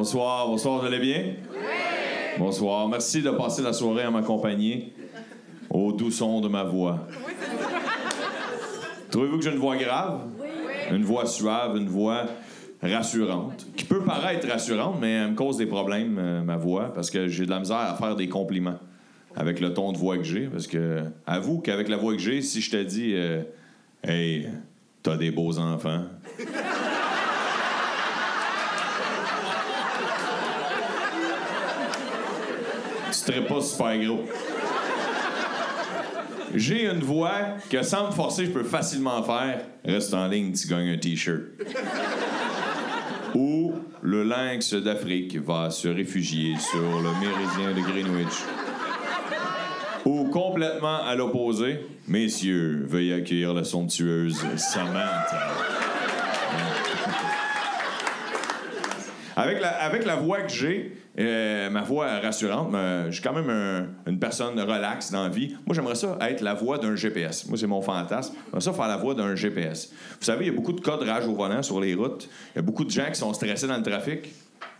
Bonsoir. 0.00 0.48
Bonsoir, 0.48 0.80
vous 0.80 0.86
allez 0.86 0.98
bien? 0.98 1.34
Oui. 1.50 1.58
Bonsoir, 2.38 2.88
merci 2.88 3.20
de 3.20 3.28
passer 3.32 3.60
la 3.60 3.74
soirée 3.74 4.04
à 4.04 4.10
m'accompagner 4.10 4.94
au 5.68 5.92
doux 5.92 6.10
son 6.10 6.40
de 6.40 6.48
ma 6.48 6.64
voix. 6.64 7.06
Trouvez-vous 9.10 9.36
que 9.36 9.44
j'ai 9.44 9.50
une 9.50 9.58
voix 9.58 9.76
grave? 9.76 10.22
Oui. 10.40 10.46
Une 10.96 11.04
voix 11.04 11.26
suave, 11.26 11.76
une 11.76 11.90
voix 11.90 12.22
rassurante, 12.82 13.66
qui 13.76 13.84
peut 13.84 14.02
paraître 14.02 14.48
rassurante, 14.48 14.96
mais 15.02 15.12
elle 15.12 15.32
me 15.32 15.34
cause 15.34 15.58
des 15.58 15.66
problèmes, 15.66 16.16
euh, 16.18 16.40
ma 16.40 16.56
voix, 16.56 16.94
parce 16.94 17.10
que 17.10 17.28
j'ai 17.28 17.44
de 17.44 17.50
la 17.50 17.58
misère 17.58 17.76
à 17.76 17.94
faire 17.94 18.16
des 18.16 18.30
compliments 18.30 18.78
avec 19.36 19.60
le 19.60 19.74
ton 19.74 19.92
de 19.92 19.98
voix 19.98 20.16
que 20.16 20.24
j'ai. 20.24 20.46
Parce 20.46 20.66
que, 20.66 21.04
avoue 21.26 21.58
qu'avec 21.58 21.90
la 21.90 21.98
voix 21.98 22.14
que 22.14 22.22
j'ai, 22.22 22.40
si 22.40 22.62
je 22.62 22.70
te 22.70 22.82
dis, 22.82 23.12
euh, 23.12 23.42
hey, 24.02 24.48
t'as 25.02 25.18
des 25.18 25.30
beaux 25.30 25.58
enfants. 25.58 26.04
Tu 33.10 33.18
serais 33.18 33.44
pas 33.44 33.60
super 33.60 33.98
gros. 33.98 34.24
J'ai 36.54 36.86
une 36.86 37.00
voix 37.00 37.56
que 37.68 37.82
sans 37.82 38.08
me 38.08 38.12
forcer, 38.12 38.46
je 38.46 38.50
peux 38.50 38.64
facilement 38.64 39.22
faire. 39.22 39.64
Reste 39.84 40.12
en 40.14 40.26
ligne, 40.26 40.52
tu 40.52 40.66
gagnes 40.66 40.90
un 40.90 40.98
T-shirt. 40.98 41.42
Ou 43.34 43.74
le 44.02 44.24
lynx 44.24 44.74
d'Afrique 44.74 45.36
va 45.38 45.70
se 45.70 45.88
réfugier 45.88 46.56
sur 46.58 46.80
le 46.80 47.10
méridien 47.20 47.72
de 47.74 47.80
Greenwich. 47.80 48.44
Ou 50.04 50.24
complètement 50.24 51.02
à 51.04 51.14
l'opposé, 51.14 51.86
messieurs, 52.08 52.84
veuillez 52.88 53.14
accueillir 53.14 53.54
la 53.54 53.62
somptueuse 53.64 54.44
Samantha. 54.56 55.79
Avec, 59.42 59.60
la, 59.60 59.68
avec 59.68 60.04
la 60.04 60.16
voix 60.16 60.42
que 60.42 60.52
j'ai, 60.52 60.96
euh, 61.18 61.70
ma 61.70 61.82
voix 61.82 62.06
rassurante, 62.20 62.72
je 63.06 63.10
suis 63.10 63.22
quand 63.22 63.32
même 63.32 63.88
une 64.06 64.18
personne 64.18 64.58
relaxe 64.60 65.10
dans 65.10 65.24
la 65.24 65.28
vie. 65.28 65.56
Moi, 65.66 65.74
j'aimerais 65.74 65.94
ça 65.94 66.16
être 66.20 66.40
la 66.40 66.54
voix 66.54 66.78
d'un 66.78 66.96
GPS. 66.96 67.46
Moi, 67.46 67.58
c'est 67.58 67.66
mon 67.66 67.82
fantasme. 67.82 68.34
J'aimerais 68.46 68.60
ça 68.60 68.72
faire 68.72 68.88
la 68.88 68.96
voix 68.96 69.14
d'un 69.14 69.34
GPS. 69.34 69.92
Vous 70.18 70.24
savez, 70.24 70.46
il 70.46 70.48
y 70.48 70.50
a 70.50 70.56
beaucoup 70.56 70.72
de 70.72 70.80
cas 70.80 70.96
de 70.96 71.08
rage 71.08 71.26
au 71.26 71.34
volant 71.34 71.62
sur 71.62 71.80
les 71.80 71.94
routes. 71.94 72.28
Il 72.54 72.56
y 72.56 72.60
a 72.60 72.62
beaucoup 72.62 72.84
de 72.84 72.90
gens 72.90 73.06
qui 73.08 73.18
sont 73.18 73.32
stressés 73.32 73.66
dans 73.66 73.76
le 73.76 73.82
trafic. 73.82 74.28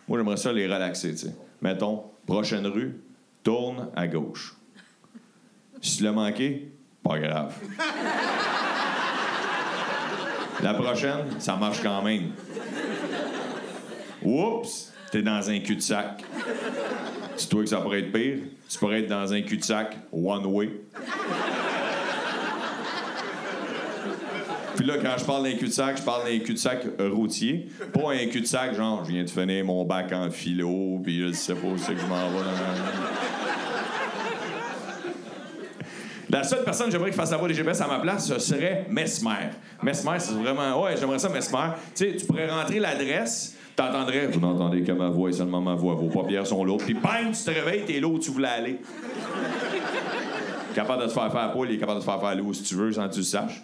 Moi, 0.08 0.18
j'aimerais 0.18 0.36
ça 0.36 0.52
les 0.52 0.66
relaxer, 0.66 1.12
tu 1.12 1.18
sais. 1.18 1.34
Mettons, 1.62 2.04
prochaine 2.26 2.66
rue, 2.66 3.00
tourne 3.42 3.88
à 3.94 4.06
gauche. 4.06 4.56
Si 5.80 5.98
tu 5.98 6.04
l'as 6.04 6.12
manqué, 6.12 6.72
pas 7.02 7.18
grave. 7.18 7.54
La 10.62 10.74
prochaine, 10.74 11.24
ça 11.38 11.56
marche 11.56 11.82
quand 11.82 12.02
même. 12.02 12.32
Oups, 14.22 14.92
t'es 15.10 15.22
dans 15.22 15.48
un 15.48 15.58
cul-de-sac. 15.60 16.22
C'est 17.36 17.48
toi 17.48 17.62
que 17.62 17.68
ça 17.68 17.78
pourrait 17.78 18.00
être 18.00 18.12
pire. 18.12 18.38
Tu 18.68 18.78
pourrais 18.78 19.00
être 19.00 19.08
dans 19.08 19.32
un 19.32 19.40
cul-de-sac 19.42 19.96
one 20.12 20.46
way. 20.46 20.70
Puis 24.76 24.86
là, 24.86 24.94
quand 25.02 25.14
je 25.18 25.24
parle 25.24 25.44
d'un 25.44 25.56
cul-de-sac, 25.56 25.98
je 25.98 26.02
parle 26.02 26.24
d'un 26.24 26.38
cul-de-sac 26.38 26.86
routier. 26.98 27.68
Pas 27.92 28.12
un 28.12 28.26
cul-de-sac, 28.26 28.74
genre, 28.74 29.04
je 29.04 29.10
viens 29.12 29.24
de 29.24 29.30
finir 29.30 29.64
mon 29.64 29.84
bac 29.84 30.12
en 30.12 30.30
philo, 30.30 31.00
puis 31.02 31.20
je 31.20 31.32
sais 31.32 31.54
pas 31.54 31.66
où 31.66 31.76
c'est 31.76 31.94
que 31.94 32.00
je 32.00 32.06
m'en 32.06 32.30
vais. 32.30 32.44
La 36.30 36.44
seule 36.44 36.62
personne 36.62 36.86
que 36.86 36.92
j'aimerais 36.92 37.10
qu'il 37.10 37.18
fasse 37.18 37.32
la 37.32 37.36
voix 37.38 37.48
des 37.48 37.54
GPS 37.54 37.80
à 37.80 37.88
ma 37.88 37.98
place, 37.98 38.28
ce 38.28 38.38
serait 38.38 38.86
Mesmer. 38.88 39.50
Mesmer, 39.82 40.18
c'est 40.18 40.32
vraiment. 40.32 40.82
Ouais, 40.82 40.96
j'aimerais 40.96 41.18
ça, 41.18 41.28
Mesmer. 41.28 41.72
Tu 41.94 42.04
sais, 42.04 42.16
tu 42.16 42.24
pourrais 42.24 42.48
rentrer 42.48 42.78
l'adresse, 42.78 43.56
t'entendrais. 43.76 44.26
Vous 44.26 44.40
n'entendez 44.40 44.82
que 44.82 44.92
ma 44.92 45.08
voix 45.08 45.30
et 45.30 45.32
seulement 45.32 45.60
ma 45.60 45.74
voix. 45.74 45.94
Vos 45.94 46.08
paupières 46.08 46.46
sont 46.46 46.64
là. 46.64 46.76
Puis, 46.78 46.94
bang, 46.94 47.32
tu 47.32 47.44
te 47.44 47.50
réveilles, 47.50 47.84
t'es 47.84 48.00
là 48.00 48.08
où 48.08 48.18
tu 48.18 48.30
voulais 48.30 48.48
aller. 48.48 48.78
capable 50.74 51.02
de 51.02 51.08
te 51.08 51.12
faire 51.12 51.30
faire 51.32 51.52
poule, 51.52 51.68
il 51.70 51.76
est 51.76 51.78
capable 51.78 52.00
de 52.00 52.04
te 52.04 52.10
faire 52.10 52.20
faire 52.20 52.44
où 52.44 52.52
si 52.54 52.62
tu 52.62 52.74
veux, 52.74 52.92
sans 52.92 53.08
que 53.08 53.14
tu 53.14 53.20
le 53.20 53.24
saches. 53.24 53.62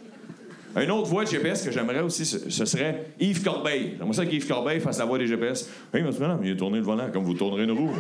Une 0.77 0.91
autre 0.91 1.09
voix 1.09 1.25
de 1.25 1.31
GPS 1.31 1.63
que 1.65 1.71
j'aimerais 1.71 2.01
aussi, 2.01 2.27
ce 2.27 2.65
serait 2.67 3.07
Yves 3.19 3.43
Corbeil. 3.43 3.95
J'aimerais 3.99 4.13
ça 4.13 4.27
qu'Yves 4.27 4.47
Corbeil 4.47 4.79
fasse 4.79 4.99
la 4.99 5.07
voix 5.07 5.17
des 5.17 5.27
GPS. 5.27 5.71
Oui, 5.95 6.03
monsieur, 6.03 6.21
madame, 6.21 6.41
il 6.45 6.53
a 6.53 6.57
tourné 6.57 6.79
le 6.79 6.85
volant 6.85 7.09
comme 7.11 7.25
vous 7.25 7.33
tournerez 7.33 7.65
une 7.65 7.71
roue. 7.71 7.91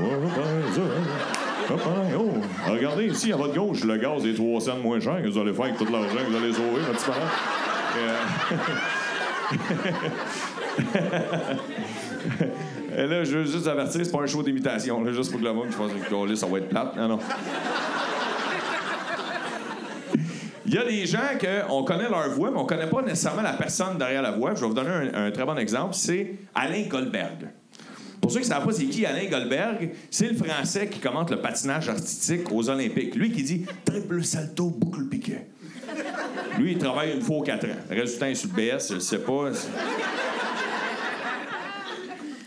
Oh, 1.68 2.30
regardez 2.70 3.06
ici, 3.06 3.32
à 3.32 3.36
votre 3.36 3.54
gauche, 3.54 3.82
le 3.82 3.96
gaz 3.96 4.26
est 4.26 4.34
3 4.34 4.60
cents 4.60 4.76
moins 4.76 5.00
cher 5.00 5.22
que 5.22 5.28
vous 5.28 5.38
allez 5.38 5.54
faire 5.54 5.64
avec 5.64 5.78
tout 5.78 5.86
l'argent 5.90 6.16
que 6.16 6.30
vous 6.30 6.36
allez 6.36 6.52
sauver, 6.52 6.82
votre 6.86 6.98
petit 6.98 7.10
Et 12.98 13.06
là, 13.06 13.24
je 13.24 13.38
veux 13.38 13.44
juste 13.44 13.66
avertir, 13.66 14.04
c'est 14.04 14.10
pas 14.10 14.22
un 14.22 14.26
show 14.26 14.42
d'imitation, 14.42 15.04
juste 15.12 15.30
pour 15.30 15.38
que 15.40 15.44
le 15.44 15.52
monde 15.52 15.68
pense 15.76 15.92
que 15.92 16.34
ça 16.34 16.46
va 16.46 16.58
être 16.58 16.68
plate. 16.68 16.96
Non, 16.96 17.08
non. 17.08 17.18
Il 20.68 20.74
y 20.74 20.78
a 20.78 20.84
des 20.84 21.06
gens 21.06 21.18
qu'on 21.38 21.84
connaît 21.84 22.08
leur 22.08 22.28
voix, 22.30 22.50
mais 22.50 22.58
on 22.58 22.64
connaît 22.64 22.88
pas 22.88 23.00
nécessairement 23.02 23.42
la 23.42 23.52
personne 23.52 23.98
derrière 23.98 24.22
la 24.22 24.32
voix. 24.32 24.54
Je 24.54 24.62
vais 24.62 24.66
vous 24.66 24.74
donner 24.74 25.10
un, 25.14 25.30
très 25.30 25.44
bon 25.44 25.56
exemple. 25.56 25.94
C'est 25.94 26.34
Alain 26.54 26.82
Goldberg. 26.88 27.50
Pour 28.20 28.32
ceux 28.32 28.40
qui 28.40 28.46
ne 28.46 28.52
savent 28.52 28.64
pas 28.66 28.72
c'est 28.72 28.86
qui 28.86 29.06
Alain 29.06 29.26
Goldberg, 29.30 29.90
c'est 30.10 30.28
le 30.28 30.34
Français 30.34 30.88
qui 30.88 30.98
commente 30.98 31.30
le 31.30 31.40
patinage 31.40 31.88
artistique 31.88 32.50
aux 32.50 32.68
Olympiques. 32.68 33.14
Lui 33.14 33.30
qui 33.30 33.44
dit 33.44 33.64
triple 33.84 34.24
salto, 34.24 34.70
boucle 34.70 35.04
piqué. 35.04 35.36
Lui, 36.58 36.72
il 36.72 36.78
travaille 36.78 37.12
une 37.12 37.22
fois 37.22 37.36
aux 37.36 37.42
quatre 37.42 37.66
ans. 37.66 37.76
Temps, 37.88 38.26
il 38.26 38.32
est 38.32 38.34
sur 38.34 38.48
le 38.48 38.56
BS, 38.56 38.88
je 38.88 38.94
ne 38.94 39.00
sais 39.00 39.18
pas. 39.18 39.50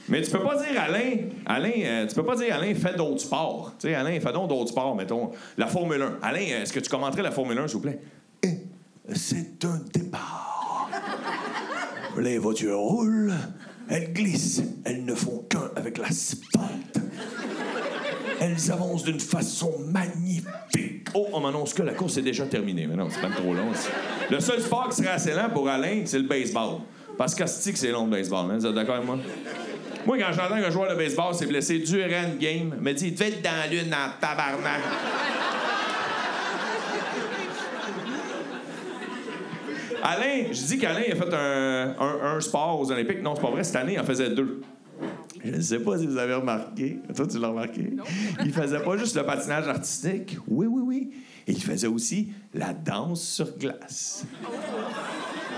Mais 0.10 0.22
tu 0.22 0.32
peux 0.32 0.40
pas 0.40 0.56
dire 0.56 0.82
Alain, 0.82 1.12
Alain, 1.46 1.72
euh, 1.84 2.08
tu 2.08 2.16
peux 2.16 2.26
pas 2.26 2.36
dire 2.36 2.56
Alain 2.56 2.74
fait 2.74 2.96
d'autres 2.98 3.22
sports. 3.22 3.74
Tu 3.80 3.88
sais, 3.88 3.96
Alain, 3.96 4.20
fais 4.20 4.34
donc 4.34 4.50
d'autres 4.50 4.70
sports, 4.70 4.96
mettons. 4.96 5.32
La 5.58 5.68
Formule 5.68 6.02
1. 6.02 6.20
Alain, 6.22 6.40
est-ce 6.40 6.74
que 6.74 6.80
tu 6.80 6.90
commenterais 6.90 7.22
la 7.22 7.32
Formule 7.32 7.58
1, 7.58 7.68
s'il 7.68 7.76
vous 7.76 7.82
plaît? 7.82 8.00
Eh, 8.44 8.58
c'est 9.14 9.64
un 9.66 9.80
départ. 9.94 10.90
Les 12.18 12.38
voitures 12.38 12.80
roulent, 12.80 13.34
elles 13.88 14.12
glissent, 14.12 14.64
elles 14.84 15.06
ne 15.06 15.14
font 15.14 15.46
qu'un 15.48 15.70
avec 15.76 15.98
l'asphalte. 15.98 17.00
Elles 18.42 18.72
avancent 18.72 19.04
d'une 19.04 19.20
façon 19.20 19.74
magnifique. 19.88 21.08
Oh, 21.14 21.28
on 21.34 21.40
m'annonce 21.40 21.74
que 21.74 21.84
la 21.84 21.94
course 21.94 22.18
est 22.18 22.22
déjà 22.22 22.46
terminée. 22.46 22.88
Mais 22.88 22.96
non, 22.96 23.10
c'est 23.10 23.22
pas 23.22 23.30
trop 23.30 23.54
long. 23.54 23.72
Le 24.30 24.40
seul 24.40 24.62
sport 24.62 24.90
qui 24.90 24.98
serait 24.98 25.10
assez 25.10 25.34
lent 25.34 25.50
pour 25.54 25.68
Alain, 25.68 26.02
c'est 26.06 26.20
le 26.20 26.28
baseball. 26.28 26.80
Parce 27.18 27.36
que 27.36 27.46
c'est 27.46 27.92
long 27.92 28.06
le 28.06 28.12
baseball. 28.12 28.50
Hein? 28.52 28.58
Vous 28.60 28.66
êtes 28.66 28.74
d'accord 28.74 28.96
avec 28.96 29.06
moi? 29.06 29.18
Moi, 30.06 30.18
quand 30.18 30.32
j'entends 30.32 30.62
qu'un 30.62 30.70
joueur 30.70 30.90
de 30.90 30.96
baseball 30.96 31.34
s'est 31.34 31.46
blessé 31.46 31.80
durant 31.80 32.24
une 32.32 32.38
game, 32.38 32.76
me 32.80 32.94
dit 32.94 33.08
il 33.08 33.14
devait 33.14 33.30
être 33.30 33.42
dans 33.42 33.70
l'une 33.70 33.94
en 33.94 34.20
tabarnak. 34.20 34.82
Alain, 40.02 40.46
je 40.52 40.66
dis 40.66 40.78
qu'Alain 40.78 41.02
a 41.12 41.16
fait 41.16 41.34
un, 41.34 42.36
un, 42.36 42.40
sport 42.40 42.80
aux 42.80 42.92
Olympiques. 42.92 43.22
Non, 43.22 43.36
c'est 43.36 43.42
pas 43.42 43.52
vrai. 43.52 43.64
Cette 43.64 43.76
année, 43.76 43.94
il 43.94 44.00
en 44.00 44.06
faisait 44.06 44.30
deux. 44.30 44.62
Je 45.44 45.52
ne 45.52 45.62
sais 45.62 45.80
pas 45.80 45.98
si 45.98 46.08
vous 46.08 46.18
avez 46.18 46.34
remarqué. 46.34 47.00
Toi, 47.16 47.28
tu 47.28 47.38
l'as 47.38 47.50
remarqué. 47.50 47.94
Il 48.44 48.54
faisait 48.54 48.80
pas 48.80 48.98
juste 48.98 49.16
le 49.16 49.24
patinage 49.24 49.68
artistique. 49.68 50.38
Oui, 50.48 50.68
oui, 50.68 50.82
oui. 50.86 51.12
Il 51.48 51.62
faisait 51.62 51.88
aussi 51.88 52.32
la 52.54 52.74
danse 52.74 53.24
sur 53.24 53.58
glace 53.58 54.26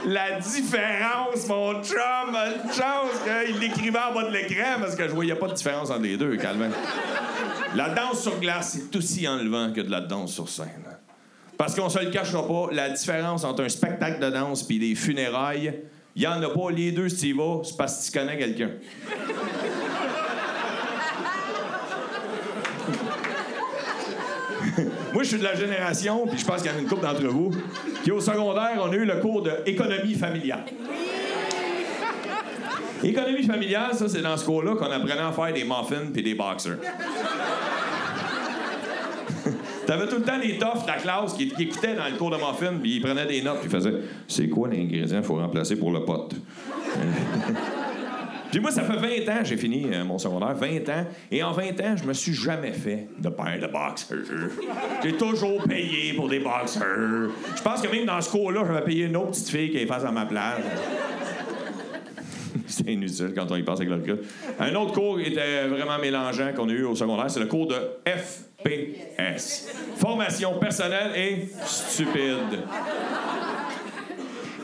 la 0.05 0.39
différence, 0.39 1.47
mon 1.47 1.83
chum, 1.83 2.35
une 2.35 2.71
chance 2.71 3.11
qu'il 3.45 3.59
l'écrivait 3.59 3.99
en 3.99 4.13
bas 4.13 4.23
de 4.23 4.33
l'écran 4.33 4.79
parce 4.79 4.95
que 4.95 5.03
je 5.07 5.13
voyais 5.13 5.35
pas 5.35 5.47
de 5.47 5.53
différence 5.53 5.89
entre 5.89 6.01
les 6.01 6.17
deux, 6.17 6.35
Calvin. 6.37 6.69
La 7.75 7.89
danse 7.89 8.21
sur 8.21 8.39
glace, 8.39 8.77
c'est 8.79 8.95
aussi 8.95 9.27
enlevant 9.27 9.71
que 9.71 9.81
de 9.81 9.89
la 9.89 10.01
danse 10.01 10.33
sur 10.33 10.49
scène. 10.49 10.85
Parce 11.57 11.75
qu'on 11.75 11.89
se 11.89 11.99
le 11.99 12.09
cachera 12.09 12.47
pas, 12.47 12.69
la 12.71 12.89
différence 12.89 13.43
entre 13.43 13.63
un 13.63 13.69
spectacle 13.69 14.19
de 14.19 14.29
danse 14.29 14.65
et 14.69 14.79
des 14.79 14.95
funérailles, 14.95 15.81
il 16.15 16.23
y 16.23 16.27
en 16.27 16.41
a 16.41 16.49
pas. 16.49 16.71
Les 16.71 16.91
deux, 16.91 17.07
si 17.07 17.29
tu 17.29 17.33
vas, 17.33 17.61
c'est 17.63 17.77
parce 17.77 18.09
que 18.09 18.11
tu 18.11 18.19
connais 18.19 18.37
quelqu'un. 18.37 18.71
Moi, 25.13 25.23
je 25.23 25.27
suis 25.27 25.37
de 25.37 25.43
la 25.43 25.55
génération, 25.55 26.25
puis 26.27 26.37
je 26.39 26.45
pense 26.45 26.61
qu'il 26.61 26.71
y 26.71 26.73
en 26.73 26.77
a 26.77 26.81
une 26.81 26.87
couple 26.87 27.01
d'entre 27.03 27.25
vous, 27.27 27.51
qui 28.03 28.11
au 28.11 28.19
secondaire, 28.19 28.77
on 28.81 28.91
a 28.91 28.95
eu 28.95 29.05
le 29.05 29.15
cours 29.15 29.41
d'économie 29.43 30.15
familiale. 30.15 30.65
Économie 33.03 33.43
familiale, 33.43 33.93
ça, 33.93 34.07
c'est 34.07 34.21
dans 34.21 34.37
ce 34.37 34.45
cours-là 34.45 34.75
qu'on 34.75 34.91
apprenait 34.91 35.19
à 35.19 35.31
faire 35.31 35.51
des 35.53 35.63
muffins 35.63 36.11
puis 36.13 36.21
des 36.21 36.35
boxers. 36.35 36.77
T'avais 39.87 40.07
tout 40.07 40.17
le 40.17 40.21
temps 40.21 40.37
des 40.37 40.59
toughs 40.59 40.83
de 40.83 40.87
la 40.87 40.97
classe 40.97 41.33
qui, 41.33 41.51
écoutaient 41.59 41.95
dans 41.95 42.07
le 42.07 42.15
cours 42.17 42.29
de 42.29 42.37
muffins, 42.37 42.77
puis 42.79 42.97
ils 42.97 43.01
prenaient 43.01 43.25
des 43.25 43.41
notes, 43.41 43.61
puis 43.61 43.69
ils 43.69 43.71
faisaient 43.71 43.95
C'est 44.27 44.47
quoi 44.47 44.67
l'ingrédient 44.67 45.17
qu'il 45.17 45.25
faut 45.25 45.35
remplacer 45.35 45.75
pour 45.75 45.91
le 45.91 46.05
pote 46.05 46.35
Puis 48.51 48.59
moi, 48.59 48.69
ça 48.69 48.83
fait 48.83 48.97
20 49.25 49.31
ans, 49.31 49.43
j'ai 49.43 49.55
fini 49.55 49.87
euh, 49.93 50.03
mon 50.03 50.17
secondaire, 50.17 50.53
20 50.53 50.89
ans, 50.89 51.05
et 51.31 51.41
en 51.41 51.53
20 51.53 51.79
ans, 51.81 51.95
je 51.95 52.03
me 52.03 52.13
suis 52.13 52.33
jamais 52.33 52.73
fait 52.73 53.07
de 53.17 53.29
paire 53.29 53.59
de 53.61 53.67
boxers. 53.67 54.51
J'ai 55.01 55.13
toujours 55.13 55.63
payé 55.63 56.13
pour 56.13 56.27
des 56.27 56.39
boxers. 56.39 57.29
Je 57.55 57.61
pense 57.61 57.81
que 57.81 57.89
même 57.89 58.05
dans 58.05 58.19
ce 58.19 58.29
cours-là, 58.29 58.63
j'avais 58.67 58.83
payé 58.83 59.05
une 59.05 59.15
autre 59.15 59.31
petite 59.31 59.49
fille 59.49 59.71
qui 59.71 59.77
est 59.77 59.85
face 59.85 60.03
à 60.03 60.11
ma 60.11 60.25
place. 60.25 60.59
C'était 62.67 62.93
inutile 62.93 63.33
quand 63.35 63.49
on 63.51 63.55
y 63.55 63.63
pense 63.63 63.79
avec 63.79 63.89
le 63.89 63.95
recul. 63.95 64.19
Un 64.59 64.75
autre 64.75 64.93
cours 64.93 65.17
qui 65.17 65.27
était 65.27 65.67
vraiment 65.67 65.97
mélangeant 65.97 66.51
qu'on 66.53 66.67
a 66.69 66.73
eu 66.73 66.83
au 66.83 66.95
secondaire, 66.95 67.29
c'est 67.29 67.39
le 67.39 67.47
cours 67.47 67.67
de 67.67 67.75
FPS. 68.05 69.69
Formation 69.97 70.57
personnelle 70.59 71.11
et 71.15 71.47
stupide. 71.65 72.59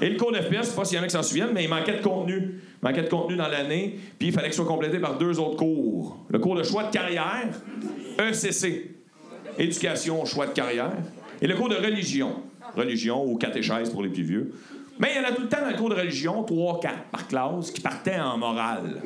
Et 0.01 0.09
le 0.09 0.17
cours 0.17 0.31
d'FPS, 0.31 0.57
je 0.57 0.61
sais 0.63 0.75
pas 0.75 0.85
s'il 0.85 0.97
y 0.97 0.99
en 0.99 1.03
a 1.03 1.07
qui 1.07 1.13
s'en 1.13 1.23
souviennent, 1.23 1.53
mais 1.53 1.63
il 1.63 1.69
manquait 1.69 1.97
de 1.97 2.03
contenu. 2.03 2.61
Il 2.81 2.88
manquait 2.88 3.03
de 3.03 3.09
contenu 3.09 3.35
dans 3.35 3.47
l'année, 3.47 3.97
puis 4.19 4.27
il 4.27 4.33
fallait 4.33 4.49
que 4.49 4.55
ce 4.55 4.61
soit 4.61 4.71
complété 4.71 4.99
par 4.99 5.17
deux 5.17 5.39
autres 5.39 5.57
cours. 5.57 6.25
Le 6.29 6.39
cours 6.39 6.55
de 6.55 6.63
choix 6.63 6.83
de 6.83 6.91
carrière, 6.91 7.49
ECC, 8.19 8.95
éducation, 9.57 10.23
choix 10.25 10.47
de 10.47 10.53
carrière, 10.53 10.94
et 11.41 11.47
le 11.47 11.55
cours 11.55 11.69
de 11.69 11.75
religion, 11.75 12.35
religion 12.75 13.25
ou 13.25 13.38
catéchèse 13.38 13.89
pour 13.89 14.03
les 14.03 14.09
plus 14.09 14.23
vieux. 14.23 14.53
Mais 14.99 15.09
il 15.15 15.21
y 15.21 15.25
en 15.25 15.29
a 15.29 15.31
tout 15.31 15.44
le 15.44 15.47
temps 15.47 15.61
dans 15.61 15.69
le 15.69 15.77
cours 15.77 15.89
de 15.89 15.95
religion, 15.95 16.44
trois, 16.44 16.79
quatre 16.79 17.03
par 17.11 17.27
classe, 17.27 17.71
qui 17.71 17.81
partaient 17.81 18.19
en 18.19 18.38
morale. 18.38 19.01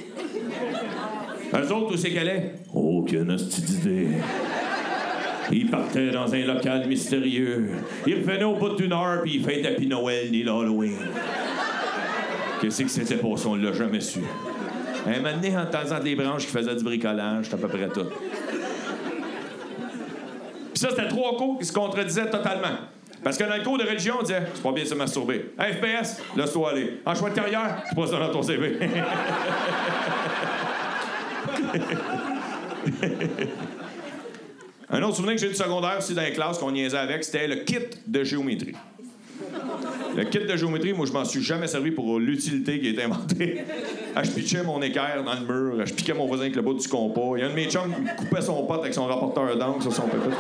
Eux 1.54 1.72
autres, 1.74 1.94
où 1.94 1.98
c'est 1.98 2.12
qu'elle 2.12 2.30
est? 2.30 2.54
Aucune 2.74 3.36
d'idée. 3.36 4.08
Il 5.52 5.70
partait 5.70 6.12
dans 6.12 6.34
un 6.34 6.46
local 6.46 6.88
mystérieux. 6.88 7.70
Il 8.08 8.16
revenait 8.20 8.44
au 8.44 8.56
bout 8.56 8.76
d'une 8.76 8.94
heure, 8.94 9.22
puis 9.22 9.36
il 9.36 9.44
fêtait 9.44 9.76
puis 9.76 9.88
Noël 9.88 10.32
ni 10.32 10.44
l'Halloween. 10.44 10.98
Qu'est-ce 12.62 12.84
que 12.84 12.90
c'était 12.90 13.18
pour 13.18 13.38
ça? 13.38 13.50
On 13.50 13.56
l'a 13.56 13.74
jamais 13.74 14.00
su. 14.00 14.20
Un 15.08 15.18
moment 15.18 15.34
donné, 15.34 15.58
en 15.58 15.62
entendant 15.62 16.00
des 16.00 16.16
branches 16.16 16.46
qui 16.46 16.52
faisaient 16.52 16.76
du 16.76 16.84
bricolage, 16.84 17.48
c'est 17.50 17.56
à 17.56 17.58
peu 17.58 17.68
près 17.68 17.90
tout. 17.90 18.06
Puis 20.74 20.80
ça, 20.80 20.90
c'était 20.92 21.08
trois 21.08 21.36
cours 21.38 21.58
qui 21.60 21.66
se 21.66 21.74
contredisaient 21.74 22.30
totalement. 22.30 22.78
Parce 23.24 23.38
que 23.38 23.44
dans 23.44 23.56
le 23.56 23.64
cours 23.64 23.78
de 23.78 23.84
religion, 23.84 24.16
on 24.20 24.24
disait 24.24 24.44
c'est 24.54 24.64
pas 24.64 24.72
bien 24.72 24.86
se 24.86 24.96
masturber. 24.96 25.54
Hey, 25.60 25.74
FPS, 25.74 26.22
laisse-toi 26.36 26.72
aller. 26.72 27.02
En 27.06 27.14
choix 27.14 27.30
de 27.30 27.36
carrière, 27.36 27.84
c'est 27.88 27.96
pas 27.96 28.08
ça 28.08 28.20
dans 28.20 28.32
ton 28.32 28.42
CV. 28.42 28.78
Un 34.94 35.02
autre 35.04 35.16
souvenir 35.16 35.36
que 35.36 35.42
j'ai 35.42 35.48
du 35.48 35.56
secondaire 35.56 35.96
aussi 36.00 36.14
dans 36.14 36.22
les 36.22 36.34
classes 36.34 36.58
qu'on 36.58 36.72
niaisait 36.72 36.98
avec, 36.98 37.24
c'était 37.24 37.48
le 37.48 37.58
kit 37.58 37.78
de 38.06 38.24
géométrie. 38.26 38.74
Le 40.18 40.26
kit 40.26 40.40
de 40.40 40.58
géométrie, 40.58 40.92
moi, 40.92 41.06
je 41.06 41.14
m'en 41.14 41.24
suis 41.24 41.42
jamais 41.42 41.68
servi 41.68 41.92
pour 41.92 42.20
l'utilité 42.20 42.78
qui 42.80 42.88
a 42.88 42.90
été 42.92 43.04
inventée. 43.04 43.62
Ah, 44.14 44.24
je 44.24 44.32
pitchais 44.32 44.64
mon 44.64 44.82
équerre 44.82 45.24
dans 45.24 45.34
le 45.34 45.40
mur, 45.40 45.86
je 45.86 45.94
piquais 45.94 46.14
mon 46.14 46.28
voisin 46.28 46.44
avec 46.44 46.58
le 46.58 46.62
bout 46.62 46.74
du 46.74 46.86
compas. 46.90 47.38
Il 47.38 47.40
y 47.40 47.44
a 47.44 47.46
un 47.46 47.52
de 47.52 47.56
mes 47.56 47.70
chums 47.70 47.94
qui 47.94 48.16
coupait 48.18 48.42
son 48.42 48.66
pote 48.66 48.82
avec 48.82 48.94
son 48.94 49.06
rapporteur 49.06 49.58
d'angle 49.58 49.82
sur 49.82 49.94
son 49.94 50.04
pépite. 50.04 50.38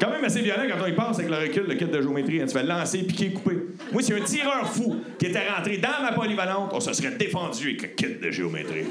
Quand 0.00 0.10
même 0.10 0.24
assez 0.24 0.42
violent 0.42 0.62
quand 0.68 0.84
on 0.84 0.86
y 0.86 0.92
pense 0.92 1.18
avec 1.18 1.30
le 1.30 1.36
recul, 1.36 1.64
le 1.66 1.74
kit 1.74 1.86
de 1.86 2.00
géométrie. 2.00 2.40
Hein. 2.40 2.46
Tu 2.46 2.52
fais 2.56 2.62
lancer, 2.62 2.98
piquer, 2.98 3.32
couper. 3.32 3.58
Moi, 3.92 4.02
c'est 4.02 4.14
un 4.14 4.22
tireur 4.22 4.68
fou 4.68 4.96
qui 5.18 5.26
était 5.26 5.48
rentré 5.48 5.78
dans 5.78 6.02
ma 6.02 6.12
polyvalente, 6.12 6.70
on 6.72 6.80
se 6.80 6.92
serait 6.92 7.16
défendu 7.16 7.70
avec 7.70 7.82
le 7.82 7.88
kit 7.88 8.14
de 8.22 8.30
géométrie. 8.30 8.84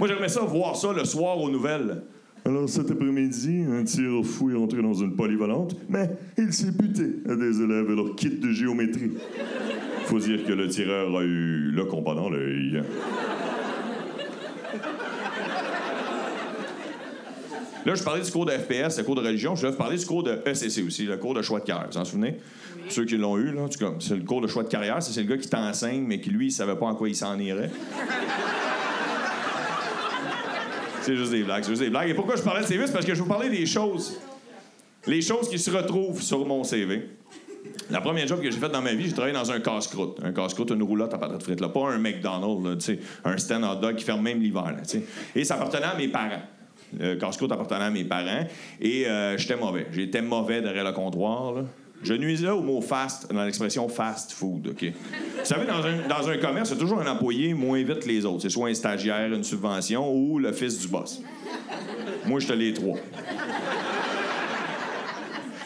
Moi, 0.00 0.08
j'aimerais 0.08 0.30
ça 0.30 0.40
voir 0.40 0.76
ça 0.76 0.94
le 0.94 1.04
soir 1.04 1.36
aux 1.36 1.50
nouvelles. 1.50 2.00
Alors 2.46 2.66
cet 2.70 2.90
après-midi, 2.90 3.66
un 3.70 3.84
tireur 3.84 4.24
fou 4.24 4.50
est 4.50 4.56
entré 4.56 4.80
dans 4.80 4.94
une 4.94 5.14
polyvalente, 5.14 5.76
mais 5.90 6.08
il 6.38 6.54
s'est 6.54 6.70
buté 6.70 7.16
à 7.28 7.36
des 7.36 7.60
élèves 7.60 7.90
et 7.90 7.94
leur 7.94 8.16
kit 8.16 8.30
de 8.30 8.50
géométrie. 8.50 9.10
Faut 10.06 10.18
dire 10.18 10.42
que 10.46 10.54
le 10.54 10.68
tireur 10.68 11.14
a 11.14 11.22
eu 11.22 11.70
le 11.70 11.84
compas 11.84 12.14
dans 12.14 12.30
l'œil. 12.30 12.82
Là, 17.84 17.94
je 17.94 18.02
parlais 18.02 18.22
du 18.22 18.30
cours 18.30 18.46
de 18.46 18.52
FPS, 18.52 18.96
le 18.96 19.04
cours 19.04 19.16
de 19.16 19.20
religion. 19.20 19.54
Je 19.54 19.66
vais 19.66 19.72
vous 19.72 19.76
parler 19.76 19.98
du 19.98 20.06
cours 20.06 20.22
de 20.22 20.32
ECC 20.32 20.82
aussi, 20.86 21.04
le 21.04 21.18
cours 21.18 21.34
de 21.34 21.42
choix 21.42 21.60
de 21.60 21.66
carrière. 21.66 21.88
Vous 21.92 21.98
en 21.98 22.06
souvenez? 22.06 22.38
Ceux 22.88 23.04
qui 23.04 23.18
l'ont 23.18 23.36
eu, 23.36 23.52
là, 23.52 23.66
c'est 23.98 24.16
le 24.16 24.22
cours 24.22 24.40
de 24.40 24.46
choix 24.46 24.62
de 24.62 24.68
carrière. 24.68 25.02
C'est 25.02 25.20
le 25.20 25.28
gars 25.28 25.36
qui 25.36 25.48
t'enseigne, 25.50 26.04
mais 26.06 26.22
qui, 26.22 26.30
lui, 26.30 26.46
il 26.46 26.52
savait 26.52 26.76
pas 26.76 26.86
en 26.86 26.94
quoi 26.94 27.06
il 27.06 27.14
s'en 27.14 27.38
irait. 27.38 27.70
c'est 31.02 31.16
juste 31.16 31.32
des 31.32 31.42
blagues, 31.42 31.64
c'est 31.64 31.76
juste. 31.76 31.82
Et 31.82 32.14
pourquoi 32.14 32.36
je 32.36 32.42
parlais 32.42 32.62
de 32.62 32.66
CV? 32.66 32.86
C'est 32.86 32.92
parce 32.92 33.04
que 33.04 33.12
je 33.12 33.18
vais 33.18 33.22
vous 33.22 33.28
parler 33.28 33.50
des 33.50 33.66
choses. 33.66 34.20
Les 35.06 35.22
choses 35.22 35.48
qui 35.48 35.58
se 35.58 35.70
retrouvent 35.70 36.20
sur 36.20 36.44
mon 36.46 36.64
CV. 36.64 37.08
La 37.90 38.00
première 38.00 38.26
job 38.26 38.40
que 38.40 38.50
j'ai 38.50 38.58
faite 38.58 38.72
dans 38.72 38.82
ma 38.82 38.94
vie, 38.94 39.06
j'ai 39.06 39.12
travaillé 39.12 39.34
dans 39.34 39.50
un 39.50 39.60
casse-croûte. 39.60 40.18
Un 40.22 40.32
casse-croûte, 40.32 40.70
une 40.70 40.82
roulotte 40.82 41.12
à 41.14 41.28
de 41.28 41.42
frites. 41.42 41.60
Là. 41.60 41.68
Pas 41.68 41.90
un 41.90 41.98
McDonald's, 41.98 42.88
là, 42.88 42.96
un 43.24 43.38
stand 43.38 43.64
hot 43.64 43.80
dog 43.80 43.96
qui 43.96 44.04
ferme 44.04 44.22
même 44.22 44.40
l'hiver. 44.40 44.76
Et 45.34 45.44
ça 45.44 45.54
appartenait 45.54 45.86
à 45.86 45.94
mes 45.94 46.08
parents 46.08 46.42
le 46.98 47.16
casse-croûte 47.16 47.52
appartenant 47.52 47.86
à 47.86 47.90
mes 47.90 48.04
parents. 48.04 48.46
Et 48.80 49.06
euh, 49.06 49.36
j'étais 49.36 49.56
mauvais. 49.56 49.86
J'étais 49.92 50.22
mauvais 50.22 50.60
derrière 50.60 50.84
le 50.84 50.92
comptoir. 50.92 51.64
Je 52.02 52.14
nuisais 52.14 52.48
au 52.48 52.62
mot 52.62 52.80
fast 52.80 53.30
dans 53.32 53.44
l'expression 53.44 53.88
fast 53.88 54.32
food. 54.32 54.68
OK? 54.68 54.84
Vous 54.84 55.44
savez, 55.44 55.66
dans 55.66 55.84
un, 55.84 56.08
dans 56.08 56.28
un 56.28 56.38
commerce, 56.38 56.70
il 56.70 56.76
a 56.76 56.76
toujours 56.78 57.00
un 57.00 57.06
employé 57.06 57.52
moins 57.52 57.82
vite 57.82 58.00
que 58.00 58.08
les 58.08 58.24
autres. 58.24 58.42
C'est 58.42 58.50
soit 58.50 58.68
un 58.68 58.74
stagiaire, 58.74 59.32
une 59.32 59.44
subvention 59.44 60.10
ou 60.12 60.38
le 60.38 60.52
fils 60.52 60.80
du 60.80 60.88
boss. 60.88 61.20
Moi, 62.24 62.40
j'étais 62.40 62.56
les 62.56 62.72
trois. 62.72 62.96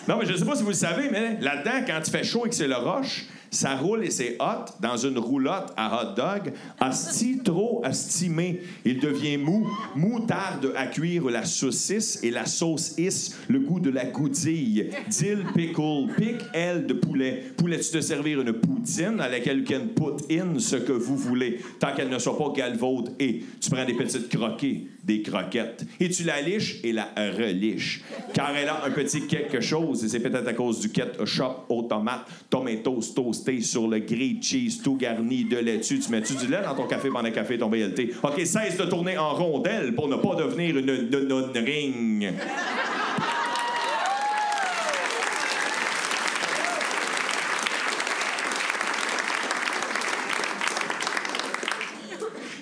Non, 0.09 0.19
mais 0.19 0.27
je 0.27 0.33
ne 0.33 0.37
sais 0.37 0.45
pas 0.45 0.57
si 0.57 0.63
vous 0.63 0.71
le 0.71 0.75
savez, 0.75 1.09
mais 1.11 1.39
là-dedans, 1.41 1.85
quand 1.87 2.01
tu 2.05 2.11
fais 2.11 2.25
chaud 2.25 2.47
et 2.47 2.49
que 2.49 2.55
c'est 2.55 2.69
le 2.69 2.77
roche, 2.77 3.27
ça 3.55 3.77
roule 3.77 4.05
et 4.05 4.11
c'est 4.11 4.37
hot 4.41 4.73
dans 4.81 4.97
une 4.97 5.19
roulotte 5.19 5.73
à 5.77 6.03
hot 6.03 6.15
dog. 6.15 6.53
Asti 6.81 7.41
trop 7.43 7.83
estimé. 7.85 8.63
Il 8.85 9.01
devient 9.01 9.37
mou. 9.37 9.69
Moutarde 9.95 10.73
à 10.77 10.87
cuire 10.87 11.25
la 11.31 11.45
saucisse 11.45 12.21
et 12.23 12.31
la 12.31 12.47
sauce 12.47 12.95
is, 12.99 13.35
le 13.49 13.61
goût 13.61 13.81
de 13.81 13.91
la 13.91 14.07
goudille. 14.07 14.91
Dill 15.09 15.45
pickle, 15.55 16.13
pick 16.17 16.37
elle 16.53 16.87
de 16.87 16.95
poulet. 16.95 17.45
Poulet-tu 17.57 17.91
te 17.91 18.01
servir 18.01 18.41
une 18.41 18.53
poutine 18.53 19.21
à 19.21 19.29
laquelle 19.29 19.65
can 19.65 19.89
put 19.95 20.25
in 20.31 20.59
ce 20.59 20.77
que 20.77 20.93
vous 20.93 21.17
voulez, 21.17 21.61
tant 21.79 21.95
qu'elle 21.95 22.09
ne 22.09 22.19
soit 22.19 22.37
pas 22.37 22.53
galvaude 22.55 23.13
et 23.19 23.43
tu 23.61 23.71
prends 23.71 23.85
des 23.85 23.95
petites 23.95 24.29
croquées, 24.29 24.89
des 25.03 25.23
croquettes, 25.23 25.85
et 26.01 26.09
tu 26.09 26.25
la 26.25 26.41
liches 26.41 26.81
et 26.83 26.93
la 26.93 27.09
reliches. 27.17 28.03
Car 28.33 28.55
elle 28.57 28.69
a 28.69 28.85
un 28.85 28.91
petit 28.91 29.27
quelque 29.27 29.61
chose, 29.61 30.05
et 30.05 30.09
c'est 30.09 30.21
peut-être 30.21 30.49
à 30.49 30.53
cause 30.53 30.81
du 30.81 30.91
ketchup 30.91 31.67
aux 31.69 31.83
tomates, 31.83 32.27
tomatoes, 32.51 33.15
toast 33.15 33.44
sur 33.61 33.89
le 33.89 33.99
grilled 33.99 34.43
cheese 34.43 34.81
tout 34.83 34.97
garni 34.97 35.45
de 35.45 35.59
laitue. 35.59 35.99
Tu 35.99 36.11
mets-tu 36.11 36.35
du 36.35 36.47
lait 36.47 36.63
dans 36.63 36.75
ton 36.75 36.87
café 36.87 37.09
pendant 37.09 37.29
le 37.29 37.31
café 37.31 37.59
ton 37.59 37.69
BLT? 37.69 38.15
OK, 38.23 38.41
cesse 38.47 38.77
de 38.77 38.85
tourner 38.85 39.19
en 39.19 39.35
rondelle 39.35 39.95
pour 39.95 40.09
ne 40.09 40.17
pas 40.17 40.35
devenir 40.37 40.79
une 40.79 41.11
non-ring. 41.29 42.33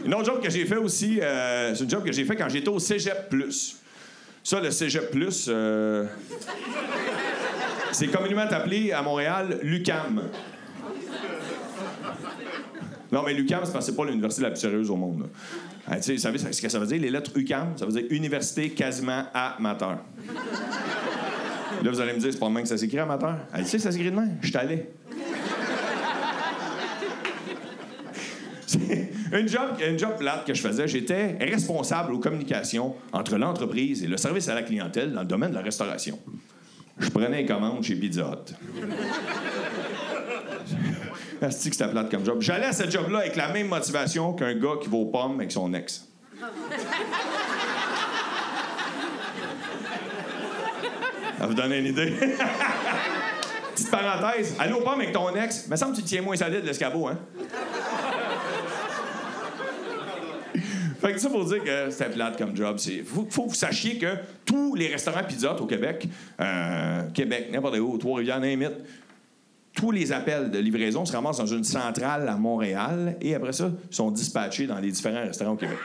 Une 0.04 0.14
autre 0.14 0.24
job 0.24 0.42
que 0.42 0.50
j'ai 0.50 0.66
fait 0.66 0.76
aussi, 0.76 1.20
euh, 1.20 1.74
c'est 1.74 1.84
une 1.84 1.90
job 1.90 2.04
que 2.04 2.12
j'ai 2.12 2.24
fait 2.24 2.34
quand 2.34 2.48
j'étais 2.48 2.68
au 2.68 2.80
Cégep 2.80 3.28
Plus. 3.28 3.76
Ça, 4.42 4.60
le 4.60 4.72
Cégep 4.72 5.12
Plus, 5.12 5.46
euh, 5.48 6.06
c'est 7.92 8.08
communément 8.08 8.42
appelé 8.42 8.90
à 8.90 9.00
Montréal 9.00 9.60
l'UCAM. 9.62 10.22
Non, 13.12 13.22
mais 13.24 13.34
l'UCAM, 13.34 13.62
c'est 13.80 13.94
pas 13.94 14.04
l'université 14.06 14.42
la 14.42 14.50
plus 14.50 14.60
sérieuse 14.60 14.90
au 14.90 14.96
monde. 14.96 15.28
Ah, 15.86 16.00
tu 16.00 16.16
savez 16.16 16.38
ce 16.38 16.62
que 16.62 16.68
ça 16.68 16.78
veut 16.78 16.86
dire? 16.86 16.98
Les 16.98 17.10
lettres 17.10 17.32
UCAM, 17.36 17.76
ça 17.76 17.84
veut 17.84 17.92
dire 17.92 18.04
Université 18.08 18.70
quasiment 18.70 19.24
amateur. 19.34 19.98
Là, 21.82 21.90
vous 21.90 22.00
allez 22.00 22.14
me 22.14 22.18
dire, 22.18 22.32
c'est 22.32 22.38
pas 22.38 22.48
le 22.48 22.62
que 22.62 22.68
ça 22.68 22.78
s'écrit 22.78 22.98
amateur? 22.98 23.36
Ah, 23.52 23.58
tu 23.58 23.66
sais 23.66 23.78
ça 23.78 23.92
s'écrit 23.92 24.10
de 24.10 24.16
même? 24.16 24.38
Je 24.40 24.48
suis 24.48 24.56
allé. 24.56 24.86
une 29.32 29.48
job, 29.48 29.62
une 29.86 29.98
job 29.98 30.16
plate 30.18 30.46
que 30.46 30.54
je 30.54 30.62
faisais, 30.62 30.88
j'étais 30.88 31.36
responsable 31.38 32.14
aux 32.14 32.18
communications 32.18 32.94
entre 33.12 33.36
l'entreprise 33.36 34.02
et 34.02 34.06
le 34.06 34.16
service 34.16 34.48
à 34.48 34.54
la 34.54 34.62
clientèle 34.62 35.12
dans 35.12 35.20
le 35.20 35.26
domaine 35.26 35.50
de 35.50 35.56
la 35.56 35.62
restauration. 35.62 36.18
Je 36.98 37.10
prenais 37.10 37.42
les 37.42 37.46
commandes 37.46 37.82
chez 37.82 37.96
Pizza 37.96 38.22
Hut. 38.22 38.54
Asti 41.42 41.70
que 41.70 41.76
c'était 41.76 41.90
plate 41.90 42.10
comme 42.10 42.24
job. 42.24 42.38
J'allais 42.40 42.66
à 42.66 42.72
ce 42.72 42.88
job-là 42.88 43.20
avec 43.20 43.36
la 43.36 43.48
même 43.48 43.68
motivation 43.68 44.32
qu'un 44.32 44.54
gars 44.54 44.74
qui 44.80 44.88
va 44.88 44.96
aux 44.96 45.06
pommes 45.06 45.36
avec 45.36 45.52
son 45.52 45.72
ex. 45.74 46.08
Ça 51.38 51.46
vous 51.46 51.54
donne 51.54 51.72
une 51.72 51.86
idée? 51.86 52.12
Petite 53.74 53.90
parenthèse. 53.90 54.54
Aller 54.60 54.72
aux 54.74 54.82
pommes 54.82 55.00
avec 55.00 55.12
ton 55.12 55.34
ex, 55.34 55.66
me 55.68 55.74
semble 55.76 55.92
que 55.92 56.00
tu 56.00 56.04
tiens 56.04 56.22
moins 56.22 56.36
solide 56.36 56.64
l'escabeau, 56.64 57.08
hein? 57.08 57.18
Fait 61.00 61.12
que 61.12 61.18
ça 61.18 61.28
pour 61.28 61.44
dire 61.44 61.64
que 61.64 61.90
c'était 61.90 62.10
plate 62.10 62.38
comme 62.38 62.56
job. 62.56 62.78
Il 62.86 63.02
faut, 63.02 63.26
faut, 63.28 63.46
que 63.46 63.48
vous 63.48 63.56
sachiez 63.56 63.98
que 63.98 64.14
tous 64.44 64.76
les 64.76 64.86
restaurants 64.86 65.24
pizza 65.24 65.52
au 65.60 65.66
Québec, 65.66 66.06
euh, 66.40 67.02
Québec, 67.12 67.48
n'importe 67.50 67.78
où, 67.78 67.98
Trois-Rivières, 67.98 68.38
n'importe 68.38 68.76
tous 69.82 69.90
les 69.90 70.12
appels 70.12 70.52
de 70.52 70.60
livraison 70.60 71.04
se 71.04 71.10
ramassent 71.10 71.38
dans 71.38 71.46
une 71.46 71.64
centrale 71.64 72.28
à 72.28 72.36
Montréal 72.36 73.16
et 73.20 73.34
après 73.34 73.52
ça, 73.52 73.68
sont 73.90 74.12
dispatchés 74.12 74.68
dans 74.68 74.78
les 74.78 74.92
différents 74.92 75.22
restaurants 75.22 75.54
au 75.54 75.56
Québec. 75.56 75.76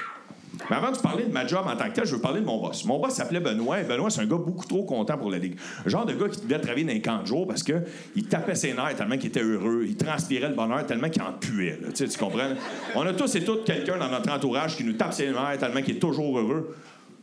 Mais 0.70 0.76
avant 0.76 0.92
de 0.92 1.00
parler 1.00 1.24
de 1.24 1.32
ma 1.32 1.48
job 1.48 1.66
en 1.66 1.76
tant 1.76 1.90
que 1.90 1.96
tel, 1.96 2.06
je 2.06 2.14
veux 2.14 2.22
parler 2.22 2.42
de 2.42 2.46
mon 2.46 2.62
boss. 2.62 2.86
Mon 2.86 3.00
boss 3.00 3.14
s'appelait 3.14 3.40
Benoît, 3.40 3.80
et 3.80 3.86
Benoît, 3.86 4.12
c'est 4.12 4.22
un 4.22 4.28
gars 4.28 4.38
beaucoup 4.38 4.68
trop 4.68 4.84
content 4.84 5.18
pour 5.18 5.32
la 5.32 5.40
Ligue. 5.40 5.56
Le 5.84 5.90
genre 5.90 6.06
de 6.06 6.14
gars 6.14 6.30
qui 6.30 6.42
devait 6.42 6.60
travailler 6.60 6.86
dans 6.86 6.94
les 6.94 7.02
camps 7.02 7.24
de 7.24 7.26
jour 7.26 7.48
parce 7.48 7.64
qu'il 7.64 8.28
tapait 8.30 8.54
ses 8.54 8.76
nerfs 8.76 8.96
tellement 8.96 9.18
qu'il 9.18 9.30
était 9.30 9.42
heureux, 9.42 9.86
il 9.88 9.98
transpirait 9.98 10.50
le 10.50 10.56
bonheur 10.56 10.86
tellement 10.86 11.10
qu'il 11.10 11.24
en 11.24 11.34
puait. 11.34 11.80
Tu, 11.96 12.08
comprends? 12.20 12.52
On 12.94 13.02
a 13.02 13.14
tous 13.14 13.36
et 13.36 13.44
toutes 13.44 13.66
quelqu'un 13.66 13.98
dans 13.98 14.12
notre 14.12 14.32
entourage 14.32 14.78
qui 14.78 14.84
nous 14.84 14.94
tape 14.94 15.14
ses 15.14 15.32
nerfs 15.32 15.58
tellement 15.60 15.82
qu'il 15.82 15.96
est 15.96 16.00
toujours 16.00 16.38
heureux. 16.38 16.76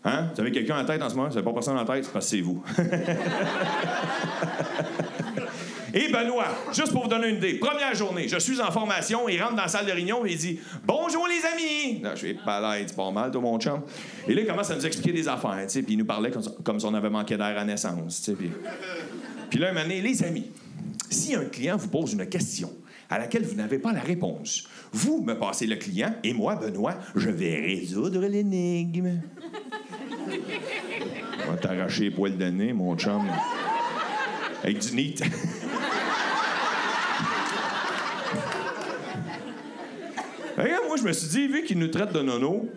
Hein? 0.05 0.31
Vous 0.35 0.41
avez 0.41 0.51
quelqu'un 0.51 0.81
en 0.81 0.85
tête 0.85 1.01
en 1.01 1.09
ce 1.09 1.15
moment? 1.15 1.29
Vous 1.29 1.35
n'avez 1.35 1.45
pas 1.45 1.53
personne 1.53 1.79
en 1.79 1.85
tête? 1.85 2.11
C'est 2.19 2.41
vous. 2.41 2.65
Et 5.95 6.09
Benoît, 6.09 6.49
juste 6.73 6.91
pour 6.93 7.05
vous 7.05 7.09
donner 7.09 7.29
une 7.29 7.37
idée, 7.37 7.55
première 7.55 7.95
journée, 7.95 8.27
je 8.27 8.37
suis 8.39 8.61
en 8.61 8.73
formation, 8.73 9.29
il 9.29 9.41
rentre 9.41 9.55
dans 9.55 9.63
la 9.63 9.69
salle 9.69 9.87
de 9.87 9.93
réunion 9.93 10.27
et 10.27 10.33
il 10.33 10.37
dit 10.39 10.59
Bonjour 10.85 11.29
les 11.29 11.47
amis! 11.47 12.01
Là, 12.03 12.17
je 12.17 12.27
suis 12.27 12.35
pas 12.35 12.59
là, 12.61 12.81
il 12.81 12.87
dit 12.87 12.95
pas 12.95 13.13
mal, 13.13 13.31
toi 13.31 13.41
mon 13.41 13.61
chum. 13.61 13.81
Et 14.27 14.35
là, 14.35 14.41
il 14.41 14.47
commence 14.47 14.71
à 14.73 14.75
nous 14.75 14.85
expliquer 14.85 15.13
des 15.13 15.29
affaires, 15.29 15.63
tu 15.63 15.69
sais, 15.69 15.83
puis 15.83 15.95
il 15.95 15.99
nous 15.99 16.05
parlait 16.05 16.33
comme, 16.65 16.81
si 16.81 16.87
on 16.87 16.95
avait 16.95 17.11
manqué 17.11 17.37
d'air 17.37 17.57
à 17.57 17.65
naissance, 17.65 18.23
tu 18.23 18.33
sais. 18.33 18.37
Puis, 18.37 18.51
puis 19.51 19.61
là, 19.61 19.69
il 19.69 19.75
m'a 19.75 19.85
dit 19.85 20.01
Les 20.01 20.25
amis, 20.25 20.51
si 21.09 21.37
un 21.37 21.45
client 21.45 21.77
vous 21.77 21.89
pose 21.89 22.15
une 22.15 22.27
question 22.27 22.73
à 23.09 23.21
laquelle 23.21 23.45
vous 23.45 23.55
n'avez 23.55 23.79
pas 23.79 23.93
la 23.93 24.01
réponse, 24.01 24.67
vous 24.93 25.23
me 25.23 25.39
passez 25.39 25.69
le 25.69 25.77
client 25.77 26.13
et 26.25 26.33
moi, 26.33 26.57
Benoît, 26.57 26.97
je 27.15 27.31
vais 27.31 27.55
résoudre 27.55 28.21
l'énigme. 28.27 29.21
On 31.47 31.53
va 31.53 31.57
t'arracher 31.57 32.05
les 32.05 32.11
poils 32.11 32.37
de 32.37 32.47
nez, 32.47 32.73
mon 32.73 32.97
chum. 32.97 33.23
Avec 34.65 34.79
du 34.79 34.97
nid. 34.97 35.15
Regarde, 40.57 40.85
moi, 40.87 40.97
je 40.97 41.03
me 41.03 41.13
suis 41.13 41.29
dit, 41.29 41.47
vu 41.49 41.65
qu'il 41.65 41.79
nous 41.79 41.89
traite 41.89 42.13
de 42.13 42.21
nono, 42.21 42.69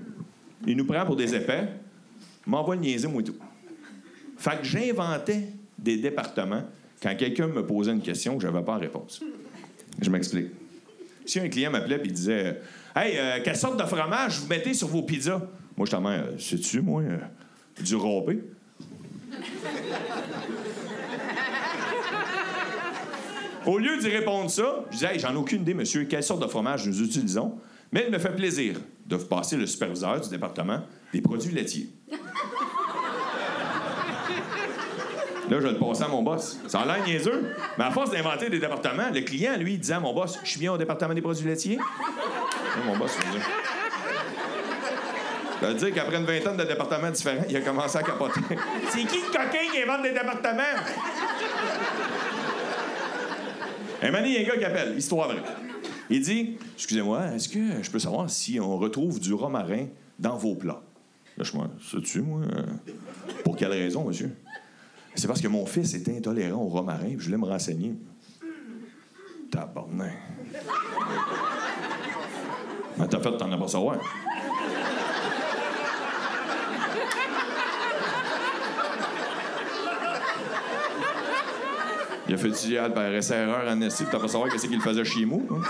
il 0.66 0.76
nous 0.76 0.86
prend 0.86 1.06
pour 1.06 1.16
des 1.16 1.36
épais, 1.36 1.68
m'envoie 2.46 2.76
le 2.76 2.82
niaiser, 2.82 3.08
moi 3.08 3.22
et 3.22 3.26
tout. 3.26 3.36
Fait 4.38 4.60
que 4.60 4.64
j'inventais 4.64 5.50
des 5.78 5.98
départements 5.98 6.64
quand 7.02 7.16
quelqu'un 7.16 7.48
me 7.48 7.66
posait 7.66 7.92
une 7.92 8.02
question 8.02 8.38
que 8.38 8.44
je 8.44 8.48
n'avais 8.48 8.66
pas 8.66 8.78
réponse. 8.78 9.22
Je 10.02 10.10
m'explique. 10.10 10.48
Si 11.26 11.40
un 11.40 11.50
client 11.50 11.72
m'appelait 11.72 12.02
et 12.04 12.08
disait 12.08 12.60
Hey, 12.96 13.18
euh, 13.18 13.40
quelle 13.44 13.56
sorte 13.56 13.80
de 13.80 13.86
fromage 13.86 14.40
vous 14.40 14.48
mettez 14.48 14.74
sur 14.74 14.88
vos 14.88 15.04
pizzas? 15.04 15.42
Moi, 15.76 15.86
je 15.86 15.92
t'en 15.92 16.04
euh, 16.06 16.38
sais-tu, 16.40 16.82
moi, 16.82 17.04
euh, 17.04 17.20
du 17.84 17.96
râpé? 17.96 18.40
Au 23.68 23.78
lieu 23.78 24.00
d'y 24.00 24.08
répondre 24.08 24.50
ça, 24.50 24.86
je 24.90 24.96
disais, 24.96 25.14
hey, 25.14 25.20
j'en 25.20 25.34
ai 25.34 25.36
aucune 25.36 25.62
idée, 25.62 25.74
monsieur, 25.74 26.06
quelle 26.06 26.24
sorte 26.24 26.42
de 26.42 26.48
fromage 26.48 26.88
nous 26.88 27.02
utilisons. 27.04 27.60
Mais 27.92 28.06
il 28.08 28.12
me 28.12 28.20
fait 28.20 28.36
plaisir 28.36 28.76
de 29.06 29.16
vous 29.16 29.26
passer 29.26 29.56
le 29.56 29.66
superviseur 29.66 30.20
du 30.20 30.30
département 30.30 30.82
des 31.14 31.22
produits 31.22 31.54
laitiers. 31.54 31.90
Là, 35.50 35.62
je 35.62 35.68
le 35.68 35.78
passais 35.78 36.04
à 36.04 36.10
mon 36.10 36.24
boss. 36.24 36.60
Ça 36.68 36.82
a 36.82 36.86
l'air 36.86 37.06
niaiseux. 37.06 37.56
Mais 37.78 37.86
à 37.86 37.92
force 37.92 38.12
d'inventer 38.12 38.50
des 38.50 38.60
départements, 38.60 39.10
le 39.14 39.22
client, 39.22 39.56
lui, 39.58 39.76
il 39.76 39.80
disait 39.80 39.94
à 39.94 40.00
mon 40.02 40.14
boss 40.14 40.38
Je 40.44 40.50
suis 40.50 40.60
bien 40.60 40.74
au 40.74 40.78
département 40.78 41.14
des 41.14 41.22
produits 41.22 41.48
laitiers. 41.48 41.78
Là, 41.78 41.84
mon 42.86 42.98
boss, 42.98 43.16
dit 43.32 43.40
Ça 45.62 45.68
veut 45.68 45.74
dire 45.76 45.94
qu'après 45.94 46.18
une 46.18 46.26
vingtaine 46.26 46.58
de 46.58 46.64
départements 46.64 47.12
différents, 47.12 47.46
il 47.50 47.56
a 47.56 47.62
commencé 47.62 47.98
à 47.98 48.04
capoter. 48.04 48.42
C'est 48.90 49.06
qui 49.06 49.22
le 49.22 49.32
coquin 49.32 49.72
qui 49.72 49.82
invente 49.82 50.04
des 50.04 50.12
départements? 50.12 50.64
Un 54.02 54.12
moment, 54.12 54.26
il 54.26 54.34
y 54.34 54.38
a 54.38 54.42
un 54.42 54.44
gars 54.44 54.58
qui 54.58 54.66
appelle, 54.66 54.98
histoire 54.98 55.30
vraie. 55.30 55.42
Il 56.10 56.22
dit 56.22 56.58
Excusez-moi, 56.76 57.34
est-ce 57.34 57.50
que 57.50 57.82
je 57.82 57.92
peux 57.92 58.00
savoir 58.00 58.30
si 58.30 58.60
on 58.60 58.78
retrouve 58.78 59.20
du 59.20 59.34
romarin 59.34 59.88
dans 60.20 60.38
vos 60.38 60.56
plats? 60.56 60.82
Me 61.38 61.44
sais-tu, 61.44 62.22
moi 62.22 62.42
Pour 63.44 63.56
quelle 63.56 63.72
raison, 63.72 64.04
monsieur? 64.06 64.36
C'est 65.14 65.28
parce 65.28 65.42
que 65.42 65.48
mon 65.48 65.66
fils 65.66 65.94
est 65.94 66.10
intolérant 66.10 66.64
au 66.64 66.68
romarin, 66.68 67.10
puis 67.10 67.20
je 67.20 67.26
voulais 67.26 67.38
me 67.38 67.46
renseigner. 67.46 67.96
Tabarnak. 69.52 70.14
Mais 72.98 73.08
t'as 73.08 73.20
fait, 73.20 73.38
t'en 73.38 73.52
as 73.52 73.58
Il 82.28 82.36
a 82.36 82.38
fait 82.38 82.50
du 82.50 82.68
dial 82.68 82.94
par 82.94 83.06
erreur 83.06 83.64
en 83.68 83.82
esti, 83.82 84.04
puis 84.04 84.12
t'as 84.12 84.20
pas 84.20 84.28
savoir 84.28 84.50
qu'est-ce 84.52 84.68
qu'il 84.68 84.82
faisait 84.82 85.06
chez 85.06 85.26
moi. 85.26 85.40
hein? 85.52 85.62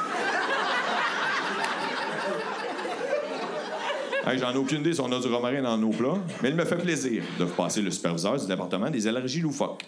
Hey, 4.30 4.38
J'en 4.40 4.52
ai 4.52 4.58
aucune 4.58 4.82
idée 4.82 4.92
si 4.94 5.00
on 5.00 5.10
a 5.10 5.20
du 5.22 5.28
romarin 5.28 5.62
dans 5.62 5.78
nos 5.78 5.92
plats, 5.92 6.18
mais 6.44 6.50
il 6.50 6.56
me 6.56 6.66
fait 6.66 6.76
plaisir 6.76 7.24
de 7.40 7.46
vous 7.46 7.54
passer 7.54 7.82
le 7.82 7.90
superviseur 7.90 8.38
du 8.38 8.46
département 8.46 8.90
des 8.90 9.08
allergies 9.08 9.40
loufoques. 9.40 9.86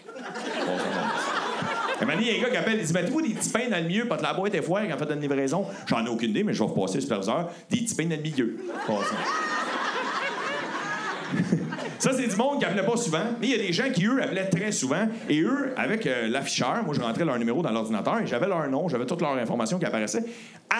Bon, 0.66 0.72
il 2.18 2.26
y 2.26 2.30
a 2.30 2.38
un 2.38 2.40
gars 2.44 2.48
qui 2.50 2.56
appelle, 2.56 2.78
il 2.80 2.86
dit 2.86 2.92
Mettez-vous 2.94 3.20
des 3.20 3.34
petits 3.34 3.50
pains 3.50 3.68
dans 3.70 3.76
le 3.76 3.84
milieu, 3.84 4.06
pas 4.06 4.16
de 4.16 4.22
la 4.22 4.32
boîte 4.32 4.54
est 4.54 4.62
foire 4.62 4.82
quand 4.88 4.96
fait 4.96 5.12
une 5.12 5.20
livraison. 5.20 5.66
J'en 5.86 6.06
ai 6.06 6.08
aucune 6.08 6.30
idée, 6.30 6.42
mais 6.42 6.54
je 6.54 6.62
vais 6.62 6.68
vous 6.70 6.74
passer 6.80 6.94
le 6.94 7.00
superviseur 7.02 7.50
des 7.68 7.78
petits 7.82 7.94
pains 7.94 8.06
dans 8.06 8.16
le 8.16 8.22
milieu. 8.22 8.56
Bon, 8.88 8.98
ça. 12.02 12.12
C'est 12.12 12.26
du 12.26 12.36
monde 12.36 12.58
qui 12.58 12.64
appelait 12.64 12.84
pas 12.84 12.96
souvent, 12.96 13.24
mais 13.40 13.48
il 13.48 13.50
y 13.50 13.54
a 13.54 13.58
des 13.58 13.72
gens 13.72 13.90
qui, 13.92 14.06
eux, 14.06 14.22
appelaient 14.22 14.48
très 14.48 14.72
souvent. 14.72 15.06
Et 15.28 15.40
eux, 15.42 15.72
avec 15.76 16.06
euh, 16.06 16.28
l'afficheur, 16.28 16.82
moi, 16.84 16.94
je 16.94 17.00
rentrais 17.00 17.24
leur 17.24 17.38
numéro 17.38 17.62
dans 17.62 17.70
l'ordinateur 17.70 18.20
et 18.20 18.26
j'avais 18.26 18.48
leur 18.48 18.68
nom, 18.68 18.88
j'avais 18.88 19.06
toutes 19.06 19.20
leurs 19.20 19.36
informations 19.36 19.78
qui 19.78 19.86
apparaissaient 19.86 20.24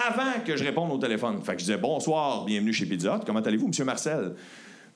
avant 0.07 0.43
que 0.45 0.55
je 0.55 0.63
réponde 0.63 0.91
au 0.91 0.97
téléphone. 0.97 1.41
Fait 1.43 1.53
que 1.53 1.59
je 1.59 1.65
disais 1.65 1.77
Bonsoir, 1.77 2.45
bienvenue 2.45 2.73
chez 2.73 2.85
Pizza 2.85 3.15
Hut. 3.15 3.25
Comment 3.25 3.39
allez-vous, 3.39 3.67
Monsieur 3.67 3.85
Marcel? 3.85 4.33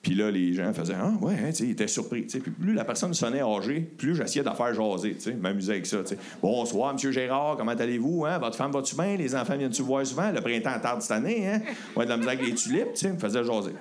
Puis 0.01 0.13
là, 0.13 0.29
les 0.29 0.53
gens 0.53 0.71
faisaient 0.71 0.93
Ah, 0.95 1.13
ouais, 1.19 1.33
hein, 1.33 1.49
ils 1.59 1.71
étaient 1.71 1.87
surpris. 1.87 2.21
Puis 2.21 2.39
plus 2.39 2.73
la 2.75 2.85
personne 2.85 3.13
sonnait 3.15 3.41
âgée, 3.41 3.81
plus 3.81 4.15
j'essayais 4.15 4.43
d'en 4.43 4.53
faire 4.53 4.71
jaser, 4.71 5.15
tu 5.15 5.21
sais, 5.21 5.33
m'amuser 5.33 5.71
avec 5.71 5.87
ça. 5.87 5.97
Bonsoir, 6.43 6.93
Monsieur 6.93 7.11
Gérard, 7.11 7.55
comment 7.57 7.71
allez-vous? 7.71 8.23
Hein? 8.25 8.37
Votre 8.37 8.55
femme 8.55 8.71
va-tu 8.71 8.95
bien? 8.95 9.15
Les 9.17 9.35
enfants 9.35 9.57
viennent-tu 9.57 9.81
voir 9.81 10.05
souvent? 10.05 10.31
Le 10.31 10.41
printemps 10.41 10.79
tarde 10.79 11.01
cette 11.01 11.11
année, 11.11 11.47
hein? 11.47 11.61
Ouais, 11.95 12.05
de 12.05 12.11
la 12.11 12.17
misère 12.17 12.33
avec 12.33 12.45
les 12.45 12.53
tulipes, 12.53 12.93
tu 12.93 12.99
sais, 12.99 13.11
me 13.11 13.17
faisait 13.17 13.43
jaser. 13.43 13.71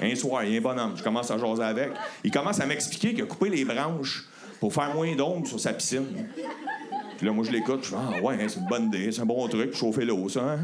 Un 0.00 0.14
soir, 0.14 0.44
il 0.44 0.52
y 0.52 0.54
a 0.54 0.58
un 0.58 0.62
bonhomme, 0.62 0.94
je 0.96 1.02
commence 1.02 1.30
à 1.30 1.38
jaser 1.38 1.62
avec. 1.62 1.90
Il 2.24 2.30
commence 2.30 2.60
à 2.60 2.66
m'expliquer 2.66 3.14
qu'il 3.14 3.22
a 3.22 3.26
coupé 3.26 3.48
les 3.48 3.64
branches 3.64 4.24
pour 4.58 4.72
faire 4.72 4.94
moins 4.94 5.14
d'ombre 5.14 5.46
sur 5.46 5.60
sa 5.60 5.72
piscine. 5.72 6.06
Puis 7.16 7.26
là, 7.26 7.32
moi, 7.32 7.44
je 7.44 7.52
l'écoute, 7.52 7.84
je 7.84 7.90
fais 7.90 7.96
Ah, 7.96 8.20
ouais, 8.20 8.34
hein, 8.34 8.46
c'est 8.48 8.58
une 8.58 8.66
bonne 8.66 8.86
idée, 8.86 9.12
c'est 9.12 9.20
un 9.20 9.26
bon 9.26 9.46
truc, 9.48 9.74
chauffer 9.74 10.04
l'eau, 10.04 10.28
ça, 10.28 10.40
hein? 10.40 10.58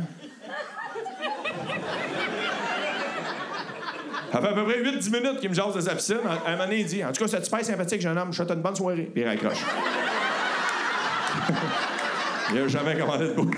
Ça 4.32 4.40
fait 4.40 4.48
à 4.48 4.52
peu 4.52 4.64
près 4.64 4.82
8-10 4.82 5.10
minutes 5.10 5.40
qu'il 5.40 5.48
me 5.48 5.54
jase 5.54 5.74
de 5.74 5.80
sa 5.80 5.94
piscine. 5.94 6.18
À 6.26 6.50
un 6.50 6.52
moment 6.52 6.64
donné, 6.64 6.80
il 6.80 6.86
dit 6.86 7.02
En 7.02 7.12
tout 7.12 7.24
cas, 7.24 7.28
c'est 7.28 7.44
super 7.44 7.64
sympathique, 7.64 8.00
jeune 8.00 8.18
homme, 8.18 8.30
je 8.30 8.36
souhaite 8.36 8.50
une 8.50 8.60
bonne 8.60 8.76
soirée. 8.76 9.10
Puis 9.12 9.22
il 9.22 9.26
raccroche. 9.26 9.64
il 12.50 12.56
n'a 12.56 12.68
jamais 12.68 12.98
commandé 12.98 13.28
de 13.28 13.32
bouffe. 13.32 13.56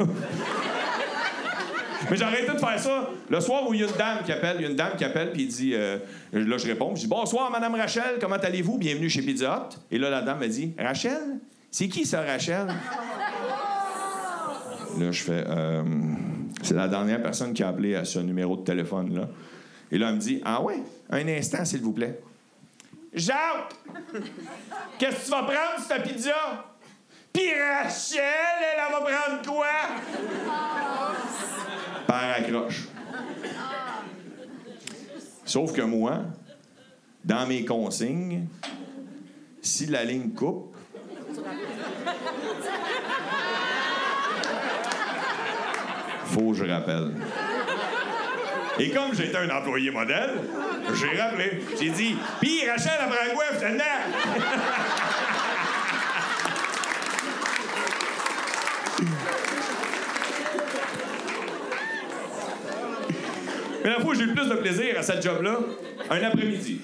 Mais 2.11 2.17
j'ai 2.17 2.25
arrêté 2.25 2.53
de 2.53 2.59
faire 2.59 2.79
ça. 2.79 3.09
Le 3.29 3.41
soir 3.41 3.69
où 3.69 3.73
il 3.73 3.81
y 3.81 3.85
a 3.85 3.87
une 3.87 3.97
dame 3.97 4.19
qui 4.25 4.33
appelle, 4.33 4.57
il 4.59 4.63
y 4.63 4.67
a 4.67 4.71
une 4.71 4.77
dame 4.77 4.97
qui 4.97 5.05
appelle, 5.05 5.31
puis 5.31 5.43
il 5.43 5.49
dit 5.49 5.73
euh, 5.75 5.99
Là, 6.33 6.59
je 6.59 6.67
réponds, 6.67 6.95
je 6.97 7.03
dis 7.03 7.07
Bonsoir, 7.07 7.51
Madame 7.51 7.77
Rachel, 7.77 8.19
comment 8.21 8.37
allez-vous? 8.37 8.79
Bienvenue 8.79 9.09
chez 9.09 9.23
Pizza 9.23 9.69
Hut. 9.71 9.77
Et 9.95 9.99
là, 9.99 10.11
la 10.11 10.23
dame 10.23 10.41
me 10.41 10.49
dit 10.49 10.75
Rachel? 10.77 11.39
C'est 11.71 11.89
qui 11.89 12.05
ça, 12.05 12.23
Rachel? 12.23 12.67
Là, 14.99 15.13
je 15.13 15.23
fais 15.23 15.45
euh, 15.47 15.85
C'est 16.63 16.75
la 16.75 16.89
dernière 16.89 17.23
personne 17.23 17.53
qui 17.53 17.63
a 17.63 17.69
appelé 17.69 17.95
à 17.95 18.05
ce 18.05 18.19
numéro 18.19 18.57
de 18.57 18.65
téléphone-là. 18.65 19.29
Et 19.93 19.99
là, 19.99 20.09
elle 20.09 20.17
me 20.17 20.21
dit 20.21 20.43
Ah 20.45 20.61
ouais, 20.63 20.83
un 21.11 21.29
instant, 21.29 21.65
s'il 21.65 21.81
vous 21.81 21.93
plaît. 21.93 22.19
Jacques 23.15 23.75
Qu'est-ce 24.99 25.17
que 25.17 25.25
tu 25.27 25.31
vas 25.31 25.43
prendre, 25.43 25.87
cette 25.87 26.03
pizza? 26.03 26.35
Puis 27.33 27.51
Rachel, 27.55 28.21
elle, 28.21 28.81
elle 28.87 28.93
va 28.93 29.01
prendre 29.01 29.43
quoi? 29.47 29.67
Accroche. 32.13 32.89
Sauf 35.45 35.73
que 35.73 35.83
moi, 35.83 36.21
dans 37.25 37.47
mes 37.47 37.65
consignes, 37.65 38.47
si 39.61 39.87
la 39.87 40.05
ligne 40.05 40.31
coupe, 40.31 40.77
faut 46.25 46.53
que 46.53 46.57
je 46.57 46.65
rappelle. 46.65 47.13
Et 48.79 48.91
comme 48.91 49.15
j'étais 49.15 49.37
un 49.37 49.51
employé 49.51 49.91
modèle, 49.91 50.31
j'ai 50.95 51.21
rappelé. 51.21 51.63
J'ai 51.79 51.91
dit, 51.91 52.17
pis 52.41 52.67
Rachel, 52.69 52.93
prend 52.99 53.35
quoi, 53.35 53.45
finalement? 53.59 53.85
Mais 63.83 63.91
la 63.91 64.01
fois 64.01 64.11
où 64.11 64.15
j'ai 64.15 64.23
eu 64.23 64.27
le 64.27 64.35
plus 64.35 64.49
de 64.49 64.55
plaisir 64.55 64.99
à 64.99 65.03
cette 65.03 65.23
job-là, 65.23 65.59
un 66.11 66.23
après-midi. 66.23 66.81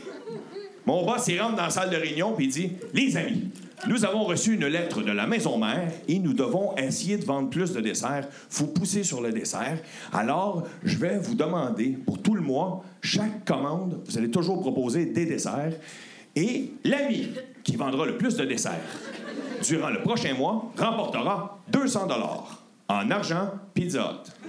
Mon 0.86 1.04
boss, 1.04 1.26
il 1.28 1.40
rentre 1.40 1.56
dans 1.56 1.64
la 1.64 1.70
salle 1.70 1.90
de 1.90 1.96
réunion 1.96 2.32
puis 2.32 2.46
il 2.46 2.52
dit 2.52 2.72
Les 2.94 3.16
amis, 3.16 3.50
Nous 3.88 4.04
avons 4.04 4.24
reçu 4.24 4.54
une 4.54 4.66
lettre 4.66 5.02
de 5.02 5.10
la 5.10 5.26
maison 5.26 5.58
mère 5.58 5.90
et 6.08 6.18
nous 6.18 6.32
devons 6.32 6.76
essayer 6.76 7.18
de 7.18 7.24
vendre 7.24 7.50
plus 7.50 7.72
de 7.72 7.80
desserts. 7.80 8.28
faut 8.48 8.68
pousser 8.68 9.02
sur 9.02 9.20
le 9.20 9.32
dessert. 9.32 9.78
Alors, 10.12 10.66
je 10.84 10.96
vais 10.96 11.18
vous 11.18 11.34
demander, 11.34 11.98
pour 12.06 12.22
tout 12.22 12.34
le 12.34 12.40
mois, 12.40 12.84
chaque 13.02 13.44
commande, 13.44 14.00
vous 14.06 14.16
allez 14.16 14.30
toujours 14.30 14.60
proposer 14.60 15.06
des 15.06 15.26
desserts. 15.26 15.74
Et 16.36 16.72
l'ami 16.84 17.30
qui 17.64 17.76
vendra 17.76 18.06
le 18.06 18.16
plus 18.16 18.36
de 18.36 18.44
desserts 18.44 18.72
durant 19.66 19.90
le 19.90 20.02
prochain 20.02 20.34
mois 20.34 20.70
remportera 20.76 21.58
200 21.68 22.06
dollars 22.06 22.62
en 22.88 23.10
argent 23.10 23.50
Pizza 23.74 24.12
Hut. 24.12 24.48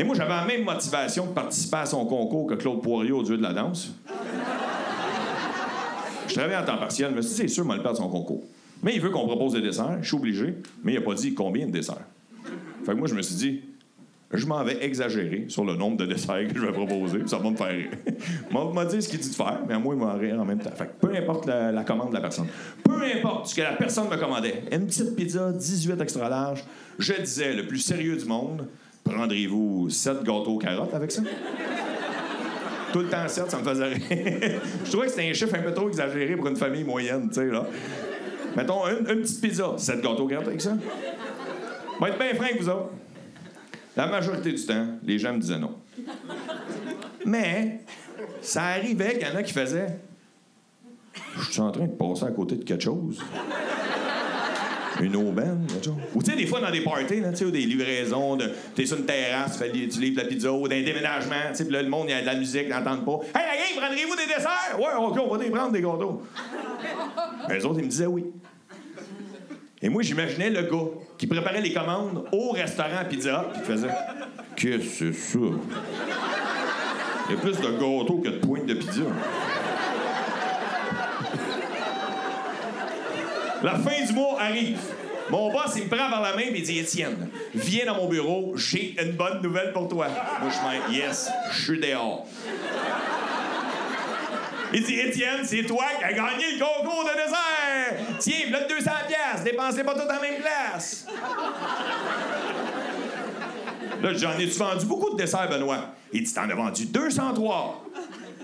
Et 0.00 0.04
moi, 0.04 0.14
j'avais 0.14 0.30
la 0.30 0.46
même 0.46 0.64
motivation 0.64 1.26
de 1.26 1.32
participer 1.32 1.76
à 1.76 1.84
son 1.84 2.06
concours 2.06 2.46
que 2.46 2.54
Claude 2.54 2.80
Poirier 2.80 3.12
au 3.12 3.22
Dieu 3.22 3.36
de 3.36 3.42
la 3.42 3.52
danse. 3.52 3.92
Je 6.26 6.32
travaillais 6.32 6.56
en 6.56 6.64
temps 6.64 6.78
partiel, 6.78 7.12
mais 7.14 7.20
c'est 7.20 7.48
sûr, 7.48 7.66
moi, 7.66 7.76
le 7.76 7.82
perdre 7.82 7.98
son 7.98 8.08
concours. 8.08 8.42
Mais 8.82 8.94
il 8.94 9.00
veut 9.02 9.10
qu'on 9.10 9.26
propose 9.26 9.52
des 9.52 9.60
desserts, 9.60 9.98
je 10.00 10.08
suis 10.08 10.16
obligé, 10.16 10.54
mais 10.82 10.94
il 10.94 10.98
n'a 10.98 11.04
pas 11.04 11.12
dit 11.12 11.34
combien 11.34 11.66
de 11.66 11.72
desserts. 11.72 12.06
Fait 12.86 12.92
que 12.92 12.96
moi, 12.96 13.08
je 13.08 13.14
me 13.14 13.20
suis 13.20 13.34
dit, 13.34 13.60
je 14.32 14.46
m'en 14.46 14.64
vais 14.64 14.82
exagérer 14.82 15.44
sur 15.48 15.66
le 15.66 15.74
nombre 15.74 15.98
de 15.98 16.06
desserts 16.06 16.48
que 16.48 16.58
je 16.58 16.64
vais 16.64 16.72
proposer, 16.72 17.26
ça 17.26 17.36
va 17.36 17.50
me 17.50 17.56
faire 17.56 17.68
rire. 17.68 17.90
m'a 18.74 18.84
dit 18.86 19.02
ce 19.02 19.08
qu'il 19.10 19.20
dit 19.20 19.28
de 19.28 19.34
faire, 19.34 19.60
mais 19.68 19.74
à 19.74 19.78
moi, 19.78 19.94
il 19.94 20.00
m'a 20.00 20.14
rire 20.14 20.40
en 20.40 20.46
même 20.46 20.60
temps. 20.60 20.70
Fait 20.70 20.86
que 20.86 21.06
peu 21.06 21.14
importe 21.14 21.44
la, 21.44 21.72
la, 21.72 21.84
commande 21.84 22.08
de 22.08 22.14
la 22.14 22.22
personne, 22.22 22.46
peu 22.82 23.02
importe 23.02 23.48
ce 23.48 23.54
que 23.54 23.60
la 23.60 23.72
personne 23.72 24.08
me 24.08 24.16
commandait, 24.16 24.62
une 24.72 24.86
petite 24.86 25.14
pizza, 25.14 25.52
18 25.52 26.00
extra 26.00 26.30
large, 26.30 26.64
je 26.98 27.12
disais, 27.12 27.52
le 27.52 27.66
plus 27.66 27.80
sérieux 27.80 28.16
du 28.16 28.24
monde, 28.24 28.66
prendrez-vous 29.04 29.90
7 29.90 30.22
gâteaux 30.22 30.58
carottes 30.58 30.94
avec 30.94 31.10
ça? 31.10 31.22
Tout 32.92 33.00
le 33.00 33.08
temps 33.08 33.26
7, 33.26 33.50
ça 33.50 33.58
me 33.58 33.64
faisait 33.64 33.86
rire. 33.86 34.00
je 34.84 34.90
trouvais 34.90 35.06
que 35.06 35.12
c'était 35.12 35.28
un 35.30 35.32
chiffre 35.32 35.54
un 35.54 35.62
peu 35.62 35.72
trop 35.72 35.88
exagéré 35.88 36.36
pour 36.36 36.48
une 36.48 36.56
famille 36.56 36.84
moyenne, 36.84 37.28
tu 37.28 37.34
sais, 37.34 37.46
là. 37.46 37.66
Mettons, 38.56 38.86
une, 38.88 39.04
petite 39.04 39.40
pizza, 39.40 39.74
7 39.76 40.00
gâteaux 40.00 40.26
carottes 40.26 40.48
avec 40.48 40.60
ça? 40.60 40.76
Va 42.00 42.08
être 42.08 42.18
bien 42.18 42.34
franc 42.34 42.46
vous 42.58 42.68
autres. 42.68 42.90
La 43.96 44.06
majorité 44.06 44.52
du 44.52 44.64
temps, 44.64 44.86
les 45.04 45.18
gens 45.18 45.34
me 45.34 45.38
disaient 45.38 45.58
non. 45.58 45.76
Mais 47.26 47.80
ça 48.40 48.64
arrivait 48.64 49.18
qu'il 49.18 49.28
y 49.28 49.30
en 49.30 49.36
a 49.36 49.42
qui 49.42 49.52
faisaient 49.52 49.98
Je 51.36 51.52
suis 51.52 51.60
en 51.60 51.70
train 51.70 51.86
de 51.86 51.92
passer 51.92 52.24
à 52.24 52.30
côté 52.30 52.56
de 52.56 52.64
quelque 52.64 52.82
chose. 52.82 53.22
Une 55.00 55.16
aubaine, 55.16 55.66
Ou 56.14 56.22
tu 56.22 56.30
sais, 56.30 56.36
des 56.36 56.46
fois 56.46 56.60
dans 56.60 56.70
des 56.70 56.82
parties, 56.82 57.20
là, 57.20 57.30
ou 57.30 57.50
des 57.50 57.60
livraisons, 57.60 58.36
de, 58.36 58.50
t'es 58.74 58.86
sur 58.86 58.98
une 58.98 59.06
terrasse, 59.06 59.52
tu, 59.52 59.58
fais, 59.58 59.68
livres 59.70 60.20
la 60.22 60.28
pizza, 60.28 60.52
ou 60.52 60.68
d'un 60.68 60.82
déménagement, 60.82 61.34
tu 61.50 61.64
sais, 61.64 61.70
là, 61.70 61.82
le 61.82 61.88
monde, 61.88 62.06
il 62.08 62.10
y 62.10 62.14
a 62.14 62.20
de 62.20 62.26
la 62.26 62.34
musique, 62.34 62.64
ils 62.66 62.70
n'entendent 62.70 63.04
pas. 63.04 63.18
Hey, 63.38 63.46
la 63.46 63.56
gang, 63.56 63.86
prendrez-vous 63.86 64.16
des 64.16 64.26
desserts? 64.26 64.78
Ouais, 64.78 64.94
OK, 64.98 65.18
on 65.24 65.34
va 65.34 65.42
les 65.42 65.50
prendre 65.50 65.72
des 65.72 65.80
gâteaux. 65.80 66.22
Les 67.48 67.64
autres, 67.64 67.78
ils 67.78 67.84
me 67.84 67.90
disaient 67.90 68.06
oui. 68.06 68.26
Et 69.82 69.88
moi, 69.88 70.02
j'imaginais 70.02 70.50
le 70.50 70.62
gars 70.62 70.90
qui 71.16 71.26
préparait 71.26 71.62
les 71.62 71.72
commandes 71.72 72.24
au 72.32 72.50
restaurant 72.50 73.04
Pizza 73.08 73.46
puis 73.52 73.62
qui 73.62 73.66
faisait 73.66 73.88
Qu'est-ce 74.56 74.98
que 74.98 75.12
c'est 75.12 75.12
ça? 75.12 75.38
Il 77.28 77.34
y 77.34 77.38
a 77.38 77.40
plus 77.40 77.56
de 77.56 77.62
gâteaux 77.62 78.20
que 78.22 78.28
de 78.28 78.38
pointes 78.38 78.66
de 78.66 78.74
pizza. 78.74 79.02
La 83.62 83.74
fin 83.74 84.04
du 84.06 84.12
mois 84.12 84.40
arrive. 84.40 84.78
Mon 85.30 85.52
boss, 85.52 85.74
il 85.76 85.84
me 85.84 85.88
prend 85.88 86.10
par 86.10 86.22
la 86.22 86.34
main 86.34 86.42
et 86.42 86.52
il 86.56 86.62
dit 86.62 86.78
Étienne, 86.78 87.28
viens 87.54 87.86
dans 87.86 87.94
mon 87.94 88.08
bureau, 88.08 88.54
j'ai 88.56 88.96
une 89.00 89.12
bonne 89.12 89.40
nouvelle 89.42 89.72
pour 89.72 89.88
toi. 89.88 90.08
Moi, 90.40 90.50
je 90.50 90.90
dis 90.90 90.98
Yes, 90.98 91.30
je 91.52 91.62
suis 91.62 91.80
dehors. 91.80 92.26
Il 94.72 94.84
dit 94.84 94.98
Étienne, 94.98 95.40
c'est 95.44 95.64
toi 95.64 95.84
qui 95.98 96.04
as 96.04 96.12
gagné 96.12 96.56
le 96.56 96.58
concours 96.58 97.04
de 97.04 97.16
dessert. 97.16 98.18
Tiens, 98.18 98.50
là 98.50 98.60
200 98.68 98.90
pièces, 99.06 99.44
dépensez 99.44 99.84
pas 99.84 99.94
tout 99.94 100.00
en 100.00 100.20
même 100.20 100.40
place. 100.40 101.06
Là, 104.02 104.14
j'en 104.14 104.38
ai-tu 104.38 104.58
vendu 104.58 104.86
beaucoup 104.86 105.10
de 105.10 105.16
desserts, 105.16 105.48
Benoît? 105.48 105.94
Il 106.12 106.24
dit 106.24 106.32
T'en 106.32 106.48
as 106.48 106.54
vendu 106.54 106.86
203. 106.86 107.84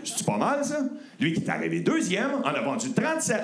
C'est 0.05 0.26
pas 0.26 0.37
mal, 0.37 0.64
ça? 0.64 0.81
Lui 1.18 1.33
qui 1.33 1.42
est 1.42 1.48
arrivé 1.48 1.81
deuxième 1.81 2.37
en 2.44 2.48
a 2.48 2.61
vendu 2.61 2.92
37. 2.92 3.40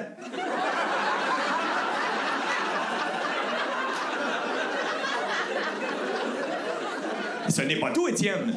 Ce 7.52 7.60
n'est 7.60 7.76
pas 7.76 7.90
tout, 7.90 8.08
Étienne. 8.08 8.54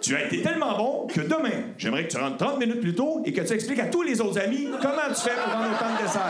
Tu 0.00 0.16
as 0.16 0.24
été 0.24 0.40
tellement 0.40 0.74
bon 0.74 1.06
que 1.06 1.20
demain, 1.20 1.74
j'aimerais 1.76 2.04
que 2.04 2.12
tu 2.12 2.16
rentres 2.16 2.38
30 2.38 2.58
minutes 2.58 2.80
plus 2.80 2.94
tôt 2.94 3.20
et 3.26 3.34
que 3.34 3.42
tu 3.42 3.52
expliques 3.52 3.80
à 3.80 3.86
tous 3.86 4.00
les 4.00 4.18
autres 4.18 4.40
amis 4.40 4.66
comment 4.80 5.08
tu 5.14 5.20
fais 5.20 5.34
pour 5.36 5.52
vendre 5.52 5.68
autant 5.74 5.94
de 5.94 6.02
desserts. 6.02 6.22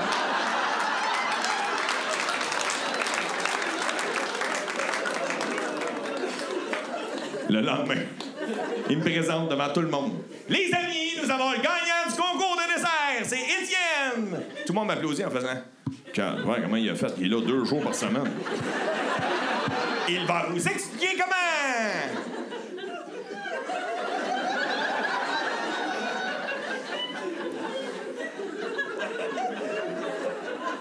Le 7.49 7.61
lendemain, 7.61 8.03
il 8.89 8.99
me 8.99 9.03
présente 9.03 9.49
devant 9.49 9.73
tout 9.73 9.83
le 9.83 9.89
monde. 9.89 10.15
Les 10.49 10.69
amis, 10.75 11.15
nous 11.23 11.31
avons 11.31 11.53
le 11.53 11.59
gagnant 11.59 12.09
du 12.09 12.17
concours 12.17 12.57
de 12.57 12.75
dessert, 12.75 13.23
c'est 13.23 13.37
Étienne! 13.37 14.43
Tout 14.67 14.73
le 14.73 14.79
monde 14.81 14.89
m'applaudit 14.89 15.25
en 15.25 15.31
faisant. 15.31 15.47
Ouais, 16.17 16.57
comment 16.61 16.77
il 16.77 16.91
a 16.91 16.97
fait? 16.97 17.13
Il 17.21 17.27
est 17.27 17.29
là 17.29 17.41
deux 17.41 17.65
jours 17.65 17.83
par 17.83 17.95
semaine. 17.95 18.29
Il 20.13 20.27
va 20.27 20.47
vous 20.51 20.67
expliquer 20.67 21.17
comment! 21.17 21.37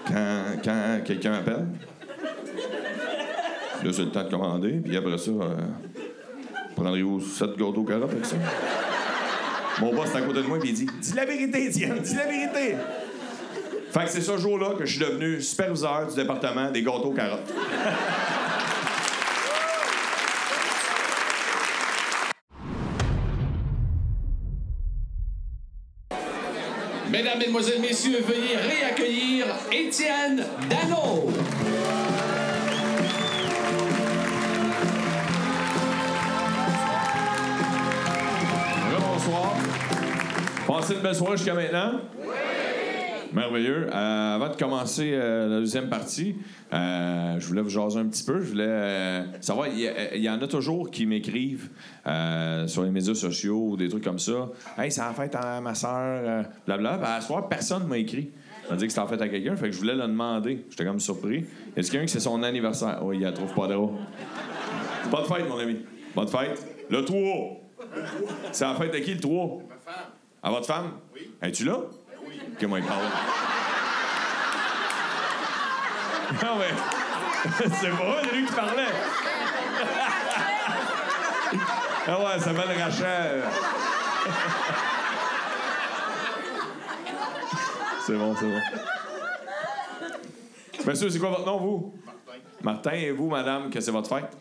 Quand, 0.08 0.42
quand 0.64 1.00
quelqu'un 1.04 1.34
appelle, 1.34 1.66
là, 3.84 3.92
c'est 3.92 4.02
le 4.02 4.10
temps 4.10 4.24
de 4.24 4.30
commander, 4.30 4.80
puis 4.84 4.96
après 4.96 5.16
ça, 5.16 5.30
euh, 5.30 5.56
prendrez-vous 6.74 7.20
sept 7.20 7.50
gâteaux 7.56 7.84
carottes 7.84 8.10
avec 8.10 8.26
ça? 8.26 8.34
Mon 9.80 9.94
boss 9.94 10.12
est 10.12 10.16
à 10.16 10.22
côté 10.22 10.42
de 10.42 10.46
moi, 10.48 10.58
puis 10.58 10.70
il 10.70 10.74
dit 10.74 10.86
Dis 11.00 11.12
la 11.14 11.24
vérité, 11.24 11.66
Étienne, 11.66 12.00
dis 12.00 12.16
la 12.16 12.26
vérité! 12.26 12.76
Fait 13.92 14.04
que 14.04 14.10
c'est 14.10 14.20
ce 14.20 14.36
jour-là 14.36 14.74
que 14.76 14.84
je 14.84 14.96
suis 14.96 15.00
devenu 15.00 15.40
superviseur 15.40 16.08
du 16.08 16.16
département 16.16 16.72
des 16.72 16.82
gâteaux 16.82 17.12
carottes. 17.12 17.52
Mesdames, 27.10 27.38
Mesdemoiselles, 27.38 27.80
Messieurs, 27.80 28.22
veuillez 28.22 28.56
réaccueillir 28.56 29.46
Étienne 29.72 30.44
Dano. 30.68 31.28
Bonsoir. 39.00 39.54
Passez 40.68 40.94
une 40.94 41.00
belle 41.00 41.14
soirée 41.16 41.36
jusqu'à 41.36 41.54
maintenant. 41.54 42.00
Merveilleux. 43.32 43.86
Euh, 43.92 44.34
avant 44.34 44.48
de 44.48 44.56
commencer 44.56 45.12
euh, 45.12 45.48
la 45.48 45.58
deuxième 45.60 45.88
partie, 45.88 46.34
euh, 46.72 47.38
je 47.38 47.46
voulais 47.46 47.62
vous 47.62 47.68
jaser 47.70 47.98
un 47.98 48.06
petit 48.06 48.24
peu. 48.24 48.40
Je 48.40 48.50
voulais 48.50 49.24
savoir, 49.40 49.68
il 49.68 50.20
y, 50.20 50.28
en 50.30 50.40
a 50.40 50.48
toujours 50.48 50.90
qui 50.90 51.06
m'écrivent 51.06 51.70
sur 52.66 52.82
les 52.82 52.90
médias 52.90 53.14
sociaux 53.14 53.70
ou 53.70 53.76
des 53.76 53.88
trucs 53.88 54.04
comme 54.04 54.18
ça. 54.18 54.48
Hey, 54.76 54.90
ça 54.90 55.08
a 55.08 55.12
fait 55.12 55.34
à 55.34 55.60
ma 55.60 55.74
soeur, 55.74 56.44
blabla. 56.66 56.98
Ben, 56.98 57.04
à 57.04 57.20
ce 57.20 57.28
soir, 57.28 57.48
personne 57.48 57.84
ne 57.84 57.88
m'a 57.88 57.98
écrit. 57.98 58.30
M'a 58.68 58.76
dit 58.76 58.86
que 58.86 58.92
c'était 58.92 59.02
en 59.02 59.08
fait 59.08 59.20
à 59.20 59.28
quelqu'un, 59.28 59.56
fait 59.56 59.66
que 59.66 59.72
je 59.72 59.78
voulais 59.78 59.96
le 59.96 60.02
demander. 60.02 60.64
J'étais 60.70 60.84
comme 60.84 61.00
surpris. 61.00 61.44
Est-ce 61.76 61.90
qu'il 61.90 61.96
y 61.96 61.98
a 61.98 62.02
un 62.02 62.06
que 62.06 62.10
c'est 62.10 62.20
son 62.20 62.42
anniversaire? 62.42 63.00
Oui, 63.02 63.16
il 63.16 63.22
la 63.22 63.32
trouve 63.32 63.52
pas 63.52 63.66
drôle. 63.66 63.90
Pas 65.10 65.22
de 65.22 65.26
fête, 65.26 65.48
mon 65.48 65.58
ami. 65.58 65.78
Pas 66.14 66.24
de 66.24 66.30
fête. 66.30 66.66
Le 66.88 67.04
3. 67.04 67.18
C'est 68.52 68.64
la 68.64 68.74
fête 68.74 68.92
de 68.92 68.98
qui, 68.98 69.14
le 69.14 69.20
3? 69.20 69.58
Ma 69.68 69.74
femme. 69.92 70.04
À 70.42 70.50
votre 70.50 70.66
femme? 70.66 70.92
Oui. 71.14 71.30
Es-tu 71.42 71.64
là? 71.64 71.80
Que 72.58 72.66
moi, 72.66 72.78
il 72.78 72.84
parle. 72.84 73.04
non, 76.42 76.56
mais. 76.58 76.74
C'est 77.80 77.90
pas 77.90 78.22
lui 78.32 78.44
qui 78.44 78.52
parlait. 78.52 78.92
ah 82.06 82.18
ouais, 82.18 82.38
ça 82.38 82.40
s'appelle 82.40 82.78
Rachel. 82.78 83.42
c'est 88.06 88.14
bon, 88.14 88.36
c'est 88.38 88.46
bon. 88.46 88.60
Monsieur, 90.86 91.08
c'est 91.08 91.18
quoi 91.18 91.30
votre 91.30 91.46
nom, 91.46 91.56
vous? 91.58 91.94
Martin. 92.06 92.20
Martin, 92.62 92.92
et 92.92 93.10
vous, 93.10 93.30
madame, 93.30 93.70
que 93.70 93.80
c'est 93.80 93.90
votre 93.90 94.14
fête? 94.14 94.36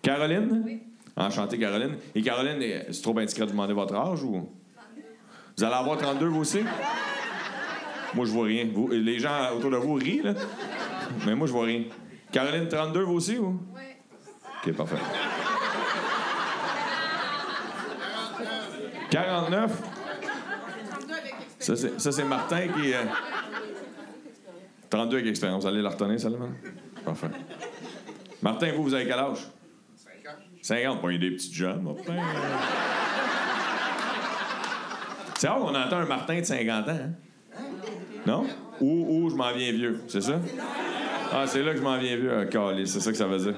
Caroline? 0.00 0.48
Caroline? 0.48 0.62
Oui. 0.64 0.82
Enchantée, 1.16 1.58
Caroline. 1.58 1.98
Et 2.14 2.22
Caroline, 2.22 2.62
c'est 2.90 3.02
trop 3.02 3.18
indiscret 3.18 3.44
de 3.44 3.50
demander 3.50 3.74
votre 3.74 3.94
âge 3.94 4.22
ou? 4.22 4.48
Vous 5.60 5.66
allez 5.66 5.74
avoir 5.74 5.98
32, 5.98 6.26
vous 6.28 6.40
aussi? 6.40 6.60
Moi, 8.14 8.24
je 8.24 8.30
vois 8.30 8.46
rien. 8.46 8.66
les 8.92 9.18
gens 9.18 9.54
autour 9.54 9.70
de 9.70 9.76
vous 9.76 9.92
rient, 9.92 10.22
là. 10.22 10.32
Mais 11.26 11.34
moi, 11.34 11.46
je 11.46 11.52
vois 11.52 11.66
rien. 11.66 11.84
Caroline, 12.32 12.66
32, 12.66 13.02
vous 13.02 13.12
aussi, 13.12 13.36
ou? 13.36 13.60
Oui. 13.74 13.82
OK, 14.66 14.72
parfait. 14.74 14.96
49. 19.10 19.10
49? 19.10 19.82
32 20.92 21.12
avec 21.12 21.34
Ça, 21.98 22.10
c'est, 22.10 22.24
Martin 22.24 22.68
qui. 22.68 22.94
euh, 22.94 23.04
32 24.88 25.16
avec 25.18 25.28
expérience. 25.28 25.64
Vous 25.64 25.68
allez 25.68 25.82
la 25.82 25.90
retenir, 25.90 26.18
celle-là? 26.18 26.38
Parfait. 27.04 27.28
Martin, 28.40 28.72
vous, 28.74 28.84
vous 28.84 28.94
avez 28.94 29.04
quel 29.04 29.18
âge? 29.18 29.40
50. 29.94 30.34
50. 30.62 31.02
Bon, 31.02 31.10
il 31.10 31.20
des 31.20 31.32
petits 31.32 31.52
jeunes, 31.52 31.82
Martin. 31.82 32.16
C'est 35.40 35.48
rare 35.48 35.60
qu'on 35.60 35.74
entend 35.74 35.96
un 35.96 36.04
Martin 36.04 36.38
de 36.38 36.44
50 36.44 36.86
ans, 36.86 36.90
hein? 36.90 37.62
Non? 38.26 38.46
Ou, 38.78 39.06
ou 39.08 39.30
je 39.30 39.34
m'en 39.34 39.50
viens 39.54 39.72
vieux, 39.72 40.02
c'est 40.06 40.20
ça? 40.20 40.34
Ah, 41.32 41.46
c'est 41.46 41.62
là 41.62 41.72
que 41.72 41.78
je 41.78 41.82
m'en 41.82 41.96
viens 41.96 42.14
vieux, 42.14 42.40
ah, 42.40 42.44
câlisse, 42.44 42.92
c'est 42.92 43.00
ça 43.00 43.10
que 43.10 43.16
ça 43.16 43.26
veut 43.26 43.38
dire. 43.38 43.54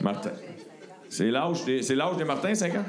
Martin. 0.00 0.30
C'est 1.10 1.30
l'âge 1.30 1.66
des, 1.66 1.82
c'est 1.82 1.94
l'âge 1.94 2.16
des 2.16 2.24
Martins, 2.24 2.54
5 2.54 2.74
ans? 2.76 2.84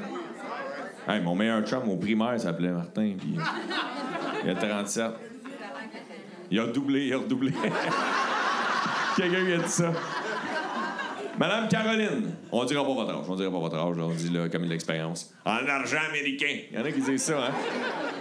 Mon 1.22 1.34
meilleur 1.34 1.60
chum 1.66 1.86
au 1.86 1.96
primaire 1.96 2.40
s'appelait 2.40 2.70
Martin, 2.70 3.12
puis 3.18 3.36
il 4.42 4.48
a 4.48 4.54
37. 4.54 5.04
Il 6.50 6.58
a 6.58 6.66
doublé, 6.68 7.08
il 7.08 7.12
a 7.12 7.18
redoublé. 7.18 7.52
Quelqu'un 9.18 9.44
qui 9.44 9.52
a 9.52 9.58
dit 9.58 9.68
ça. 9.68 9.92
Madame 11.38 11.68
Caroline, 11.68 12.32
on 12.52 12.64
dira 12.64 12.84
pas 12.84 12.94
votre 12.94 13.10
âge, 13.10 13.24
on 13.28 13.34
dira 13.34 13.50
pas 13.50 13.58
votre 13.58 13.76
âge, 13.76 13.96
on 13.98 14.10
dit 14.10 14.30
là, 14.30 14.48
comme 14.48 14.62
de 14.62 14.68
l'expérience. 14.68 15.34
En 15.44 15.66
argent 15.66 15.98
américain. 16.08 16.60
Il 16.70 16.78
y 16.78 16.80
en 16.80 16.84
a 16.84 16.92
qui 16.92 17.00
disent 17.00 17.22
ça, 17.22 17.46
hein? 17.46 17.52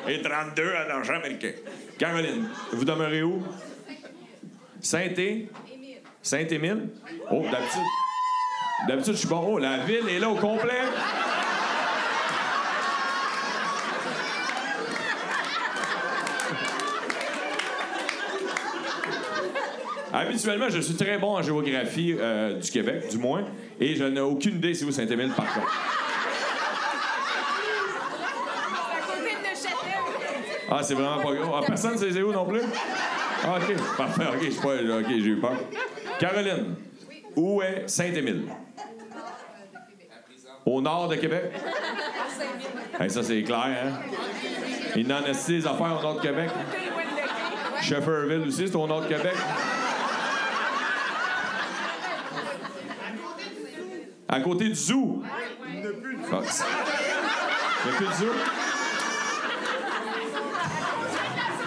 Et 0.07 0.21
32 0.21 0.63
en 0.63 0.89
argent 0.97 1.13
américain. 1.13 1.51
Caroline, 1.99 2.47
vous 2.71 2.85
demeurez 2.85 3.21
où? 3.21 3.43
Saint-É? 4.81 5.47
Saint-Émile? 6.21 6.89
Oh, 7.29 7.43
d'habitude. 7.51 7.81
D'habitude, 8.87 9.13
je 9.13 9.19
suis 9.19 9.27
bon. 9.27 9.45
Oh, 9.47 9.57
la 9.59 9.77
ville 9.79 10.09
est 10.09 10.19
là 10.19 10.29
au 10.29 10.35
complet. 10.35 10.81
Habituellement, 20.23 20.69
je 20.69 20.79
suis 20.79 20.95
très 20.95 21.17
bon 21.17 21.35
en 21.35 21.41
géographie 21.41 22.15
euh, 22.17 22.57
du 22.59 22.71
Québec, 22.71 23.09
du 23.09 23.17
moins, 23.17 23.43
et 23.79 23.95
je 23.95 24.05
n'ai 24.05 24.21
aucune 24.21 24.55
idée 24.55 24.73
c'est 24.73 24.85
où 24.85 24.91
Saint-Émile, 24.91 25.31
par 25.35 25.53
contre. 25.53 25.67
Ah, 30.71 30.81
c'est 30.81 30.93
vraiment 30.93 31.21
pas 31.21 31.35
gros. 31.35 31.55
Ah, 31.55 31.61
personne 31.65 31.93
ne 31.93 31.97
sait 31.97 32.21
où 32.21 32.31
non 32.31 32.45
plus? 32.45 32.61
Ah, 33.43 33.57
OK. 33.57 33.75
Parfait. 33.97 34.23
OK, 34.33 35.07
j'ai 35.09 35.17
eu 35.17 35.39
peur. 35.39 35.57
Caroline, 36.19 36.75
où 37.35 37.61
est 37.61 37.83
Saint-Émile? 37.87 38.45
Au 40.65 40.81
nord 40.81 41.09
de 41.09 41.15
Québec? 41.15 41.51
Hey, 42.97 43.09
ça, 43.09 43.21
c'est 43.21 43.43
clair, 43.43 43.65
hein? 43.65 43.99
Il 44.95 45.11
en 45.11 45.23
a 45.23 45.33
six 45.33 45.65
affaires 45.67 45.99
au 45.99 46.01
nord 46.01 46.15
de 46.15 46.21
Québec. 46.21 46.49
Shefferville 47.81 48.47
aussi, 48.47 48.67
c'est 48.67 48.75
au 48.75 48.87
nord 48.87 49.01
de 49.01 49.07
Québec. 49.07 49.35
À 54.27 54.39
côté 54.39 54.65
du 54.69 54.75
zoo. 54.75 55.21
Il 55.67 55.79
n'y 55.81 55.85
a 55.87 55.91
plus 55.91 56.15
de 56.17 56.23
zoo. 56.23 56.63
Il 57.85 57.89
n'y 57.89 57.93
a 57.93 57.97
plus 57.97 58.07
de 58.07 58.13
zoo? 58.13 58.31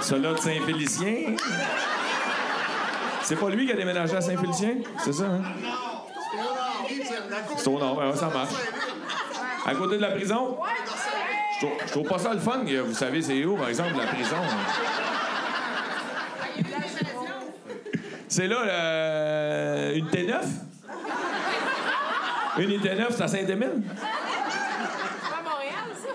Celui-là 0.01 0.33
de 0.33 0.38
Saint-Félicien. 0.38 1.37
C'est 3.23 3.37
pas 3.37 3.51
lui 3.51 3.66
qui 3.66 3.73
a 3.73 3.77
déménagé 3.77 4.16
à 4.16 4.21
Saint-Félicien? 4.21 4.75
C'est 5.05 5.12
ça, 5.12 5.25
hein? 5.25 5.42
C'est 7.57 7.69
au 7.69 7.79
nord, 7.79 7.97
ben 7.97 8.11
ouais, 8.11 8.16
ça 8.16 8.29
marche. 8.29 8.55
À 9.66 9.75
côté 9.75 9.97
de 9.97 10.03
la 10.03 10.11
prison? 10.12 10.57
Je 11.61 11.66
trouve- 11.66 11.79
je 11.87 11.90
trouve 11.90 12.09
pas 12.09 12.19
ça 12.19 12.33
le 12.35 12.38
fun. 12.40 12.64
que 12.64 12.81
Vous 12.81 12.95
savez, 12.95 13.21
c'est 13.23 13.45
où, 13.45 13.57
par 13.57 13.69
exemple, 13.69 13.97
la 13.99 14.07
prison? 14.07 14.37
C'est 18.29 18.47
là, 18.47 18.57
euh, 18.66 19.95
une 19.97 20.07
T9? 20.09 20.40
Une 22.62 22.71
T9, 22.81 23.07
c'est 23.11 23.23
à 23.23 23.29
Saint-Émile? 23.29 23.83
Pas 23.83 25.42
Montréal, 25.45 25.90
ça? 25.95 26.09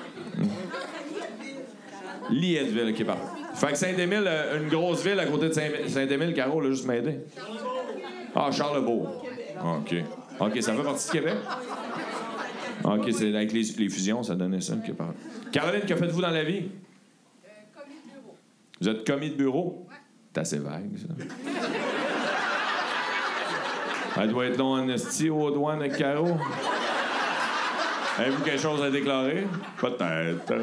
Lietteville, 2.30 2.94
qui 2.94 3.02
est 3.02 3.06
parfait. 3.06 3.24
Fait 3.54 3.68
que 3.68 3.76
Saint-Émile, 3.78 4.24
euh, 4.26 4.62
une 4.62 4.70
grosse 4.70 5.04
ville 5.06 5.20
à 5.20 5.26
côté 5.26 5.50
de 5.50 5.54
Saint- 5.54 5.88
Saint-Émile, 5.88 6.34
Caro, 6.34 6.62
là, 6.62 6.70
juste 6.70 6.86
m'aider. 6.86 7.20
Ah, 8.36 8.50
Charlebourg. 8.52 9.26
OK. 9.64 9.96
OK, 10.40 10.62
ça 10.62 10.74
fait 10.74 10.84
partie 10.84 11.08
de 11.08 11.12
Québec? 11.12 11.36
OK, 12.84 13.10
c'est 13.12 13.36
avec 13.36 13.52
les, 13.52 13.62
les 13.62 13.90
fusions, 13.90 14.24
ça 14.24 14.34
donnait 14.36 14.62
ça. 14.62 14.74
OK, 14.74 14.94
parfait. 14.96 15.14
Caroline, 15.52 15.82
que 15.82 15.96
faites-vous 15.96 16.22
dans 16.22 16.30
la 16.32 16.44
vie? 16.44 16.64
Commis 17.76 17.96
de 17.96 18.12
bureau. 18.14 18.36
Vous 18.80 18.90
êtes 18.90 19.06
commis 19.06 19.30
de 19.30 19.36
bureau? 19.36 19.88
C'est 20.34 20.40
assez 20.42 20.58
vague, 20.60 20.90
ça. 20.98 21.26
Elle 24.18 24.30
doit 24.30 24.46
être 24.46 24.58
long 24.58 24.74
en 24.74 24.88
esti 24.90 25.30
aux 25.30 25.52
douanes 25.52 25.80
avec 25.80 25.98
Caro. 25.98 26.38
Avez-vous 28.18 28.44
quelque 28.44 28.62
chose 28.62 28.84
à 28.84 28.90
déclarer? 28.90 29.48
Peut-être. 29.78 30.54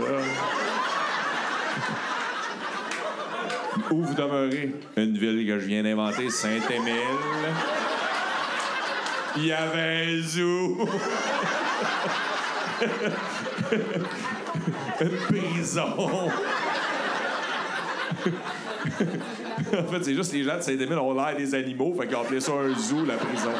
Où 3.90 4.02
vous 4.02 4.14
demeurez? 4.14 4.74
Une 4.96 5.16
ville 5.16 5.46
que 5.46 5.58
je 5.58 5.66
viens 5.66 5.82
d'inventer, 5.82 6.28
Saint-Émile. 6.28 6.92
Il 9.36 9.46
y 9.46 9.52
avait 9.52 10.06
un 10.06 10.22
zoo. 10.22 10.76
Une 15.00 15.16
prison. 15.28 16.30
En 19.72 19.92
fait, 19.92 20.04
c'est 20.04 20.14
juste 20.14 20.32
les 20.32 20.44
gens 20.44 20.56
de 20.56 20.62
Saint-Émile 20.62 20.98
ont 20.98 21.14
l'air 21.14 21.36
des 21.36 21.54
animaux, 21.54 21.94
fait 21.98 22.06
qu'ils 22.06 22.16
ont 22.16 22.22
appelé 22.22 22.40
ça 22.40 22.52
un 22.52 22.74
zoo, 22.74 23.04
la 23.04 23.14
prison. 23.14 23.50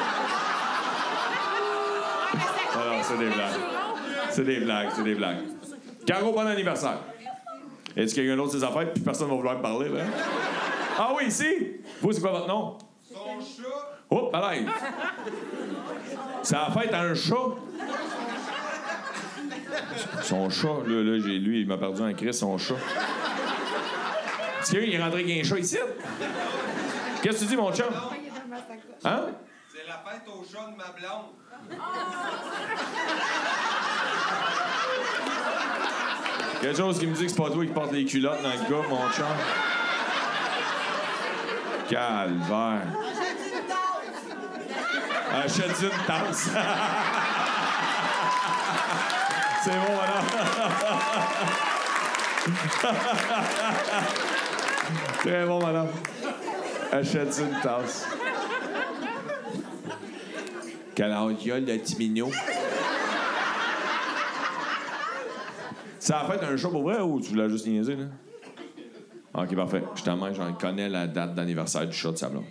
Alors, 2.75 3.05
c'est 3.05 3.19
des 3.19 3.31
blagues. 3.31 3.61
C'est 4.31 4.45
des 4.45 4.61
blagues, 4.61 4.89
c'est 4.95 5.05
des 5.05 5.15
blagues. 5.15 5.39
Caro, 6.07 6.33
bon 6.33 6.47
anniversaire. 6.47 7.01
Est-ce 7.97 8.15
qu'il 8.15 8.25
y 8.25 8.27
a 8.27 8.31
quelqu'un 8.31 8.43
d'autre 8.43 8.55
de 8.55 8.61
ses 8.61 8.65
affaires, 8.65 8.93
puis 8.93 9.03
personne 9.03 9.27
ne 9.27 9.33
va 9.33 9.37
vouloir 9.37 9.57
me 9.57 9.63
parler, 9.63 9.89
là? 9.89 10.03
Ah 10.99 11.13
oui, 11.17 11.27
ici! 11.27 11.81
Vous, 12.01 12.13
c'est 12.13 12.21
quoi 12.21 12.33
votre 12.33 12.49
nom? 12.49 12.79
Son 13.03 13.41
chat, 13.41 13.99
Oh, 14.11 14.31
à 14.33 14.55
l'aise. 14.55 14.67
C'est 16.43 16.55
la 16.55 16.71
fête 16.71 16.93
à 16.95 17.03
un 17.03 17.15
chat. 17.15 17.35
Son 20.23 20.49
chat, 20.49 20.69
là, 20.87 21.03
là 21.03 21.19
j'ai, 21.19 21.39
lui, 21.39 21.61
il 21.61 21.67
m'a 21.67 21.77
perdu 21.77 22.03
un 22.03 22.13
cri, 22.15 22.33
son 22.33 22.57
chat. 22.57 22.77
Est-ce 24.61 24.71
qu'il 24.71 24.95
est 24.95 25.03
rentré 25.03 25.23
avec 25.23 25.39
un 25.39 25.49
chat 25.49 25.59
ici? 25.59 25.79
Qu'est-ce 27.23 27.37
que 27.37 27.41
tu 27.41 27.47
dis, 27.47 27.57
mon 27.57 27.73
chum? 27.73 27.87
Hein? 29.05 29.27
c'est 29.73 29.87
la 29.87 30.03
fête 30.05 30.27
au 30.27 30.45
chat 30.45 30.67
de 30.71 30.77
ma 30.77 30.91
blonde. 30.99 31.35
Quelque 36.61 36.77
chose 36.77 36.99
qui 36.99 37.07
me 37.07 37.15
dit 37.15 37.25
que 37.25 37.31
c'est 37.31 37.37
pas 37.37 37.51
toi 37.51 37.65
qui 37.65 37.73
porte 37.73 37.93
les 37.93 38.05
culottes 38.05 38.43
dans 38.43 38.51
le 38.51 38.57
gars, 38.69 38.89
mon 38.89 39.09
chum. 39.11 39.27
Calvaire. 41.89 42.83
Achète 45.33 45.83
une 45.83 46.07
tasse. 46.07 46.51
c'est 49.63 49.71
bon, 49.71 49.95
voilà. 49.95 50.21
Très 55.19 55.47
bon, 55.47 55.61
madame. 55.61 55.89
Achète 56.91 57.41
une 57.41 57.61
tasse. 57.61 58.09
Quel 60.95 61.13
âge 61.13 61.35
il 61.45 61.53
a, 61.53 61.61
le 61.61 61.67
petit 61.67 61.97
mignon? 61.97 62.31
Ça 65.99 66.21
a 66.21 66.31
fait 66.31 66.45
un 66.45 66.57
show 66.57 66.71
pour 66.71 66.83
vrai 66.83 67.01
ou 67.01 67.21
tu 67.21 67.31
voulais 67.31 67.49
juste 67.49 67.67
niaiser, 67.67 67.97
là? 67.97 68.07
OK, 69.35 69.55
parfait. 69.55 69.83
Justement, 69.95 70.33
j'en 70.33 70.53
connais 70.55 70.89
la 70.89 71.07
date 71.07 71.35
d'anniversaire 71.35 71.87
du 71.87 71.93
chat 71.93 72.13
de 72.13 72.17
Sablon. 72.17 72.45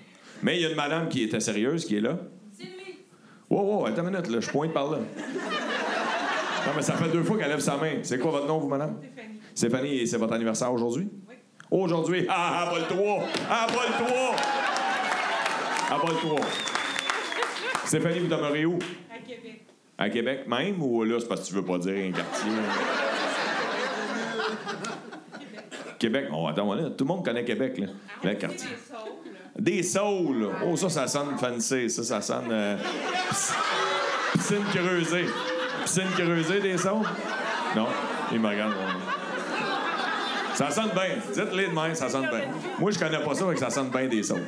Mais 0.43 0.58
il 0.58 0.62
y 0.62 0.65
a 0.65 0.69
une 0.69 0.76
madame 0.76 1.10
qui 1.10 1.23
était 1.23 1.39
sérieuse, 1.39 1.86
qui 1.86 1.97
est 1.97 2.02
là. 2.02 2.17
Wow, 3.50 3.80
wow, 3.80 3.86
attends 3.86 4.04
une 4.04 4.12
minute, 4.12 4.28
là, 4.28 4.39
je 4.39 4.50
pointe 4.50 4.73
par 4.73 4.91
là. 4.91 4.97
Non, 5.00 6.73
mais 6.76 6.82
ça 6.82 6.93
fait 6.93 7.10
deux 7.10 7.23
fois 7.23 7.38
qu'elle 7.38 7.50
lève 7.50 7.60
sa 7.60 7.78
main. 7.78 8.00
C'est 8.04 8.19
quoi 8.19 8.32
votre 8.32 8.45
nom, 8.45 8.60
vous, 8.60 8.67
madame? 8.67 8.97
Stéphanie. 9.02 9.39
Stéphanie, 9.56 10.08
c'est 10.08 10.17
votre 10.17 10.34
anniversaire 10.34 10.71
aujourd'hui? 10.71 11.10
Aujourd'hui? 11.69 12.25
Ah, 12.30 12.69
ah, 12.71 12.73
le 12.77 12.84
3! 12.95 13.23
Ah, 13.49 13.67
le 13.69 14.06
3! 14.06 14.36
Ah, 15.89 15.97
pas 16.01 16.08
le 16.12 16.15
3. 16.17 16.39
Stéphanie, 17.86 18.19
vous 18.19 18.27
demeurez 18.27 18.65
où? 18.65 18.77
À 19.13 19.17
Québec. 19.19 19.65
À 19.97 20.10
Québec 20.10 20.39
même 20.47 20.82
ou 20.82 21.03
là, 21.03 21.17
c'est 21.19 21.27
parce 21.27 21.41
que 21.41 21.47
tu 21.47 21.53
veux 21.53 21.65
pas 21.65 21.77
dire 21.80 22.08
un 22.08 22.12
quartier? 22.12 22.51
Québec. 25.99 26.27
Oh, 26.32 26.47
attends, 26.47 26.73
là, 26.73 26.89
tout 26.91 27.03
le 27.03 27.08
monde 27.08 27.25
connaît 27.25 27.43
Québec, 27.43 27.77
là. 27.80 27.88
Le 28.23 28.34
quartier. 28.36 28.69
Des 29.58 29.82
saules. 29.82 30.49
Oh, 30.65 30.75
ça, 30.75 30.89
ça 30.89 31.08
sonne 31.08 31.38
fancy. 31.39 31.89
Ça, 31.89 32.03
ça 32.03 32.21
sonne. 32.21 32.49
euh, 32.51 32.77
pis- 33.30 34.38
piscine 34.38 34.63
creusée. 34.71 35.25
Piscine 35.84 36.10
creusée, 36.15 36.60
des 36.60 36.77
saules? 36.77 37.08
Non, 37.75 37.88
il 38.32 38.39
me 38.39 38.47
regarde. 38.49 38.73
Ça 40.58 40.72
sonne 40.72 40.89
bien. 40.89 41.17
Dites-les 41.34 41.67
de 41.67 41.72
même, 41.74 41.93
ça 41.93 42.10
sonne 42.10 42.28
bien. 42.30 42.46
Moi, 42.80 42.89
je 42.89 42.98
connais 42.98 43.20
pas 43.24 43.36
ça, 43.36 43.46
mais 43.48 43.56
ça 43.58 43.70
sonne 43.70 43.89
bien 43.89 44.08
des 44.08 44.24
saules. 44.24 44.41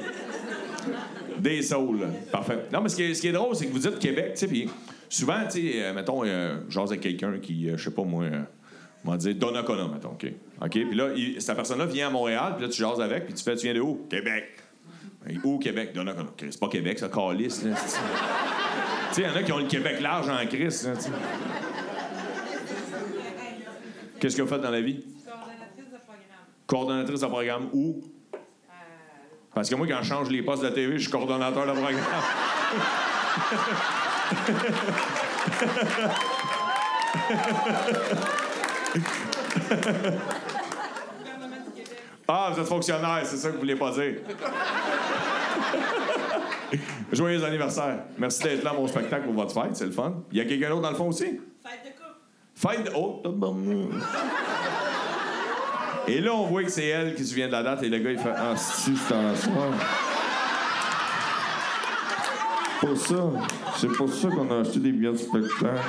Des 1.38 1.62
saules. 1.62 2.08
Parfait. 2.32 2.65
Non, 2.74 2.82
mais 2.82 2.89
ce 2.89 2.95
qui 3.22 3.28
est, 3.28 3.32
drôle, 3.32 3.56
c'est 3.56 3.67
que 3.67 3.72
vous 3.72 3.78
dites 3.80 4.00
Québec, 4.00 4.32
tu 4.34 4.39
sais, 4.39 4.48
puis 4.48 4.67
souvent, 5.08 5.43
tu 5.45 5.62
sais, 5.72 5.84
euh, 5.84 5.93
mettons, 5.93 6.24
euh, 6.26 6.58
j'ose 6.67 6.89
avec 6.89 7.02
quelqu'un 7.02 7.38
qui, 7.39 7.69
euh, 7.69 7.78
je 7.78 7.84
sais 7.84 7.91
pas 7.91 8.02
moi, 8.04 8.26
on 9.06 9.12
va 9.12 9.17
dire 9.17 9.36
Donnacona, 9.36 9.88
mettons, 9.88 10.10
OK. 10.10 10.26
OK, 10.62 10.69
puis 10.72 10.95
là, 10.95 11.10
cette 11.38 11.56
personne-là 11.56 11.86
vient 11.86 12.08
à 12.08 12.10
Montréal, 12.10 12.54
puis 12.58 12.65
là, 12.65 12.72
tu 12.72 12.82
jases 12.82 13.00
avec, 13.00 13.26
puis 13.26 13.36
tu 13.36 13.43
fais, 13.43 13.56
tu 13.56 13.65
viens 13.67 13.76
de 13.76 13.80
où? 13.82 14.08
Québec. 14.10 14.45
Ben, 15.24 15.39
Où 15.43 15.60
Québec? 15.60 15.93
Donnacona. 15.93 16.30
OK, 16.30 16.45
C'est 16.50 16.60
pas 16.60 16.69
Québec, 16.69 16.98
ça, 16.98 17.08
Calice, 17.10 17.63
là. 17.63 17.76
c'est- 17.76 17.98
Tu 19.10 19.15
sais, 19.15 19.22
il 19.22 19.28
y 19.28 19.30
en 19.32 19.36
a 19.36 19.43
qui 19.43 19.52
ont 19.52 19.60
le 19.60 19.67
Québec 19.67 20.02
large 20.02 20.28
en 20.28 20.45
crise, 20.48 20.88
là. 20.88 20.93
Qu'est-ce 24.19 24.36
que 24.36 24.41
vous 24.41 24.48
faites 24.48 24.62
dans 24.62 24.72
la 24.72 24.82
vie? 24.82 25.04
Coordonnatrice 26.69 27.19
de 27.21 27.25
programme. 27.25 27.69
Programme 27.69 27.69
où? 27.73 28.01
Parce 29.55 29.67
que 29.69 29.75
moi, 29.75 29.88
quand 29.88 30.03
je 30.03 30.08
change 30.08 30.29
les 30.29 30.43
postes 30.43 30.63
de 30.63 30.69
TV, 30.69 30.99
je 30.99 31.01
suis 31.01 31.12
coordonnateur 31.12 31.65
de 31.65 31.71
programme. 31.71 31.95
Ah, 42.32 42.51
vous 42.53 42.60
êtes 42.62 42.67
fonctionnaire, 42.67 43.21
c'est 43.23 43.38
ça 43.38 43.47
que 43.47 43.53
vous 43.53 43.62
voulez 43.62 43.75
pas 43.75 43.89
dire. 43.91 44.17
Joyeux 47.12 47.43
anniversaire. 47.43 48.03
Merci 48.19 48.43
d'être 48.43 48.63
là 48.63 48.69
à 48.69 48.73
mon 48.73 48.86
spectacle 48.88 49.23
pour 49.23 49.34
votre 49.34 49.51
fête, 49.51 49.75
c'est 49.75 49.88
le 49.88 49.91
fun. 49.91 50.21
Il 50.32 50.38
y 50.38 50.41
a 50.41 50.45
quelqu'un 50.45 50.69
d'autre 50.69 50.84
dans 50.84 50.91
le 50.91 50.95
fond 50.95 51.08
aussi? 51.08 51.25
Fête 51.63 51.82
de 51.84 51.89
couple. 51.89 52.19
Fête 52.53 52.84
de... 52.84 52.91
Oh. 52.95 53.23
Et 56.07 56.21
là, 56.21 56.33
on 56.33 56.45
voit 56.45 56.63
que 56.63 56.71
c'est 56.71 56.88
elle 56.88 57.13
qui 57.15 57.23
se 57.23 57.29
souvient 57.29 57.47
de 57.47 57.51
la 57.51 57.63
date 57.63 57.83
et 57.83 57.89
le 57.89 57.99
gars, 57.99 58.12
il 58.12 58.17
fait 58.17 58.33
Ah, 58.35 58.55
si, 58.55 58.95
c'est 58.95 59.13
en 59.13 59.35
soir. 59.35 59.67
Pour 62.79 62.97
ça, 62.97 63.15
c'est 63.77 63.88
pour 63.95 64.12
ça 64.12 64.29
qu'on 64.29 64.49
a 64.51 64.62
acheté 64.62 64.79
des 64.79 64.91
billets 64.91 65.12
de 65.12 65.17
spectacle. 65.17 65.79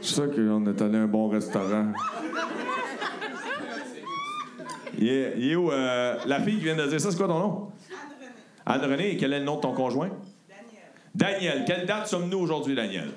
C'est 0.00 0.14
ça 0.14 0.26
qu'on 0.26 0.66
est 0.66 0.82
allé 0.82 0.98
à 0.98 1.02
un 1.02 1.06
bon 1.06 1.28
restaurant. 1.28 1.92
Il 5.00 5.08
est, 5.08 5.54
où? 5.56 5.70
euh, 5.70 6.16
la 6.26 6.40
fille 6.40 6.58
qui 6.58 6.64
vient 6.64 6.76
de 6.76 6.86
dire 6.86 7.00
ça, 7.00 7.10
c'est 7.10 7.16
quoi 7.16 7.28
ton 7.28 7.38
nom? 7.38 7.68
Anne-Renée. 8.66 9.16
Quel 9.16 9.32
est 9.32 9.38
le 9.38 9.44
nom 9.44 9.56
de 9.56 9.60
ton 9.60 9.72
conjoint? 9.72 10.10
Daniel. 11.14 11.64
Quelle 11.66 11.86
date 11.86 12.06
sommes-nous 12.08 12.38
aujourd'hui, 12.38 12.74
Daniel? 12.74 13.08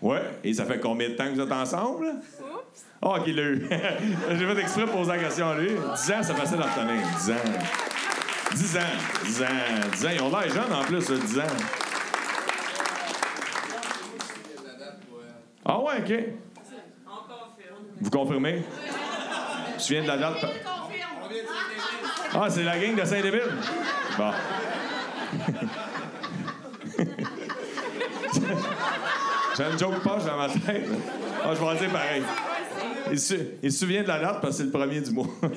Ouais. 0.00 0.22
Et 0.44 0.54
ça 0.54 0.64
fait 0.64 0.78
combien 0.78 1.08
de 1.08 1.14
temps 1.14 1.24
que 1.24 1.34
vous 1.34 1.40
êtes 1.40 1.52
ensemble? 1.52 2.06
Oups. 2.06 2.84
Ah, 3.02 3.20
qu'il 3.24 3.36
l'a 3.36 3.42
eu. 3.42 3.68
J'ai 4.30 4.46
fait 4.46 4.60
exprès 4.60 4.82
de 4.82 4.90
poser 4.90 5.12
la 5.12 5.18
question 5.18 5.48
à 5.50 5.56
lui. 5.56 5.70
10 5.70 5.78
ans, 5.78 6.22
c'est 6.22 6.34
facile 6.34 6.60
à 6.60 6.66
retenir. 6.66 7.06
10 7.18 7.30
ans. 7.30 7.34
10 8.54 8.76
ans. 8.76 8.80
10 9.24 9.42
ans. 9.42 9.46
10 9.92 10.06
ans. 10.06 10.10
Ils 10.14 10.22
ont 10.22 10.30
l'air 10.30 10.48
jeunes 10.48 10.72
en 10.72 10.84
plus, 10.84 11.10
euh, 11.10 11.18
10 11.18 11.38
ans. 11.38 11.42
Ah 15.64 15.78
ouais, 15.80 15.94
OK. 16.00 16.12
Vous 18.00 18.10
confirmez? 18.10 18.62
Tu 19.78 19.92
viens 19.92 20.02
de 20.02 20.08
la 20.08 20.16
date? 20.16 20.46
Ah, 22.34 22.46
c'est 22.48 22.62
la 22.62 22.78
gang 22.78 22.94
de 22.94 23.04
Saint-David? 23.04 23.42
Bon. 24.16 24.32
J'ai 29.58 29.64
une 29.64 29.76
joke 29.78 30.00
poche 30.04 30.24
dans 30.24 30.36
ma 30.36 30.48
tête. 30.48 30.86
Ah, 31.44 31.52
je 31.52 31.58
vais 31.58 31.66
en 31.66 31.74
dire 31.74 31.90
pareil. 31.90 32.22
Il 33.10 33.18
se, 33.18 33.34
il 33.60 33.72
se 33.72 33.80
souvient 33.80 34.02
de 34.04 34.08
la 34.08 34.20
date 34.20 34.40
parce 34.40 34.52
que 34.52 34.58
c'est 34.58 34.64
le 34.64 34.70
premier 34.70 35.00
du 35.00 35.10
mois. 35.10 35.26
Pas. 35.40 35.48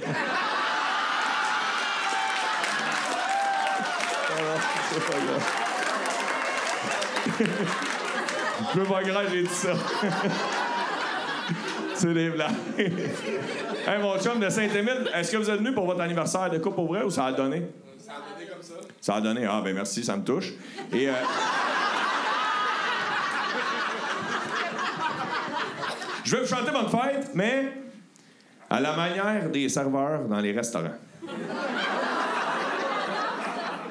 Je 8.73 8.79
veux 8.79 8.85
pas 8.85 9.03
grave, 9.03 9.27
j'ai 9.31 9.43
dit 9.43 9.49
ça. 9.49 9.73
C'est 11.95 12.13
des 12.13 12.29
blagues. 12.29 12.51
hey, 12.79 14.01
mon 14.01 14.17
chum 14.17 14.39
de 14.39 14.49
Saint-Émile, 14.49 15.11
est-ce 15.13 15.31
que 15.31 15.37
vous 15.37 15.49
êtes 15.51 15.59
venu 15.59 15.71
pour 15.73 15.85
votre 15.85 16.01
anniversaire 16.01 16.49
de 16.49 16.57
coupe 16.57 16.79
au 16.79 16.87
vrai 16.87 17.03
ou 17.03 17.11
ça 17.11 17.25
a 17.25 17.31
donné? 17.31 17.67
Ça 17.99 18.13
a 18.13 18.33
donné 18.33 18.49
comme 18.49 18.63
ça. 18.63 18.73
Ça 18.99 19.15
a 19.15 19.21
donné. 19.21 19.45
Ah, 19.47 19.61
ben 19.63 19.75
merci, 19.75 20.03
ça 20.03 20.17
me 20.17 20.23
touche. 20.23 20.53
Et. 20.91 21.07
euh, 21.09 21.13
Je 26.23 26.36
vais 26.36 26.43
vous 26.43 26.47
chanter 26.47 26.71
bonne 26.71 26.89
fête, 26.89 27.31
mais 27.34 27.71
à 28.69 28.79
la 28.79 28.95
manière 28.95 29.49
des 29.49 29.67
serveurs 29.69 30.25
dans 30.25 30.39
les 30.39 30.51
restaurants. 30.51 30.95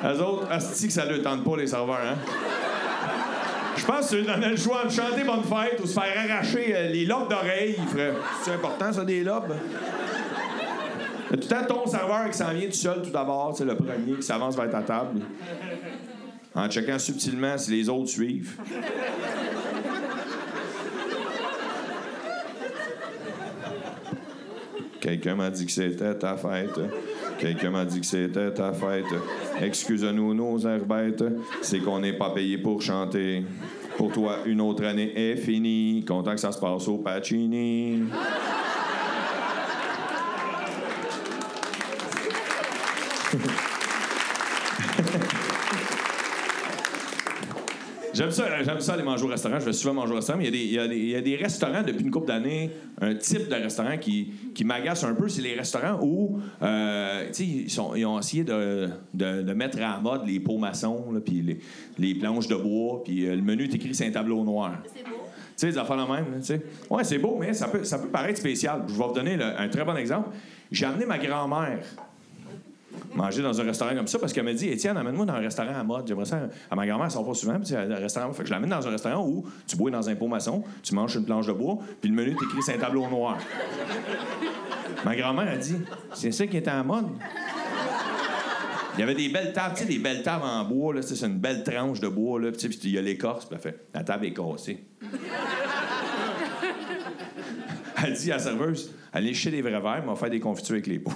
Eux 0.04 0.22
autres, 0.22 0.50
asti 0.50 0.86
que 0.86 0.92
ça 0.92 1.06
ne 1.06 1.18
tente 1.18 1.44
pas, 1.44 1.56
les 1.56 1.66
serveurs, 1.66 1.98
hein? 2.02 2.16
Je 3.76 3.84
pense 3.84 4.10
que 4.10 4.16
donnais 4.16 4.50
le 4.50 4.56
choix 4.56 4.84
de 4.84 4.90
chanter 4.90 5.24
bonne 5.24 5.42
fête 5.42 5.80
ou 5.82 5.86
se 5.86 5.92
faire 5.92 6.30
arracher 6.30 6.74
euh, 6.74 6.88
les 6.88 7.06
lobes 7.06 7.30
d'oreilles. 7.30 7.76
Il 7.78 7.86
ferait. 7.86 8.12
C'est 8.42 8.52
important, 8.52 8.92
ça, 8.92 9.04
des 9.04 9.22
lobes? 9.24 9.54
Tout 11.30 11.36
le 11.36 11.46
temps 11.46 11.64
ton 11.66 11.86
serveur 11.86 12.28
qui 12.30 12.36
s'en 12.36 12.52
vient 12.52 12.66
tout 12.66 12.74
seul, 12.74 13.02
tout 13.02 13.10
d'abord. 13.10 13.54
C'est 13.56 13.64
le 13.64 13.76
premier 13.76 14.16
qui 14.16 14.22
s'avance 14.22 14.56
vers 14.56 14.70
ta 14.70 14.82
table. 14.82 15.20
En 16.54 16.68
checkant 16.68 16.98
subtilement 16.98 17.56
si 17.56 17.70
les 17.70 17.88
autres 17.88 18.10
suivent. 18.10 18.58
Quelqu'un 25.10 25.34
m'a 25.34 25.50
dit 25.50 25.66
que 25.66 25.72
c'était 25.72 26.14
ta 26.14 26.36
fête. 26.36 26.78
Quelqu'un 27.36 27.70
m'a 27.70 27.84
dit 27.84 27.98
que 27.98 28.06
c'était 28.06 28.52
ta 28.52 28.72
fête. 28.72 29.12
Excuse-nous, 29.60 30.34
nos 30.34 30.64
airs. 30.64 30.82
C'est 31.62 31.80
qu'on 31.80 31.98
n'est 31.98 32.12
pas 32.12 32.30
payé 32.30 32.58
pour 32.58 32.80
chanter. 32.80 33.42
Pour 33.96 34.12
toi, 34.12 34.36
une 34.46 34.60
autre 34.60 34.84
année 34.84 35.12
est 35.16 35.34
finie. 35.34 36.04
Content 36.06 36.30
que 36.30 36.40
ça 36.40 36.52
se 36.52 36.60
passe 36.60 36.86
au 36.86 36.98
Pacini. 36.98 38.04
J'aime 48.20 48.32
ça, 48.32 48.62
j'aime 48.62 48.80
ça 48.80 48.92
aller 48.92 49.02
manger 49.02 49.24
au 49.24 49.28
restaurant. 49.28 49.58
Je 49.58 49.64
vais 49.64 49.72
souvent 49.72 49.94
manger 49.94 50.12
au 50.12 50.16
restaurant. 50.16 50.38
Mais 50.38 50.48
il 50.48 50.54
y 50.54 51.10
y 51.10 51.16
a 51.16 51.20
des 51.22 51.36
restaurants 51.36 51.82
depuis 51.82 52.04
une 52.04 52.10
couple 52.10 52.26
d'années, 52.26 52.70
un 53.00 53.14
type 53.14 53.48
de 53.48 53.54
restaurant 53.54 53.96
qui, 53.96 54.32
qui 54.60 54.64
m'agace 54.66 55.04
un 55.04 55.14
peu. 55.14 55.26
C'est 55.26 55.40
les 55.40 55.54
restaurants 55.54 55.98
où 56.02 56.38
euh, 56.60 57.30
ils, 57.38 57.70
sont- 57.70 57.94
ils 57.94 58.04
ont 58.04 58.18
essayé 58.18 58.44
de, 58.44 58.90
de- 59.14 59.40
de 59.40 59.52
mettre 59.54 59.78
à 59.78 59.80
la 59.94 60.00
mode 60.00 60.26
les 60.26 60.38
pots 60.38 60.58
maçons, 60.58 61.02
puis 61.24 61.40
les, 61.40 61.60
les 61.98 62.14
planches 62.14 62.46
de 62.46 62.56
bois, 62.56 63.02
puis 63.02 63.26
euh, 63.26 63.36
le 63.36 63.40
menu 63.40 63.64
est 63.64 63.74
écrit 63.74 63.94
sur 63.94 64.04
un 64.06 64.10
tableau 64.10 64.44
noir. 64.44 64.74
C'est 64.94 65.02
beau. 65.02 65.16
Tu 65.16 65.32
sais, 65.56 65.68
des 65.68 65.78
affaires 65.78 65.96
la 65.96 66.04
même, 66.04 66.26
là. 66.30 66.56
Ouais, 66.90 67.04
c'est 67.04 67.16
beau, 67.16 67.38
mais 67.40 67.54
ça 67.54 67.68
peut, 67.68 67.84
ça 67.84 67.98
peut 67.98 68.08
paraître 68.08 68.38
spécial. 68.38 68.82
Je 68.86 68.92
vais 68.92 69.02
vous 69.06 69.14
donner 69.14 69.38
là, 69.38 69.54
un 69.58 69.68
très 69.70 69.82
bon 69.82 69.96
exemple. 69.96 70.28
J'ai 70.70 70.84
amené 70.84 71.06
ma 71.06 71.16
grand-mère 71.16 71.78
manger 73.14 73.42
dans 73.42 73.58
un 73.60 73.64
restaurant 73.64 73.94
comme 73.94 74.06
ça 74.08 74.18
parce 74.18 74.32
qu'elle 74.32 74.44
m'a 74.44 74.52
dit 74.52 74.68
Étienne, 74.68 74.96
amène-moi 74.96 75.24
dans 75.24 75.32
un 75.32 75.38
restaurant 75.40 75.74
à 75.74 75.82
mode. 75.82 76.06
J'aimerais 76.06 76.26
ça. 76.26 76.38
À 76.70 76.76
ma 76.76 76.86
grand-mère, 76.86 77.06
elle 77.06 77.10
sort 77.10 77.26
pas 77.26 77.32
souvent, 77.34 77.54
puis 77.54 77.64
c'est 77.66 77.76
un 77.76 77.94
restaurant. 77.96 78.30
Fait 78.34 78.42
que 78.42 78.48
je 78.48 78.52
l'amène 78.52 78.68
dans 78.70 78.86
un 78.86 78.90
restaurant 78.90 79.26
où 79.26 79.42
tu 79.66 79.74
bois 79.76 79.90
dans 79.90 80.06
un 80.06 80.14
pot 80.16 80.28
maçon, 80.28 80.62
tu 80.82 80.94
manges 80.94 81.14
une 81.16 81.24
planche 81.24 81.46
de 81.46 81.52
bois, 81.52 81.78
puis 82.00 82.10
le 82.10 82.14
menu 82.16 82.30
est 82.32 82.44
écrit 82.44 82.62
sur 82.62 82.74
un 82.74 82.78
tableau 82.78 83.08
noir. 83.08 83.38
Ma 85.04 85.16
grand-mère 85.16 85.52
a 85.52 85.56
dit 85.56 85.76
C'est 86.14 86.32
ça 86.32 86.46
qui 86.46 86.56
était 86.56 86.70
en 86.70 86.84
mode. 86.84 87.08
Il 88.94 89.00
y 89.00 89.02
avait 89.02 89.14
des 89.14 89.28
belles 89.28 89.52
tables, 89.52 89.74
tu 89.76 89.82
sais, 89.82 89.88
des 89.88 89.98
belles 89.98 90.22
tables 90.22 90.44
en 90.44 90.64
bois, 90.64 90.94
là, 90.94 91.02
c'est 91.02 91.24
une 91.24 91.38
belle 91.38 91.62
tranche 91.62 92.00
de 92.00 92.08
bois, 92.08 92.40
là, 92.40 92.50
puis 92.50 92.78
il 92.84 92.90
y 92.90 92.98
a 92.98 93.00
l'écorce, 93.00 93.46
puis 93.46 93.58
fait 93.58 93.86
La 93.94 94.02
table 94.02 94.26
est 94.26 94.34
cassée. 94.34 94.84
Elle 98.02 98.14
dit 98.14 98.32
à 98.32 98.36
la 98.36 98.42
serveuse 98.42 98.94
Allez 99.12 99.34
chez 99.34 99.50
des 99.50 99.62
vrais 99.62 99.80
verres, 99.80 100.04
va 100.06 100.14
faire 100.16 100.30
des 100.30 100.40
confitures 100.40 100.74
avec 100.74 100.86
les 100.86 100.98
pots. 100.98 101.12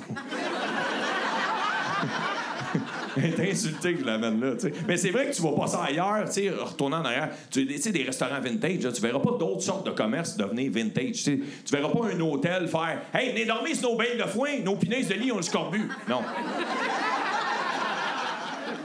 Est 3.22 3.50
insultée 3.50 3.94
que 3.94 4.00
je 4.00 4.04
l'amène 4.04 4.40
là. 4.40 4.54
Mais 4.88 4.96
c'est 4.96 5.10
vrai 5.10 5.30
que 5.30 5.34
tu 5.34 5.42
vas 5.42 5.52
pas 5.52 5.66
ça 5.66 5.84
ailleurs, 5.84 6.24
tu 6.26 6.32
sais, 6.32 6.50
retournant 6.50 7.00
en 7.00 7.04
arrière. 7.04 7.30
Tu 7.50 7.78
sais, 7.78 7.92
des 7.92 8.02
restaurants 8.02 8.40
vintage, 8.40 8.80
là, 8.82 8.92
tu 8.92 9.00
verras 9.00 9.20
pas 9.20 9.36
d'autres 9.38 9.62
sortes 9.62 9.86
de 9.86 9.92
commerces 9.92 10.36
devenir 10.36 10.70
vintage, 10.72 11.12
tu 11.12 11.16
sais. 11.16 11.40
Tu 11.64 11.76
verras 11.76 11.90
pas 11.90 12.06
un 12.14 12.20
hôtel 12.20 12.68
faire 12.68 13.02
«Hey, 13.14 13.30
venez 13.30 13.44
dormir 13.44 13.76
sur 13.76 13.90
nos 13.90 13.96
bains 13.96 14.16
de 14.18 14.28
foin, 14.28 14.58
nos 14.64 14.76
punaises 14.76 15.08
de 15.08 15.14
lit 15.14 15.32
ont 15.32 15.36
le 15.36 15.42
scorbut.» 15.42 15.88
Non. 16.08 16.22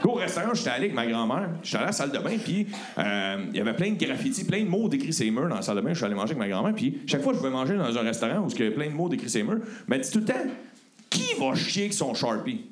Au 0.04 0.14
restaurant, 0.14 0.54
j'étais 0.54 0.70
allé 0.70 0.86
avec 0.86 0.96
ma 0.96 1.06
grand-mère. 1.06 1.50
J'étais 1.62 1.78
allé 1.78 1.84
à 1.84 1.88
la 1.88 1.92
salle 1.92 2.12
de 2.12 2.18
bain, 2.18 2.38
puis 2.44 2.68
euh, 2.98 3.46
il 3.52 3.58
y 3.58 3.62
avait 3.62 3.74
plein 3.74 3.92
de 3.92 4.04
graffitis, 4.04 4.44
plein 4.44 4.64
de 4.64 4.70
mots 4.70 4.90
décrits 4.90 5.14
sur 5.14 5.32
murs 5.32 5.50
dans 5.50 5.56
la 5.56 5.62
salle 5.62 5.76
de 5.76 5.82
bain. 5.82 5.90
Je 5.92 5.98
suis 5.98 6.06
allé 6.06 6.16
manger 6.16 6.32
avec 6.32 6.38
ma 6.38 6.48
grand-mère, 6.48 6.74
puis 6.74 7.02
chaque 7.06 7.22
fois 7.22 7.34
que 7.34 7.38
je 7.38 7.44
vais 7.44 7.50
manger 7.50 7.76
dans 7.76 7.96
un 7.96 8.02
restaurant 8.02 8.40
où 8.40 8.48
il 8.50 8.66
y 8.66 8.68
a 8.68 8.72
plein 8.72 8.88
de 8.88 8.94
mots 8.94 9.10
décrits 9.10 9.30
sur 9.30 9.42
les 9.42 9.48
murs, 9.48 9.60
elle 9.90 9.98
me 9.98 10.04
dit 10.04 10.12
tout 10.12 10.20
le 10.20 10.26
temps 10.26 10.46
«Qui 11.10 11.36
va 11.40 11.54
chier 11.54 11.84
avec 11.84 11.94
son 11.94 12.14
Sharpie?» 12.14 12.66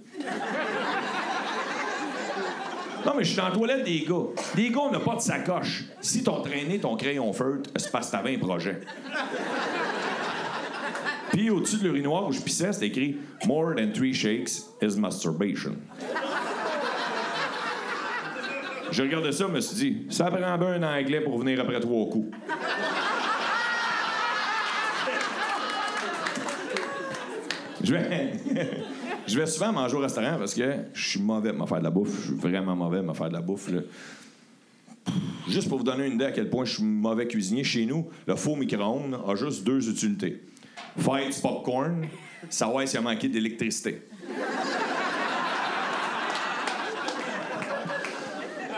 Non, 3.06 3.14
mais 3.16 3.24
je 3.24 3.30
suis 3.30 3.38
dans 3.38 3.50
la 3.50 3.56
toilette 3.56 3.84
des 3.84 4.02
gars. 4.02 4.26
Les 4.56 4.70
gars, 4.70 4.82
on 4.82 4.92
n'a 4.92 5.00
pas 5.00 5.16
de 5.16 5.22
sacoche. 5.22 5.86
Si 6.02 6.24
t'as 6.24 6.42
traîné 6.42 6.80
ton 6.80 6.96
crayon 6.96 7.32
feutre, 7.34 7.70
c'est 7.76 7.92
parce 7.92 8.08
que 8.08 8.12
t'avais 8.12 8.36
un 8.36 8.40
projet. 8.40 8.82
Puis 11.32 11.50
au-dessus 11.50 11.78
de 11.78 11.84
l'urinoir 11.84 12.28
où 12.28 12.32
je 12.32 12.42
pissais, 12.42 12.74
c'était 12.74 12.88
écrit 12.88 13.18
More 13.46 13.76
than 13.76 13.92
three 13.94 14.14
shakes 14.14 14.64
is 14.82 14.98
masturbation. 14.98 15.76
Je 18.92 19.04
regardais 19.04 19.32
ça, 19.32 19.46
je 19.48 19.54
me 19.54 19.60
suis 19.60 19.76
dit, 19.76 20.08
ça 20.10 20.26
prend 20.26 20.58
bien 20.58 20.82
un 20.82 20.84
anglais 20.84 21.22
pour 21.22 21.38
venir 21.38 21.60
après 21.60 21.80
trois 21.80 22.10
coups. 22.10 22.36
Je 27.84 27.94
vais, 27.94 28.32
je 29.28 29.38
vais 29.38 29.46
souvent 29.46 29.74
manger 29.74 29.96
au 29.96 30.00
restaurant 30.00 30.38
parce 30.38 30.54
que 30.54 30.74
je 30.94 31.10
suis 31.10 31.22
mauvais 31.22 31.50
à 31.50 31.54
me 31.54 31.66
faire 31.66 31.80
de 31.80 31.84
la 31.84 31.90
bouffe. 31.90 32.22
Je 32.22 32.28
suis 32.28 32.36
vraiment 32.36 32.76
mauvais 32.76 33.00
à 33.00 33.02
me 33.02 33.14
faire 33.14 33.28
de 33.28 33.34
la 33.34 33.42
bouffe. 33.42 33.70
Juste 35.48 35.70
pour 35.70 35.78
vous 35.78 35.84
donner 35.84 36.08
une 36.08 36.14
idée 36.14 36.26
à 36.26 36.32
quel 36.32 36.50
point 36.50 36.66
je 36.66 36.76
suis 36.76 36.84
mauvais 36.84 37.28
cuisinier, 37.28 37.64
chez 37.64 37.86
nous, 37.86 38.10
le 38.26 38.36
faux 38.36 38.56
micro-ondes 38.56 39.20
a 39.28 39.36
juste 39.36 39.64
deux 39.64 39.90
utilités. 39.90 40.42
Faire 40.98 41.30
du 41.30 41.42
popcorn, 41.42 42.08
savoir 42.50 42.88
s'il 42.88 43.00
a 43.00 43.02
manqué 43.02 43.28
d'électricité. 43.28 44.02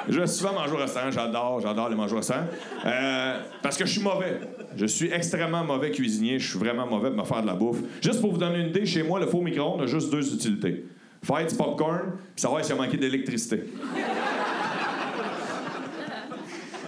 Je 0.08 0.20
vais 0.20 0.28
souvent 0.28 0.54
manger 0.54 0.74
au 0.74 0.78
restaurant, 0.78 1.12
j'adore, 1.12 1.60
j'adore 1.62 1.90
les 1.90 1.96
manger 1.96 2.14
au 2.14 2.18
restaurant. 2.18 2.46
Euh, 2.86 3.40
parce 3.62 3.78
que 3.78 3.86
je 3.86 3.92
suis 3.92 4.02
mauvais. 4.02 4.40
Je 4.76 4.86
suis 4.86 5.12
extrêmement 5.12 5.64
mauvais 5.64 5.92
cuisinier, 5.92 6.40
je 6.40 6.50
suis 6.50 6.60
vraiment 6.60 6.86
mauvais 6.86 7.10
pour 7.10 7.20
me 7.20 7.26
faire 7.26 7.42
de 7.42 7.48
la 7.48 7.56
bouffe. 7.56 7.80
Juste 8.02 8.22
pour 8.22 8.32
vous 8.32 8.38
donner 8.38 8.60
une 8.60 8.70
idée, 8.70 8.86
chez 8.86 9.04
moi, 9.04 9.20
le 9.20 9.28
faux 9.28 9.42
micro-ondes 9.42 9.82
a 9.82 9.88
juste 9.88 10.12
deux 10.12 10.34
utilités. 10.34 10.86
Faire 11.24 11.46
du 11.46 11.56
popcorn, 11.56 12.14
puis 12.36 12.42
savoir 12.42 12.64
s'il 12.64 12.74
a 12.74 12.78
manqué 12.78 12.98
d'électricité. 12.98 13.64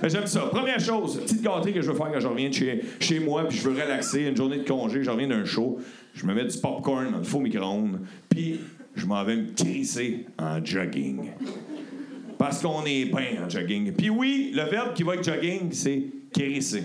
J'aime 0.03 0.25
ça. 0.25 0.41
Première 0.41 0.79
chose, 0.79 1.19
petite 1.19 1.43
gâterie 1.43 1.73
que 1.73 1.81
je 1.81 1.91
veux 1.91 1.97
faire 1.97 2.11
quand 2.11 2.19
je 2.19 2.27
reviens 2.27 2.49
de 2.49 2.53
chez, 2.53 2.81
chez 2.99 3.19
moi, 3.19 3.47
puis 3.47 3.57
je 3.57 3.69
veux 3.69 3.79
relaxer, 3.79 4.23
une 4.23 4.35
journée 4.35 4.57
de 4.57 4.67
congé, 4.67 5.03
je 5.03 5.11
reviens 5.11 5.27
d'un 5.27 5.45
show, 5.45 5.79
je 6.15 6.25
me 6.25 6.33
mets 6.33 6.45
du 6.45 6.57
popcorn 6.57 7.11
dans 7.11 7.19
le 7.19 7.23
faux 7.23 7.39
micro-ondes, 7.39 7.99
puis 8.27 8.59
je 8.95 9.05
m'en 9.05 9.23
vais 9.23 9.35
me 9.35 9.53
crisser 9.53 10.25
en 10.39 10.63
jogging. 10.63 11.31
Parce 12.39 12.61
qu'on 12.61 12.83
est 12.85 13.05
bien 13.05 13.45
en 13.45 13.49
jogging. 13.49 13.91
Puis 13.93 14.09
oui, 14.09 14.51
le 14.55 14.63
verbe 14.63 14.93
qui 14.95 15.03
va 15.03 15.13
avec 15.13 15.23
jogging, 15.23 15.71
c'est 15.71 16.03
crisser. 16.33 16.83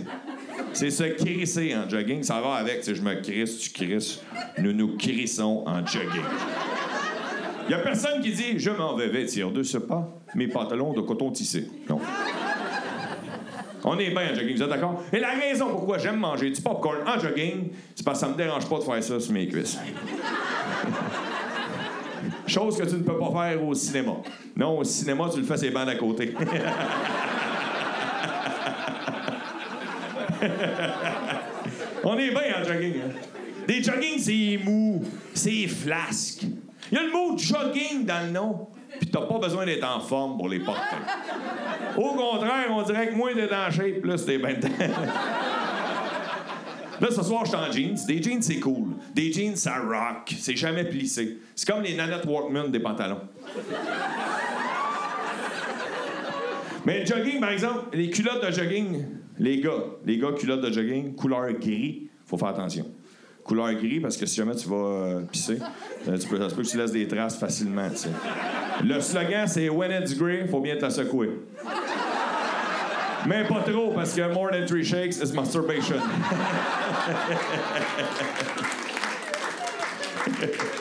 C'est 0.72 0.90
se 0.90 1.04
crisser 1.04 1.74
en 1.74 1.88
jogging. 1.88 2.22
Ça 2.22 2.40
va 2.40 2.54
avec, 2.54 2.78
c'est 2.82 2.94
je 2.94 3.02
me 3.02 3.14
crisse, 3.20 3.58
tu 3.58 3.70
crisses. 3.70 4.20
Nous 4.58 4.72
nous 4.72 4.96
crissons 4.96 5.64
en 5.66 5.84
jogging. 5.86 6.22
Il 7.68 7.74
a 7.74 7.78
personne 7.78 8.20
qui 8.20 8.32
dit 8.32 8.58
je 8.58 8.70
m'en 8.70 8.94
vais 8.94 9.08
vêtir 9.08 9.50
de 9.50 9.62
ce 9.62 9.78
pas 9.78 10.08
mes 10.34 10.48
pantalons 10.48 10.92
de 10.92 11.00
coton 11.00 11.30
tissé. 11.30 11.68
Non. 11.88 12.00
On 13.84 13.98
est 13.98 14.10
bien 14.10 14.32
en 14.32 14.34
jogging, 14.34 14.56
vous 14.56 14.62
êtes 14.62 14.68
d'accord? 14.68 15.02
Et 15.12 15.18
la 15.18 15.30
raison 15.30 15.70
pourquoi 15.70 15.98
j'aime 15.98 16.18
manger 16.18 16.50
du 16.50 16.60
popcorn 16.60 16.98
en 17.06 17.18
jogging, 17.18 17.70
c'est 17.94 18.04
parce 18.04 18.20
que 18.20 18.26
ça 18.26 18.32
me 18.32 18.36
dérange 18.36 18.68
pas 18.68 18.78
de 18.78 18.84
faire 18.84 19.02
ça 19.02 19.20
sur 19.20 19.32
mes 19.32 19.48
cuisses. 19.48 19.78
Chose 22.46 22.78
que 22.78 22.84
tu 22.84 22.96
ne 22.96 23.02
peux 23.02 23.18
pas 23.18 23.32
faire 23.32 23.64
au 23.64 23.74
cinéma. 23.74 24.12
Non, 24.56 24.78
au 24.78 24.84
cinéma, 24.84 25.28
tu 25.32 25.40
le 25.40 25.46
fais 25.46 25.56
ses 25.56 25.70
bandes 25.70 25.88
à 25.88 25.96
côté. 25.96 26.32
On 32.04 32.16
est 32.18 32.30
bien 32.30 32.60
en 32.60 32.64
jogging. 32.64 32.94
hein. 33.00 33.12
Des 33.66 33.82
jogging, 33.82 34.18
c'est 34.18 34.58
mou, 34.64 35.02
c'est 35.34 35.66
flasque. 35.66 36.44
Il 36.90 36.94
y 36.94 37.00
a 37.00 37.02
le 37.04 37.10
mot 37.10 37.36
jogging 37.36 38.04
dans 38.06 38.24
le 38.26 38.30
nom, 38.32 38.68
puis 39.00 39.10
t'as 39.10 39.22
pas 39.22 39.38
besoin 39.38 39.66
d'être 39.66 39.84
en 39.84 39.98
forme 40.00 40.36
pour 40.36 40.48
les 40.48 40.60
porter. 40.60 40.96
Au 41.96 42.14
contraire, 42.14 42.66
on 42.70 42.82
dirait 42.82 43.08
que 43.08 43.14
moins 43.14 43.34
d'être 43.34 43.54
en 43.54 43.70
shape, 43.70 44.04
là, 44.04 44.16
c'était 44.16 44.38
bien 44.38 44.54
Là, 46.98 47.08
ce 47.10 47.22
soir, 47.22 47.44
je 47.44 47.50
suis 47.50 47.58
en 47.58 47.70
jeans. 47.70 48.06
Des 48.06 48.22
jeans, 48.22 48.40
c'est 48.40 48.58
cool. 48.58 48.94
Des 49.14 49.30
jeans, 49.30 49.54
ça 49.56 49.74
rock. 49.80 50.32
C'est 50.38 50.56
jamais 50.56 50.84
plissé. 50.84 51.38
C'est 51.54 51.68
comme 51.70 51.82
les 51.82 51.94
nanettes 51.94 52.24
Walkman 52.24 52.68
des 52.70 52.78
pantalons. 52.80 53.20
Mais 56.86 57.00
le 57.00 57.06
jogging, 57.06 57.40
par 57.40 57.50
exemple, 57.50 57.80
les 57.92 58.08
culottes 58.10 58.46
de 58.46 58.50
jogging, 58.50 59.04
les 59.38 59.60
gars, 59.60 59.84
les 60.04 60.18
gars, 60.18 60.32
culottes 60.32 60.62
de 60.62 60.72
jogging, 60.72 61.14
couleur 61.14 61.52
gris, 61.52 62.08
faut 62.24 62.36
faire 62.36 62.48
attention. 62.48 62.86
Couleur 63.44 63.72
gris, 63.74 64.00
parce 64.00 64.16
que 64.16 64.26
si 64.26 64.36
jamais 64.36 64.56
tu 64.56 64.68
vas 64.68 64.76
euh, 64.76 65.20
pisser, 65.20 65.58
euh, 66.08 66.18
tu 66.18 66.28
peux, 66.28 66.38
ça 66.38 66.50
se 66.50 66.54
peut 66.54 66.62
que 66.62 66.68
tu 66.68 66.76
laisses 66.76 66.92
des 66.92 67.06
traces 67.06 67.38
facilement. 67.38 67.88
Le 68.84 69.00
slogan, 69.00 69.46
c'est 69.46 69.68
When 69.68 69.92
it's 69.92 70.16
gray, 70.16 70.48
faut 70.48 70.60
bien 70.60 70.76
te 70.76 70.82
la 70.82 70.90
secouer. 70.90 71.30
Mais 73.28 73.44
pas 73.44 73.60
trop, 73.60 73.92
parce 73.92 74.14
que 74.14 74.32
more 74.32 74.50
than 74.50 74.66
three 74.66 74.84
shakes 74.84 75.20
is 75.20 75.32
masturbation. 75.32 75.96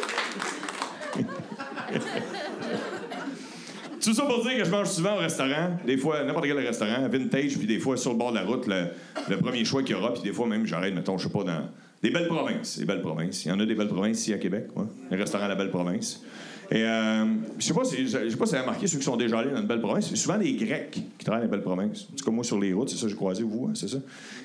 Tout 4.06 4.14
ça 4.14 4.24
pour 4.26 4.44
dire 4.44 4.56
que 4.56 4.64
je 4.64 4.70
mange 4.70 4.88
souvent 4.88 5.16
au 5.16 5.18
restaurant, 5.18 5.80
des 5.84 5.98
fois, 5.98 6.24
n'importe 6.24 6.46
quel 6.46 6.60
restaurant, 6.60 7.10
vintage, 7.10 7.58
puis 7.58 7.66
des 7.66 7.80
fois 7.80 7.98
sur 7.98 8.12
le 8.12 8.18
bord 8.20 8.30
de 8.30 8.36
la 8.36 8.44
route, 8.44 8.68
le, 8.68 9.38
premier 9.38 9.66
choix 9.66 9.82
qu'il 9.82 9.96
y 9.96 10.00
aura, 10.00 10.14
puis 10.14 10.22
des 10.22 10.32
fois 10.32 10.46
même 10.46 10.68
j'arrête, 10.68 10.94
mettons, 10.94 11.18
je 11.18 11.24
sais 11.24 11.34
pas, 11.34 11.44
dans 11.44 11.70
des 12.04 12.12
belles 12.12 12.28
provinces. 12.28 12.78
Des 12.78 12.86
belles 12.86 13.02
provinces. 13.02 13.46
Il 13.46 13.48
y 13.48 13.52
en 13.52 13.60
a 13.60 13.66
des 13.66 13.74
belles 13.74 13.88
provinces 13.88 14.20
ici 14.20 14.32
à 14.32 14.38
Québec, 14.38 14.68
ouais. 14.76 14.86
Les 15.10 15.18
restaurants 15.18 15.46
à 15.46 15.48
la 15.48 15.56
belle 15.56 15.72
province. 15.72 16.22
Et 16.70 16.84
euh, 16.84 17.26
je 17.58 17.66
sais 17.66 17.74
pas 17.74 17.84
si 17.84 18.08
je 18.08 18.10
sais 18.12 18.20
pas 18.20 18.30
si 18.30 18.52
vous 18.52 18.54
avez 18.54 18.60
remarqué 18.60 18.86
ceux 18.86 19.00
qui 19.00 19.04
sont 19.04 19.18
déjà 19.18 19.40
allés 19.40 19.50
dans 19.50 19.62
une 19.62 19.66
belle 19.66 19.82
province, 19.82 20.08
c'est 20.08 20.16
souvent 20.16 20.38
des 20.38 20.54
Grecs 20.54 20.92
qui 20.92 21.26
travaillent 21.26 21.48
dans 21.48 21.52
les 21.52 21.58
belles 21.58 21.66
provinces. 21.66 22.08
C'est 22.16 22.24
comme 22.24 22.36
moi 22.36 22.44
sur 22.44 22.60
les 22.60 22.74
routes, 22.74 22.90
c'est 22.90 22.98
ça, 22.98 23.08
j'ai 23.08 23.16
croisé 23.16 23.42
vous, 23.42 23.70
hein, 23.70 23.74
c'est 23.74 23.88
ça. 23.88 23.98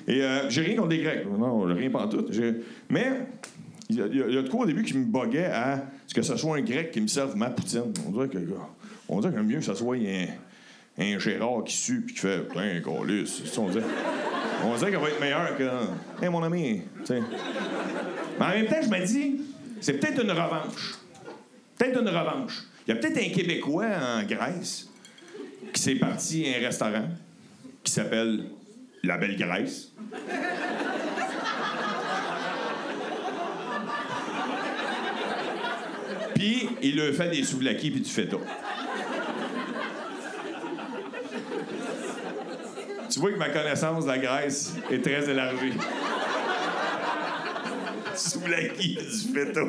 Et 0.07 0.23
euh, 0.23 0.49
j'ai 0.49 0.61
rien 0.61 0.75
contre 0.75 0.89
les 0.89 1.03
Grecs. 1.03 1.27
Non, 1.37 1.61
rien 1.65 1.91
pas 1.91 2.07
tout. 2.07 2.25
Mais 2.89 3.11
il 3.91 3.97
y 3.97 4.01
a 4.01 4.41
de 4.41 4.49
quoi 4.49 4.61
au 4.61 4.65
début 4.65 4.83
qui 4.83 4.97
me 4.97 5.05
boguait 5.05 5.45
à 5.45 5.85
ce 6.07 6.15
que 6.15 6.23
ce 6.23 6.35
soit 6.35 6.57
un 6.57 6.61
Grec 6.61 6.89
qui 6.89 7.01
me 7.01 7.07
serve 7.07 7.35
ma 7.35 7.51
poutine. 7.51 7.93
On 8.07 8.11
dirait 8.11 8.27
que 8.27 8.37
on 9.11 9.19
dirait 9.19 9.33
que 9.33 9.39
mieux 9.39 9.59
que 9.59 9.65
ce 9.65 9.75
soit 9.75 9.97
un, 10.97 11.19
Gérard 11.19 11.63
qui 11.65 11.75
sue 11.75 12.01
puis 12.01 12.15
qui 12.15 12.21
fait 12.21 12.47
Putain, 12.47 12.81
ça, 13.25 13.61
on 13.61 13.69
dirait. 13.69 13.83
On 14.63 14.75
dirait 14.75 14.91
qu'elle 14.91 14.99
va 14.99 15.09
être 15.09 15.19
meilleure 15.19 15.57
que. 15.57 16.25
Hé, 16.25 16.29
mon 16.29 16.41
ami. 16.43 16.81
Mais 17.09 17.19
en 18.39 18.49
même 18.49 18.67
temps, 18.67 18.81
je 18.81 18.89
me 18.89 19.05
dis, 19.05 19.41
c'est 19.81 19.93
peut-être 19.93 20.23
une 20.23 20.31
revanche. 20.31 20.95
Peut-être 21.77 22.01
une 22.01 22.07
revanche. 22.07 22.63
Il 22.87 22.93
y 22.93 22.97
a 22.97 22.99
peut-être 22.99 23.17
un 23.17 23.29
Québécois 23.29 23.87
en 24.01 24.23
Grèce 24.23 24.89
qui 25.73 25.81
s'est 25.81 25.95
parti 25.95 26.47
à 26.47 26.57
un 26.57 26.61
restaurant 26.61 27.07
qui 27.83 27.91
s'appelle 27.91 28.45
La 29.03 29.17
Belle 29.17 29.35
Grèce. 29.35 29.91
Puis, 36.35 36.69
il 36.81 36.99
a 37.01 37.11
fait 37.13 37.29
des 37.29 37.43
souvlaki 37.43 37.91
puis 37.91 38.01
du 38.01 38.09
feta. 38.09 38.37
Vois 43.21 43.31
que 43.31 43.37
ma 43.37 43.49
connaissance 43.49 44.05
de 44.05 44.09
la 44.09 44.17
Grèce 44.17 44.73
est 44.89 45.01
très 45.01 45.29
élargie. 45.29 45.73
souvlaki 48.15 48.95
puis 48.95 48.95
du 48.95 49.33
feta. 49.33 49.61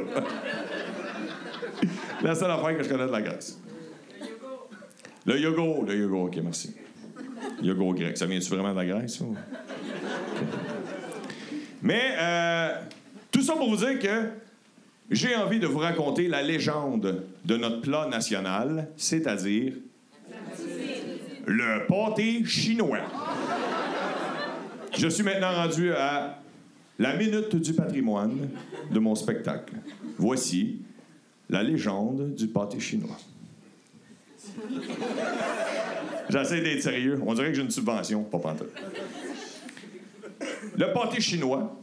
la 2.22 2.34
seule 2.34 2.50
affaire 2.50 2.76
que 2.78 2.82
je 2.82 2.88
connais 2.88 3.06
de 3.06 3.12
la 3.12 3.20
Grèce. 3.20 3.60
Le 5.26 5.38
yogourt. 5.38 5.84
Le 5.86 5.96
yogourt, 5.96 6.24
OK, 6.24 6.36
merci. 6.42 6.74
Yogourt 7.62 7.94
grec. 7.94 8.16
Ça 8.16 8.26
vient-tu 8.26 8.48
vraiment 8.48 8.72
de 8.72 8.78
la 8.78 8.86
Grèce. 8.86 9.22
Mais, 11.82 12.14
euh, 12.18 12.80
tout 13.30 13.42
ça 13.42 13.54
pour 13.54 13.68
vous 13.68 13.84
dire 13.84 13.98
que 13.98 14.28
j'ai 15.10 15.36
envie 15.36 15.60
de 15.60 15.66
vous 15.66 15.78
raconter 15.78 16.26
la 16.26 16.42
légende 16.42 17.24
de 17.44 17.56
notre 17.56 17.80
plat 17.82 18.06
national, 18.06 18.88
c'est-à-dire 18.96 19.74
le 21.46 21.86
pâté 21.86 22.44
chinois. 22.44 23.00
Je 24.96 25.08
suis 25.08 25.22
maintenant 25.22 25.52
rendu 25.52 25.92
à 25.92 26.38
la 26.98 27.16
minute 27.16 27.56
du 27.56 27.72
patrimoine 27.74 28.48
de 28.90 28.98
mon 28.98 29.14
spectacle. 29.14 29.74
Voici 30.18 30.78
la 31.48 31.62
légende 31.62 32.34
du 32.34 32.48
pâté 32.48 32.78
chinois. 32.80 33.18
J'essaie 36.30 36.60
d'être 36.60 36.82
sérieux. 36.82 37.20
On 37.26 37.34
dirait 37.34 37.48
que 37.48 37.54
j'ai 37.54 37.62
une 37.62 37.70
subvention, 37.70 38.24
pas 38.24 38.38
pantoute. 38.38 38.72
Le 40.76 40.92
pâté 40.92 41.20
chinois 41.20 41.76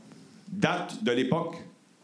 date 0.48 1.04
de 1.04 1.12
l'époque 1.12 1.58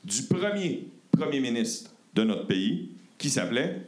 du 0.03 0.24
premier 0.24 0.88
premier 1.16 1.39
ministre 1.39 1.91
de 2.14 2.24
notre 2.24 2.47
pays, 2.47 2.89
qui 3.18 3.30
s'appelait 3.30 3.82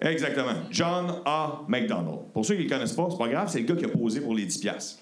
Exactement. 0.00 0.52
John 0.70 1.22
A. 1.24 1.62
McDonald. 1.66 2.30
Pour 2.34 2.44
ceux 2.44 2.54
qui 2.54 2.60
ne 2.60 2.64
le 2.64 2.70
connaissent 2.70 2.92
pas, 2.92 3.08
c'est 3.10 3.16
pas 3.16 3.28
grave, 3.28 3.48
c'est 3.50 3.60
le 3.60 3.64
gars 3.64 3.74
qui 3.74 3.86
a 3.86 3.88
posé 3.88 4.20
pour 4.20 4.34
les 4.34 4.44
10 4.44 4.58
piastres. 4.58 4.98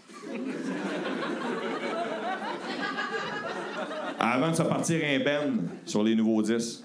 Avant 4.19 4.51
de 4.51 4.57
se 4.57 4.63
partir 4.63 5.01
un 5.05 5.19
ben 5.25 5.59
sur 5.85 6.03
les 6.03 6.15
nouveaux 6.15 6.43
10. 6.43 6.85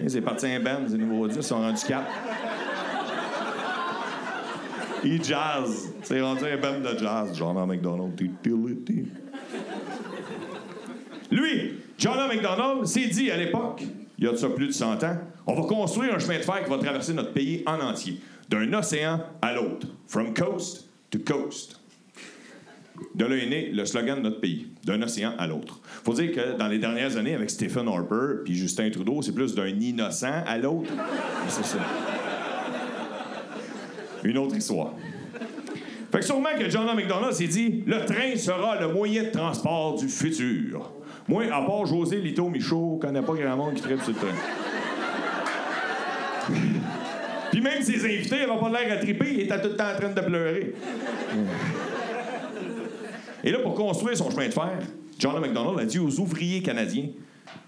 Et 0.00 0.08
C'est 0.08 0.20
parti 0.20 0.46
un 0.46 0.60
ben, 0.60 0.86
les 0.88 0.98
nouveaux 0.98 1.28
10 1.28 1.40
sont 1.40 1.58
rendus 1.58 1.84
4. 1.86 2.04
Il 5.04 5.24
jazz. 5.24 5.92
C'est 6.02 6.20
rendu 6.20 6.44
un 6.44 6.56
band 6.56 6.80
de 6.80 6.98
jazz. 6.98 7.30
John. 7.34 7.56
McDonald. 7.66 8.20
Lui, 11.30 11.74
John. 11.98 12.28
McDonald 12.28 12.86
s'est 12.86 13.06
dit 13.06 13.30
à 13.30 13.36
l'époque, 13.36 13.82
il 14.18 14.24
y 14.24 14.28
a 14.28 14.32
de 14.32 14.36
ça 14.36 14.50
plus 14.50 14.66
de 14.66 14.72
100 14.72 15.02
ans, 15.04 15.16
on 15.46 15.54
va 15.54 15.66
construire 15.66 16.14
un 16.14 16.18
chemin 16.18 16.38
de 16.38 16.42
fer 16.42 16.62
qui 16.62 16.70
va 16.70 16.78
traverser 16.78 17.14
notre 17.14 17.32
pays 17.32 17.62
en 17.66 17.80
entier, 17.80 18.20
d'un 18.48 18.72
océan 18.74 19.20
à 19.40 19.54
l'autre, 19.54 19.86
from 20.06 20.34
coast 20.34 20.88
to 21.10 21.18
coast. 21.18 21.79
De 23.14 23.24
là 23.24 23.36
est 23.36 23.46
né 23.46 23.70
le 23.72 23.84
slogan 23.84 24.18
de 24.18 24.22
notre 24.22 24.40
pays, 24.40 24.68
d'un 24.84 25.02
océan 25.02 25.32
à 25.38 25.46
l'autre. 25.46 25.80
Faut 26.04 26.14
dire 26.14 26.32
que 26.32 26.56
dans 26.56 26.68
les 26.68 26.78
dernières 26.78 27.16
années, 27.16 27.34
avec 27.34 27.50
Stephen 27.50 27.88
Harper 27.88 28.42
puis 28.44 28.54
Justin 28.54 28.90
Trudeau, 28.90 29.22
c'est 29.22 29.34
plus 29.34 29.54
d'un 29.54 29.66
innocent 29.66 30.42
à 30.46 30.58
l'autre. 30.58 30.90
C'est 31.48 31.64
ça. 31.64 31.78
Une 34.22 34.38
autre 34.38 34.56
histoire. 34.56 34.94
Fait 36.12 36.18
que 36.18 36.24
sûrement 36.24 36.50
que 36.58 36.68
John. 36.68 36.86
McDonald 36.94 37.32
s'est 37.32 37.46
dit 37.46 37.84
le 37.86 38.04
train 38.04 38.36
sera 38.36 38.80
le 38.80 38.92
moyen 38.92 39.24
de 39.24 39.30
transport 39.30 39.96
du 39.96 40.08
futur. 40.08 40.92
Moi, 41.28 41.44
à 41.52 41.62
part 41.62 41.86
José 41.86 42.16
Lito 42.16 42.48
Michaud, 42.48 42.98
je 43.00 43.06
connais 43.06 43.22
pas 43.22 43.34
grand 43.34 43.56
monde 43.56 43.74
qui 43.74 43.82
tripe 43.82 44.02
sur 44.02 44.12
le 44.12 44.18
train. 44.18 44.34
Puis 47.52 47.60
même 47.60 47.82
ses 47.82 48.04
invités, 48.04 48.46
n'avaient 48.46 48.60
pas 48.60 48.70
l'air 48.70 48.92
à 48.92 48.96
triper, 48.96 49.32
ils 49.32 49.40
étaient 49.42 49.60
tout 49.60 49.68
le 49.68 49.76
temps 49.76 49.92
en 49.92 49.96
train 49.96 50.08
de 50.08 50.20
pleurer. 50.20 50.74
Et 53.44 53.50
là, 53.50 53.58
pour 53.60 53.74
construire 53.74 54.16
son 54.16 54.30
chemin 54.30 54.46
de 54.46 54.52
fer, 54.52 54.78
John. 55.18 55.40
McDonald 55.40 55.78
a 55.78 55.84
dit 55.84 55.98
aux 55.98 56.20
ouvriers 56.20 56.62
canadiens 56.62 57.08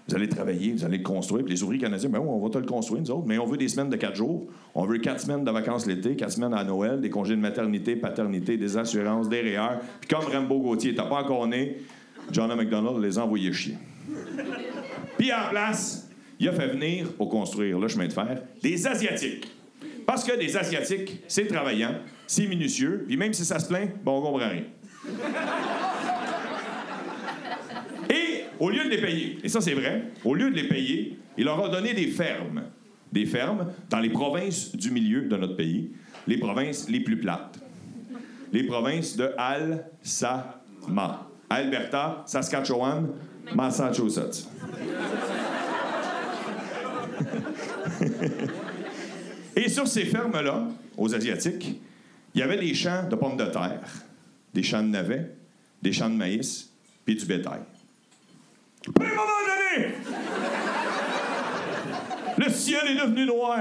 Vous 0.07 0.15
allez 0.15 0.27
travailler, 0.27 0.73
vous 0.73 0.83
allez 0.83 0.97
le 0.97 1.03
construire. 1.03 1.43
Puis 1.45 1.53
les 1.53 1.63
ouvriers 1.63 1.81
canadiens, 1.81 2.09
ben 2.09 2.19
oui, 2.19 2.27
on 2.29 2.43
va 2.43 2.49
te 2.49 2.57
le 2.57 2.65
construire, 2.65 3.01
nous 3.01 3.11
autres. 3.11 3.27
Mais 3.27 3.37
on 3.37 3.45
veut 3.45 3.57
des 3.57 3.67
semaines 3.67 3.89
de 3.89 3.95
quatre 3.95 4.15
jours. 4.15 4.47
On 4.73 4.85
veut 4.85 4.97
quatre 4.97 5.21
semaines 5.21 5.43
de 5.43 5.51
vacances 5.51 5.85
l'été, 5.85 6.15
quatre 6.15 6.31
semaines 6.31 6.53
à 6.53 6.63
Noël, 6.63 6.99
des 6.99 7.09
congés 7.09 7.35
de 7.35 7.41
maternité, 7.41 7.95
paternité, 7.95 8.57
des 8.57 8.77
assurances, 8.77 9.29
des 9.29 9.41
REER. 9.41 9.79
Puis 10.01 10.09
comme 10.09 10.25
Rambo 10.31 10.59
Gauthier 10.59 10.95
t'as 10.95 11.05
pas 11.05 11.23
encore 11.23 11.47
né, 11.47 11.77
John. 12.31 12.53
McDonald 12.55 13.01
les 13.03 13.17
a 13.17 13.23
envoyés 13.23 13.53
chier. 13.53 13.77
Puis 15.17 15.27
la 15.27 15.47
place, 15.49 16.09
il 16.39 16.49
a 16.49 16.53
fait 16.53 16.67
venir, 16.67 17.13
pour 17.13 17.29
construire 17.29 17.79
le 17.79 17.87
chemin 17.87 18.07
de 18.07 18.13
fer, 18.13 18.41
des 18.61 18.87
Asiatiques. 18.87 19.47
Parce 20.05 20.23
que 20.23 20.37
des 20.37 20.57
Asiatiques, 20.57 21.21
c'est 21.27 21.47
travaillant, 21.47 21.95
c'est 22.27 22.47
minutieux, 22.47 23.05
puis 23.07 23.15
même 23.15 23.33
si 23.33 23.45
ça 23.45 23.59
se 23.59 23.67
plaint, 23.67 23.89
bon, 24.03 24.17
on 24.17 24.21
comprend 24.21 24.49
rien. 24.49 24.63
Et 28.09 28.43
au 28.59 28.69
lieu 28.69 28.83
de 28.83 28.89
les 28.89 29.01
payer, 29.01 29.37
et 29.43 29.49
ça 29.49 29.61
c'est 29.61 29.73
vrai, 29.73 30.11
au 30.23 30.35
lieu 30.35 30.49
de 30.49 30.55
les 30.55 30.67
payer, 30.67 31.17
il 31.37 31.45
leur 31.45 31.63
a 31.63 31.69
donné 31.69 31.93
des 31.93 32.07
fermes. 32.07 32.63
Des 33.11 33.25
fermes 33.25 33.67
dans 33.89 33.99
les 33.99 34.09
provinces 34.09 34.75
du 34.75 34.89
milieu 34.91 35.21
de 35.23 35.37
notre 35.37 35.55
pays, 35.55 35.91
les 36.25 36.37
provinces 36.37 36.89
les 36.89 36.99
plus 37.01 37.17
plates. 37.17 37.59
Les 38.51 38.63
provinces 38.63 39.15
de 39.15 39.31
Al-Sama, 39.37 41.29
Alberta, 41.49 42.23
Saskatchewan, 42.25 43.09
Massachusetts. 43.53 44.47
Et 49.55 49.69
sur 49.69 49.87
ces 49.87 50.05
fermes-là, 50.05 50.67
aux 50.97 51.13
Asiatiques, 51.13 51.79
il 52.33 52.39
y 52.39 52.43
avait 52.43 52.57
des 52.57 52.73
champs 52.73 53.07
de 53.07 53.15
pommes 53.15 53.37
de 53.37 53.45
terre, 53.45 53.81
des 54.53 54.63
champs 54.63 54.83
de 54.83 54.87
navets, 54.87 55.31
des 55.81 55.91
champs 55.91 56.09
de 56.09 56.15
maïs, 56.15 56.69
puis 57.05 57.15
du 57.15 57.25
bétail. 57.25 57.61
À 58.99 59.03
un 59.03 59.09
moment 59.09 59.21
donné, 59.47 59.95
le 62.37 62.49
ciel 62.49 62.81
est 62.89 62.95
devenu 62.95 63.25
noir, 63.25 63.59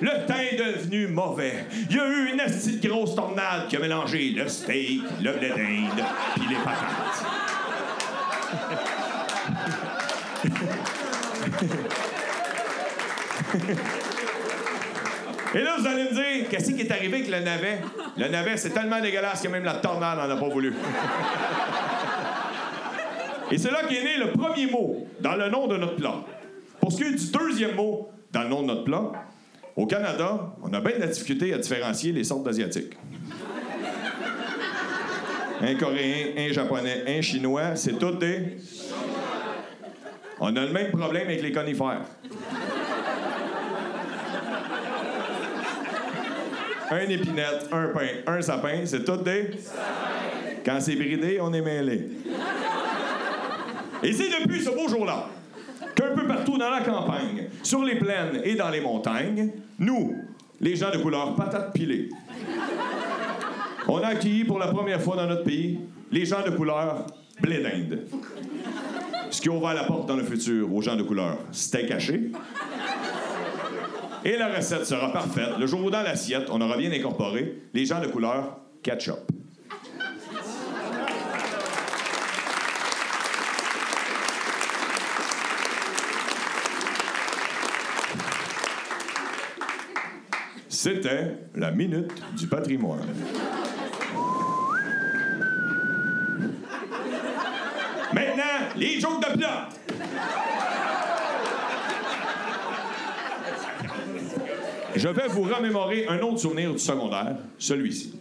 le 0.00 0.26
teint 0.26 0.40
est 0.40 0.56
devenu 0.56 1.08
mauvais. 1.08 1.66
Il 1.90 1.96
y 1.96 2.00
a 2.00 2.08
eu 2.08 2.32
une 2.32 2.38
petite 2.38 2.86
grosse 2.86 3.14
tornade 3.14 3.68
qui 3.68 3.76
a 3.76 3.80
mélangé 3.80 4.30
le 4.30 4.48
steak, 4.48 5.02
le 5.22 5.32
blé 5.32 5.48
d'Inde, 5.50 6.04
puis 6.34 6.48
les 6.48 6.56
patates. 6.56 7.24
Et 15.56 15.62
là, 15.62 15.76
vous 15.78 15.86
allez 15.86 16.04
me 16.04 16.12
dire, 16.12 16.50
qu'est-ce 16.50 16.70
qui 16.70 16.82
est 16.82 16.90
arrivé 16.90 17.16
avec 17.16 17.30
le 17.30 17.40
navet? 17.40 17.78
Le 18.18 18.28
navet, 18.28 18.58
c'est 18.58 18.70
tellement 18.70 19.00
dégueulasse 19.00 19.40
que 19.40 19.48
même 19.48 19.64
la 19.64 19.76
tornade 19.76 20.18
n'en 20.18 20.28
a 20.28 20.36
pas 20.36 20.48
voulu. 20.48 20.74
Et 23.50 23.56
c'est 23.56 23.70
là 23.70 23.84
qu'est 23.88 24.04
né 24.04 24.18
le 24.18 24.32
premier 24.32 24.66
mot 24.66 25.06
dans 25.18 25.34
le 25.34 25.48
nom 25.48 25.66
de 25.66 25.78
notre 25.78 25.96
plat. 25.96 26.16
Pour 26.78 26.92
ce 26.92 26.98
qui 26.98 27.04
est 27.04 27.12
du 27.12 27.30
deuxième 27.30 27.74
mot 27.74 28.10
dans 28.32 28.42
le 28.42 28.48
nom 28.48 28.60
de 28.60 28.66
notre 28.66 28.84
plat, 28.84 29.12
au 29.76 29.86
Canada, 29.86 30.54
on 30.62 30.70
a 30.74 30.80
bien 30.80 30.96
de 30.96 31.00
la 31.00 31.06
difficulté 31.06 31.54
à 31.54 31.58
différencier 31.58 32.12
les 32.12 32.24
sortes 32.24 32.44
d'Asiatiques. 32.44 32.92
Un 35.62 35.74
Coréen, 35.76 36.34
un 36.36 36.52
Japonais, 36.52 37.04
un 37.08 37.22
Chinois, 37.22 37.76
c'est 37.76 37.98
tout 37.98 38.12
des... 38.16 38.58
On 40.38 40.54
a 40.54 40.66
le 40.66 40.72
même 40.72 40.90
problème 40.90 41.28
avec 41.28 41.40
les 41.40 41.52
conifères. 41.52 42.02
Un 46.90 47.08
épinette, 47.08 47.68
un 47.72 47.88
pain, 47.88 48.08
un 48.26 48.40
sapin, 48.40 48.84
c'est 48.84 49.04
tout 49.04 49.16
des... 49.16 49.50
Quand 50.64 50.80
c'est 50.80 50.96
bridé, 50.96 51.38
on 51.40 51.52
est 51.52 51.60
mêlé. 51.60 52.08
Et 54.02 54.12
c'est 54.12 54.28
depuis 54.28 54.62
ce 54.62 54.70
beau 54.70 54.88
jour-là 54.88 55.28
qu'un 55.94 56.14
peu 56.14 56.26
partout 56.26 56.58
dans 56.58 56.70
la 56.70 56.80
campagne, 56.80 57.48
sur 57.62 57.82
les 57.84 57.96
plaines 57.96 58.40
et 58.44 58.54
dans 58.54 58.68
les 58.68 58.80
montagnes, 58.80 59.50
nous, 59.78 60.14
les 60.60 60.76
gens 60.76 60.90
de 60.90 60.98
couleur 60.98 61.34
patate 61.34 61.72
pilée, 61.72 62.08
on 63.88 63.98
a 63.98 64.08
accueilli 64.08 64.44
pour 64.44 64.58
la 64.58 64.68
première 64.68 65.00
fois 65.00 65.16
dans 65.16 65.26
notre 65.26 65.44
pays 65.44 65.78
les 66.10 66.24
gens 66.24 66.42
de 66.44 66.50
couleur 66.50 67.06
blé 67.40 67.62
d'Inde. 67.62 68.06
Ce 69.30 69.40
qui 69.40 69.48
a 69.48 69.52
ouvert 69.52 69.74
la 69.74 69.84
porte 69.84 70.06
dans 70.06 70.16
le 70.16 70.24
futur 70.24 70.72
aux 70.72 70.82
gens 70.82 70.96
de 70.96 71.02
couleur 71.02 71.38
steak 71.52 71.90
haché. 71.90 72.32
Et 74.24 74.36
la 74.36 74.48
recette 74.48 74.84
sera 74.84 75.12
parfaite. 75.12 75.58
Le 75.58 75.66
jour 75.66 75.84
où 75.84 75.90
dans 75.90 76.02
l'assiette, 76.02 76.48
on 76.50 76.60
aura 76.60 76.76
bien 76.76 76.90
incorporé 76.92 77.62
les 77.72 77.86
gens 77.86 78.00
de 78.00 78.06
couleur 78.06 78.58
ketchup. 78.82 79.30
C'était 90.68 91.36
la 91.54 91.72
minute 91.72 92.12
du 92.36 92.46
patrimoine. 92.46 93.00
Maintenant, 98.12 98.42
les 98.76 99.00
jokes 99.00 99.28
de 99.28 99.36
plat. 99.36 99.68
Je 105.06 105.12
vais 105.12 105.28
vous 105.28 105.42
remémorer 105.42 106.04
un 106.08 106.18
autre 106.18 106.38
souvenir 106.38 106.72
du 106.72 106.80
secondaire, 106.80 107.36
celui-ci. 107.58 108.18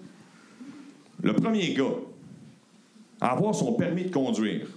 Le 1.23 1.33
premier 1.33 1.73
gars 1.73 1.95
à 3.19 3.31
avoir 3.31 3.55
son 3.55 3.73
permis 3.73 4.03
de 4.03 4.11
conduire, 4.11 4.67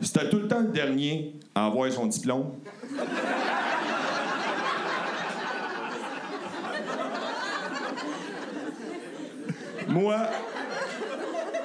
c'était 0.00 0.28
tout 0.30 0.38
le 0.38 0.46
temps 0.46 0.60
le 0.60 0.68
dernier 0.68 1.32
à 1.56 1.66
avoir 1.66 1.90
son 1.90 2.06
diplôme. 2.06 2.52
Moi, 9.88 10.16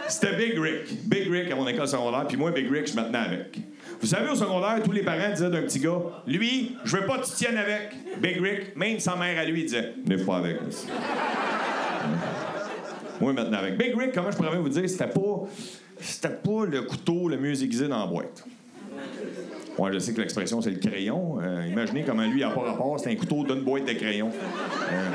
c'était 0.08 0.36
Big 0.36 0.58
Rick. 0.58 1.08
Big 1.08 1.32
Rick 1.32 1.52
à 1.52 1.56
mon 1.56 1.68
école 1.68 1.88
secondaire, 1.88 2.26
puis 2.28 2.38
moi, 2.38 2.50
Big 2.50 2.68
Rick, 2.72 2.88
je 2.88 2.96
me 2.96 3.04
tenais 3.04 3.20
avec. 3.20 3.60
Vous 4.02 4.08
savez, 4.08 4.30
au 4.30 4.36
secondaire, 4.36 4.82
tous 4.84 4.92
les 4.94 5.04
parents 5.04 5.30
disaient 5.30 5.50
d'un 5.50 5.62
petit 5.64 5.80
gars 5.80 6.00
Lui, 6.26 6.76
je 6.86 6.98
veux 6.98 7.06
pas 7.06 7.20
que 7.20 7.26
tu 7.26 7.34
tiennes 7.34 7.58
avec. 7.58 7.92
Big 8.22 8.42
Rick, 8.42 8.76
même 8.76 9.00
sa 9.00 9.16
mère 9.16 9.38
à 9.38 9.46
lui, 9.46 9.64
disait 9.64 9.94
N'aie 10.06 10.24
pas 10.24 10.38
avec. 10.38 10.58
moi, 13.20 13.34
maintenant 13.34 13.58
avec. 13.58 13.78
Big 13.78 13.94
Rick, 13.98 14.14
comment 14.14 14.32
je 14.32 14.38
pourrais 14.38 14.58
vous 14.58 14.70
dire, 14.70 14.90
c'était 14.90 15.08
pas. 15.08 15.44
C'était 16.00 16.30
pas 16.30 16.66
le 16.66 16.84
couteau 16.84 17.28
le 17.28 17.38
mieux 17.38 17.62
aiguisé 17.62 17.90
dans 17.90 18.00
la 18.00 18.06
boîte. 18.06 18.46
Ouais, 19.78 19.92
je 19.94 20.00
sais 20.00 20.14
que 20.14 20.22
l'expression, 20.22 20.62
c'est 20.62 20.72
le 20.72 20.80
crayon. 20.80 21.40
Euh, 21.42 21.68
imaginez 21.70 22.04
comment 22.04 22.26
lui, 22.26 22.42
à 22.44 22.50
pas 22.50 22.62
rapport, 22.62 22.98
c'est 23.00 23.12
un 23.12 23.16
couteau 23.16 23.44
d'une 23.44 23.64
boîte 23.64 23.86
de 23.86 23.94
crayon. 23.94 24.30
Euh. 24.92 25.10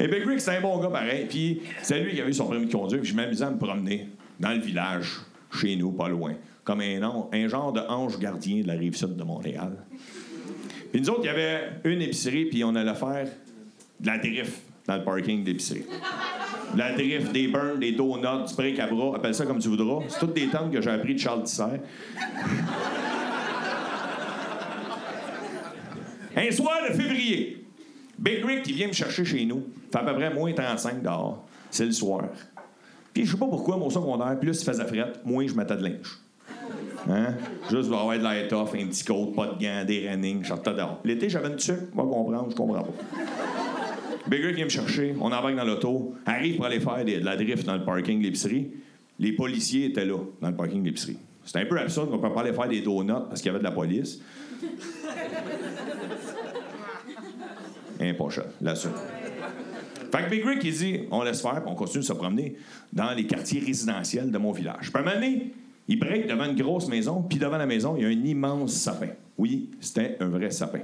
Et 0.00 0.08
Big 0.08 0.26
Rick, 0.26 0.40
c'est 0.40 0.56
un 0.56 0.60
bon 0.62 0.78
gars 0.78 0.88
pareil. 0.88 1.26
Puis 1.28 1.60
c'est 1.82 2.00
lui 2.00 2.14
qui 2.14 2.20
avait 2.20 2.30
eu 2.30 2.34
son 2.34 2.46
permis 2.46 2.66
de 2.66 2.72
conduire. 2.72 3.02
Puis 3.02 3.10
je 3.10 3.16
m'amusais 3.16 3.44
à 3.44 3.50
me 3.50 3.58
promener 3.58 4.08
dans 4.38 4.50
le 4.50 4.60
village, 4.60 5.20
chez 5.50 5.76
nous, 5.76 5.92
pas 5.92 6.08
loin, 6.08 6.34
comme 6.64 6.80
un, 6.80 7.48
genre 7.48 7.72
de 7.72 7.80
ange 7.80 8.18
gardien 8.18 8.62
de 8.62 8.68
la 8.68 8.74
rive 8.74 8.96
sud 8.96 9.16
de 9.16 9.24
Montréal. 9.24 9.72
Puis 10.92 11.00
nous 11.00 11.10
autres, 11.10 11.20
il 11.24 11.26
y 11.26 11.30
avait 11.30 11.72
une 11.84 12.02
épicerie, 12.02 12.46
puis 12.46 12.64
on 12.64 12.74
allait 12.74 12.94
faire 12.94 13.28
de 14.00 14.06
la 14.06 14.18
drift 14.18 14.62
dans 14.86 14.96
le 14.96 15.04
parking 15.04 15.44
d'épicerie. 15.44 15.84
La 16.76 16.92
drift, 16.92 17.32
des 17.32 17.48
burns, 17.48 17.80
des 17.80 17.92
donuts, 17.92 18.46
du 18.48 18.54
break 18.54 18.78
à 18.78 18.88
appelle 19.14 19.34
ça 19.34 19.44
comme 19.44 19.58
tu 19.58 19.68
voudras. 19.68 20.04
C'est 20.08 20.20
toutes 20.20 20.34
des 20.34 20.46
termes 20.46 20.70
que 20.70 20.80
j'ai 20.80 20.90
appris 20.90 21.14
de 21.14 21.20
Charles 21.20 21.42
Tisser. 21.42 21.80
Un 26.36 26.50
soir 26.52 26.78
de 26.88 26.94
février, 26.94 27.64
Big 28.18 28.44
Rick, 28.44 28.68
il 28.68 28.74
vient 28.74 28.88
me 28.88 28.92
chercher 28.92 29.24
chez 29.24 29.44
nous. 29.44 29.64
Fait 29.90 29.98
à 29.98 30.04
peu 30.04 30.14
près 30.14 30.32
moins 30.32 30.52
35 30.52 31.02
dehors. 31.02 31.44
C'est 31.70 31.86
le 31.86 31.92
soir. 31.92 32.24
Puis 33.12 33.26
je 33.26 33.32
sais 33.32 33.38
pas 33.38 33.46
pourquoi, 33.46 33.76
mon 33.76 33.90
secondaire, 33.90 34.38
plus 34.38 34.60
il 34.60 34.64
faisait 34.64 34.84
fret, 34.84 35.12
moins 35.24 35.46
je 35.46 35.54
mettais 35.54 35.76
de 35.76 35.82
linge. 35.82 36.18
Hein? 37.08 37.34
Juste 37.70 37.88
pour 37.88 37.98
avoir 37.98 38.18
de 38.18 38.22
la 38.22 38.44
étoffe, 38.44 38.74
un 38.74 38.86
petit 38.86 39.04
coat, 39.04 39.32
pas 39.34 39.46
de 39.46 39.62
gants, 39.62 39.84
des 39.86 40.08
running, 40.08 40.44
je 40.44 40.52
dehors. 40.70 41.00
L'été, 41.04 41.28
j'avais 41.28 41.48
une 41.48 41.56
tuque, 41.56 41.94
moi 41.94 42.04
comprendre, 42.04 42.48
je 42.50 42.56
comprends 42.56 42.82
pas. 42.82 42.92
Big 44.28 44.44
Rick 44.44 44.56
vient 44.56 44.66
me 44.66 44.70
chercher, 44.70 45.14
on 45.20 45.26
embarque 45.26 45.56
dans 45.56 45.64
l'auto, 45.64 46.14
arrive 46.26 46.56
pour 46.56 46.66
aller 46.66 46.78
faire 46.78 47.04
de 47.04 47.24
la 47.24 47.36
drift 47.36 47.66
dans 47.66 47.76
le 47.76 47.84
parking 47.84 48.18
de 48.18 48.24
l'épicerie. 48.24 48.70
Les 49.18 49.32
policiers 49.32 49.86
étaient 49.86 50.04
là, 50.04 50.18
dans 50.40 50.50
le 50.50 50.56
parking 50.56 50.82
de 50.82 50.86
l'épicerie. 50.86 51.18
C'était 51.44 51.60
un 51.60 51.66
peu 51.66 51.78
absurde 51.78 52.10
qu'on 52.10 52.18
peut 52.18 52.32
pas 52.32 52.42
aller 52.42 52.52
faire 52.52 52.68
des 52.68 52.80
donuts 52.80 53.12
parce 53.28 53.40
qu'il 53.40 53.46
y 53.46 53.50
avait 53.50 53.58
de 53.58 53.64
la 53.64 53.72
police. 53.72 54.20
Un 57.98 58.14
pochette, 58.14 58.54
là-dessus. 58.60 58.88
Fait 60.12 60.24
que 60.24 60.30
Big 60.30 60.44
Rick, 60.44 60.64
il 60.64 60.72
dit, 60.72 61.00
on 61.10 61.22
laisse 61.22 61.40
faire, 61.40 61.62
on 61.66 61.74
continue 61.74 62.02
de 62.02 62.06
se 62.06 62.12
promener 62.12 62.56
dans 62.92 63.12
les 63.12 63.26
quartiers 63.26 63.60
résidentiels 63.60 64.30
de 64.30 64.38
mon 64.38 64.52
village. 64.52 64.90
Puis 64.92 65.02
à 65.04 65.08
un 65.08 65.20
il 65.88 65.98
break 65.98 66.28
devant 66.28 66.44
une 66.44 66.54
grosse 66.54 66.86
maison, 66.88 67.20
puis 67.22 67.38
devant 67.38 67.56
la 67.58 67.66
maison, 67.66 67.96
il 67.96 68.02
y 68.02 68.04
a 68.04 68.08
un 68.08 68.24
immense 68.24 68.74
sapin. 68.74 69.08
Oui, 69.36 69.70
c'était 69.80 70.16
un 70.20 70.28
vrai 70.28 70.50
sapin. 70.50 70.80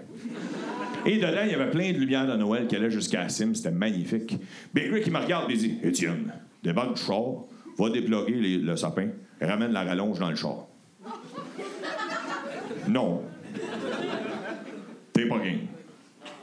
Et 1.04 1.16
dedans, 1.18 1.42
il 1.44 1.52
y 1.52 1.54
avait 1.54 1.70
plein 1.70 1.92
de 1.92 1.98
lumières 1.98 2.26
de 2.26 2.36
Noël 2.36 2.66
qui 2.66 2.74
allaient 2.74 2.90
jusqu'à 2.90 3.20
la 3.20 3.28
cime. 3.28 3.54
C'était 3.54 3.70
magnifique. 3.70 4.36
Big 4.74 4.92
Rick, 4.92 5.06
il 5.06 5.12
me 5.12 5.18
regarde 5.20 5.48
et 5.50 5.54
il 5.54 5.58
dit 5.60 5.78
Étienne, 5.84 6.32
débarque 6.64 6.96
du 6.96 7.02
char, 7.02 7.20
va 7.78 7.90
déploguer 7.90 8.34
les- 8.34 8.58
le 8.58 8.76
sapin, 8.76 9.08
ramène 9.40 9.70
la 9.72 9.84
rallonge 9.84 10.18
dans 10.18 10.30
le 10.30 10.34
char. 10.36 10.66
non. 12.88 13.22
T'es 15.12 15.26
pas 15.28 15.38
game. 15.38 15.60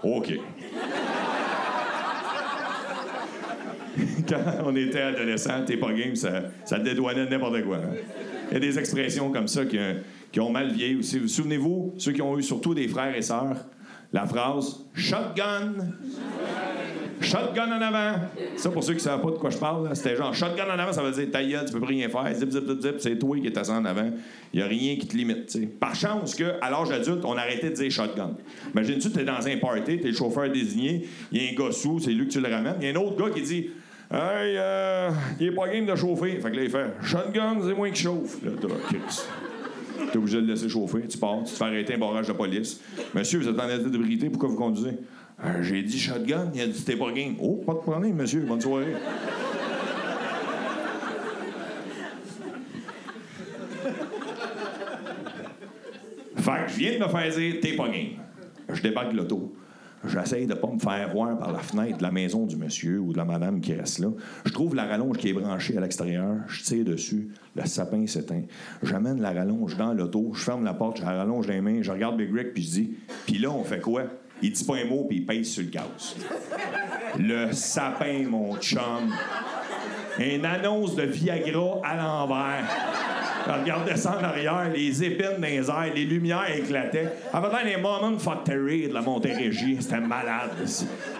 OK. 0.03 0.39
Quand 4.30 4.39
on 4.66 4.76
était 4.76 5.02
adolescent, 5.02 5.64
t'es 5.66 5.78
pas 5.78 5.91
game, 5.94 6.16
ça, 6.16 6.44
ça 6.66 6.80
dédouanait 6.80 7.30
n'importe 7.30 7.64
quoi. 7.64 7.78
hein. 7.78 7.96
Il 8.50 8.54
y 8.54 8.58
a 8.58 8.60
des 8.60 8.78
expressions 8.80 9.32
comme 9.32 9.48
ça 9.48 9.66
qui, 9.66 9.78
qui 10.32 10.39
ont 10.39 10.52
mal 10.52 10.72
vieilli 10.72 10.96
aussi. 10.96 11.20
Vous 11.20 11.28
souvenez-vous, 11.28 11.94
ceux 11.98 12.12
qui 12.12 12.22
ont 12.22 12.38
eu 12.38 12.44
surtout 12.44 12.74
des 12.74 12.88
frères 12.88 13.16
et 13.16 13.22
sœurs, 13.22 13.58
la 14.12 14.26
phrase 14.26 14.86
shotgun. 14.94 15.74
Shotgun 17.22 17.72
en 17.72 17.82
avant. 17.82 18.20
Ça, 18.58 18.70
pour 18.70 18.84
ceux 18.84 18.94
qui 18.94 18.98
ne 18.98 19.04
savent 19.04 19.22
pas 19.22 19.32
de 19.32 19.38
quoi 19.38 19.50
je 19.50 19.58
parle, 19.58 19.96
c'était 19.96 20.16
genre 20.16 20.34
shotgun 20.36 20.66
en 20.66 20.78
avant, 20.78 20.91
ça 20.91 21.02
veut 21.02 21.12
dire 21.12 21.32
ta 21.32 21.44
gueule, 21.44 21.66
tu 21.66 21.72
peux 21.74 21.80
plus 21.80 21.96
rien 21.96 22.10
faire. 22.10 22.34
Zip, 22.36 22.52
zip, 22.52 22.68
zip, 22.68 22.82
zip, 22.82 22.96
c'est 23.00 23.18
toi 23.18 23.38
qui 23.39 23.48
es 23.48 23.58
assis 23.58 23.72
en 23.72 23.86
avant. 23.86 24.12
Il 24.54 24.58
n'y 24.60 24.64
a 24.64 24.68
rien 24.68 24.96
qui 24.98 25.08
te 25.08 25.16
limite. 25.16 25.80
Par 25.80 25.96
chance 25.96 26.36
qu'à 26.36 26.70
l'âge 26.70 26.91
adulte, 26.91 27.24
on 27.24 27.34
a 27.38 27.41
arrêté 27.41 27.70
de 27.70 27.76
dire 27.76 27.89
shotgun. 27.91 28.32
Imagine-tu, 28.74 29.10
tu 29.12 29.20
es 29.20 29.24
dans 29.24 29.48
un 29.48 29.58
party, 29.58 30.00
tu 30.00 30.04
es 30.08 30.12
le 30.12 30.14
chauffeur 30.14 30.52
désigné, 30.52 31.08
il 31.32 31.41
y 31.41 31.48
a 31.48 31.52
un 31.52 31.56
gars 31.56 31.72
sous, 31.72 32.00
c'est 32.00 32.12
lui 32.12 32.28
que 32.28 32.34
tu 32.34 32.41
le 32.41 32.50
ramènes. 32.50 32.76
Il 32.82 32.88
y 32.88 32.89
a 32.89 32.91
un 32.91 33.02
autre 33.02 33.16
gars 33.16 33.34
qui 33.34 33.41
dit 33.41 33.70
Hey, 34.16 34.57
euh, 34.59 35.09
il 35.39 35.47
est 35.47 35.51
pas 35.51 35.68
game 35.70 35.88
de 35.88 35.95
chauffer. 35.95 36.39
Fait 36.39 36.51
que 36.51 36.55
là, 36.55 36.64
il 36.64 36.70
fait 36.70 36.86
Shotgun, 37.01 37.57
c'est 37.66 37.74
moi 37.74 37.89
qui 37.89 38.03
chauffe. 38.03 38.43
Là. 38.43 38.51
T'es 40.11 40.18
obligé 40.18 40.38
de 40.38 40.45
le 40.45 40.53
laisser 40.53 40.70
chauffer. 40.70 41.01
Tu 41.09 41.18
pars, 41.18 41.39
tu 41.43 41.51
te 41.51 41.57
fais 41.57 41.64
arrêter 41.64 41.95
un 41.95 41.97
barrage 41.97 42.28
de 42.28 42.34
police. 42.34 42.80
Monsieur, 43.16 43.39
vous 43.39 43.47
êtes 43.47 43.59
en 43.59 43.68
état 43.68 43.89
d'ébriété, 43.89 44.30
pourquoi 44.30 44.49
vous 44.49 44.55
conduisez? 44.55 44.99
Euh, 45.43 45.64
J'ai 45.64 45.82
dit 45.82 45.97
shotgun, 45.97 46.51
il 46.53 46.61
a 46.61 46.68
dit 46.68 46.84
t'es 46.84 46.95
pas 46.95 47.11
game. 47.11 47.36
Oh, 47.41 47.64
pas 47.66 47.74
de 47.74 47.80
problème, 47.80 48.14
monsieur, 48.16 48.41
bonne 48.41 48.61
soirée. 48.61 48.93
fait 56.36 56.66
que 56.66 56.72
je 56.72 56.78
viens 56.78 56.93
de 56.99 57.03
me 57.03 57.07
faire 57.07 57.36
dire 57.36 57.55
t'es 57.59 57.76
pas 57.76 57.88
game. 57.89 58.20
Je 58.70 58.82
débarque 58.84 59.11
de 59.11 59.18
l'auto. 59.18 59.55
J'essaye 60.06 60.47
de 60.47 60.54
pas 60.54 60.68
me 60.68 60.80
faire 60.80 61.12
voir 61.14 61.38
par 61.38 61.51
la 61.51 61.60
fenêtre 61.60 61.97
de 61.97 62.04
la 62.04 62.12
maison 62.12 62.45
du 62.45 62.58
monsieur 62.58 62.99
ou 62.99 63.14
de 63.14 63.18
la 63.18 63.26
madame 63.26 63.62
qui 63.62 63.74
reste 63.74 63.99
là. 63.99 64.10
Je 64.43 64.51
trouve 64.51 64.76
la 64.76 64.86
rallonge 64.86 65.18
qui 65.18 65.30
est 65.30 65.34
branchée 65.34 65.78
à 65.78 65.82
l'extérieur. 65.82 66.36
Je 66.47 66.62
tire 66.64 66.84
dessus. 66.84 67.30
Le 67.56 67.66
sapin 67.66 68.06
s'éteint. 68.06 68.43
J'amène 68.82 69.22
la 69.22 69.32
rallonge 69.32 69.78
dans 69.78 69.93
l'auto. 69.93 70.32
Je 70.34 70.43
ferme 70.43 70.66
la 70.66 70.74
porte. 70.74 70.97
Je 70.97 71.04
la 71.04 71.14
rallonge 71.18 71.47
les 71.47 71.62
mains. 71.62 71.82
Je 71.82 71.91
regarde 71.91 72.18
Big 72.18 72.34
Rick 72.34 72.54
puis 72.54 72.64
je 72.64 72.72
dis 72.72 72.93
Puis 73.26 73.38
là, 73.38 73.49
on 73.51 73.64
fait 73.64 73.80
quoi? 73.80 74.04
Il 74.41 74.51
dit 74.51 74.64
pas 74.66 74.76
un 74.76 74.86
mot 74.86 75.06
puis 75.06 75.20
il 75.20 75.26
pèse 75.26 75.47
sur 75.47 75.64
le 75.64 75.70
gaz. 75.70 76.16
Le 77.18 77.54
sapin, 77.54 78.28
mon 78.28 78.58
chum. 78.58 79.14
Une 80.20 80.45
annonce 80.45 80.95
de 80.95 81.04
Viagra 81.04 81.80
à 81.84 81.95
l'envers. 81.95 82.93
Je 83.46 83.52
regardais 83.52 83.98
ça 83.98 84.18
en 84.20 84.24
arrière, 84.24 84.70
les 84.74 85.04
épines 85.04 85.38
dans 85.38 85.48
les 85.48 85.70
airs, 85.70 85.94
les 85.94 86.06
lumières 86.06 86.50
éclataient. 86.56 87.12
Avait 87.32 87.50
l'air 87.50 87.76
des 87.76 87.82
Moments 87.82 88.18
Factory 88.18 88.88
de 88.88 88.94
la 88.94 89.02
Montérégie. 89.02 89.78
C'était 89.80 90.00
malade. 90.00 90.52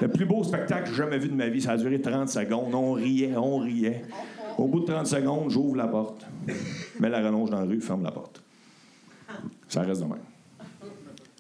Le 0.02 0.08
plus 0.08 0.26
beau 0.26 0.44
spectacle 0.44 0.84
que 0.84 0.90
j'ai 0.90 0.96
jamais 0.96 1.18
vu 1.18 1.30
de 1.30 1.36
ma 1.36 1.48
vie. 1.48 1.62
Ça 1.62 1.72
a 1.72 1.78
duré 1.78 2.00
30 2.00 2.30
secondes. 2.30 2.74
On 2.74 2.94
riait, 2.94 3.36
on 3.36 3.58
riait. 3.58 4.04
Au 4.58 4.68
bout 4.68 4.82
de 4.82 4.86
30 4.86 5.08
secondes, 5.08 5.50
j'ouvre 5.50 5.76
la 5.76 5.88
porte, 5.88 6.26
mets 7.00 7.10
la 7.10 7.22
rallonge 7.22 7.50
dans 7.50 7.60
la 7.60 7.66
rue, 7.66 7.82
ferme 7.82 8.04
la 8.04 8.12
porte. 8.12 8.44
Ça 9.68 9.82
reste 9.82 10.02
de 10.02 10.06
même. 10.06 10.20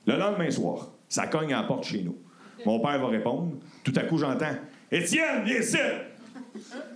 Le 0.08 0.18
lendemain 0.18 0.50
soir, 0.50 0.90
ça 1.08 1.28
cogne 1.28 1.54
à 1.54 1.62
la 1.62 1.68
porte 1.68 1.86
chez 1.86 2.02
nous. 2.02 2.18
Mon 2.66 2.80
père 2.80 3.00
va 3.00 3.08
répondre. 3.08 3.52
Tout 3.84 3.94
à 3.96 4.02
coup, 4.02 4.18
j'entends 4.18 4.56
Étienne, 4.92 5.44
viens 5.46 5.60
ici! 5.60 5.78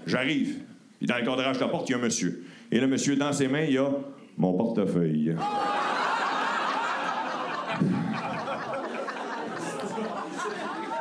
J'arrive. 0.05 0.59
Puis 0.97 1.07
dans 1.07 1.17
le 1.17 1.25
cadrage 1.25 1.57
de 1.57 1.61
la 1.61 1.67
porte, 1.67 1.89
il 1.89 1.91
y 1.91 1.95
a 1.95 1.97
un 1.97 2.01
monsieur. 2.01 2.45
Et 2.71 2.79
le 2.79 2.87
monsieur, 2.87 3.15
dans 3.15 3.31
ses 3.31 3.47
mains, 3.47 3.63
il 3.63 3.77
a 3.77 3.89
mon 4.37 4.53
portefeuille. 4.53 5.35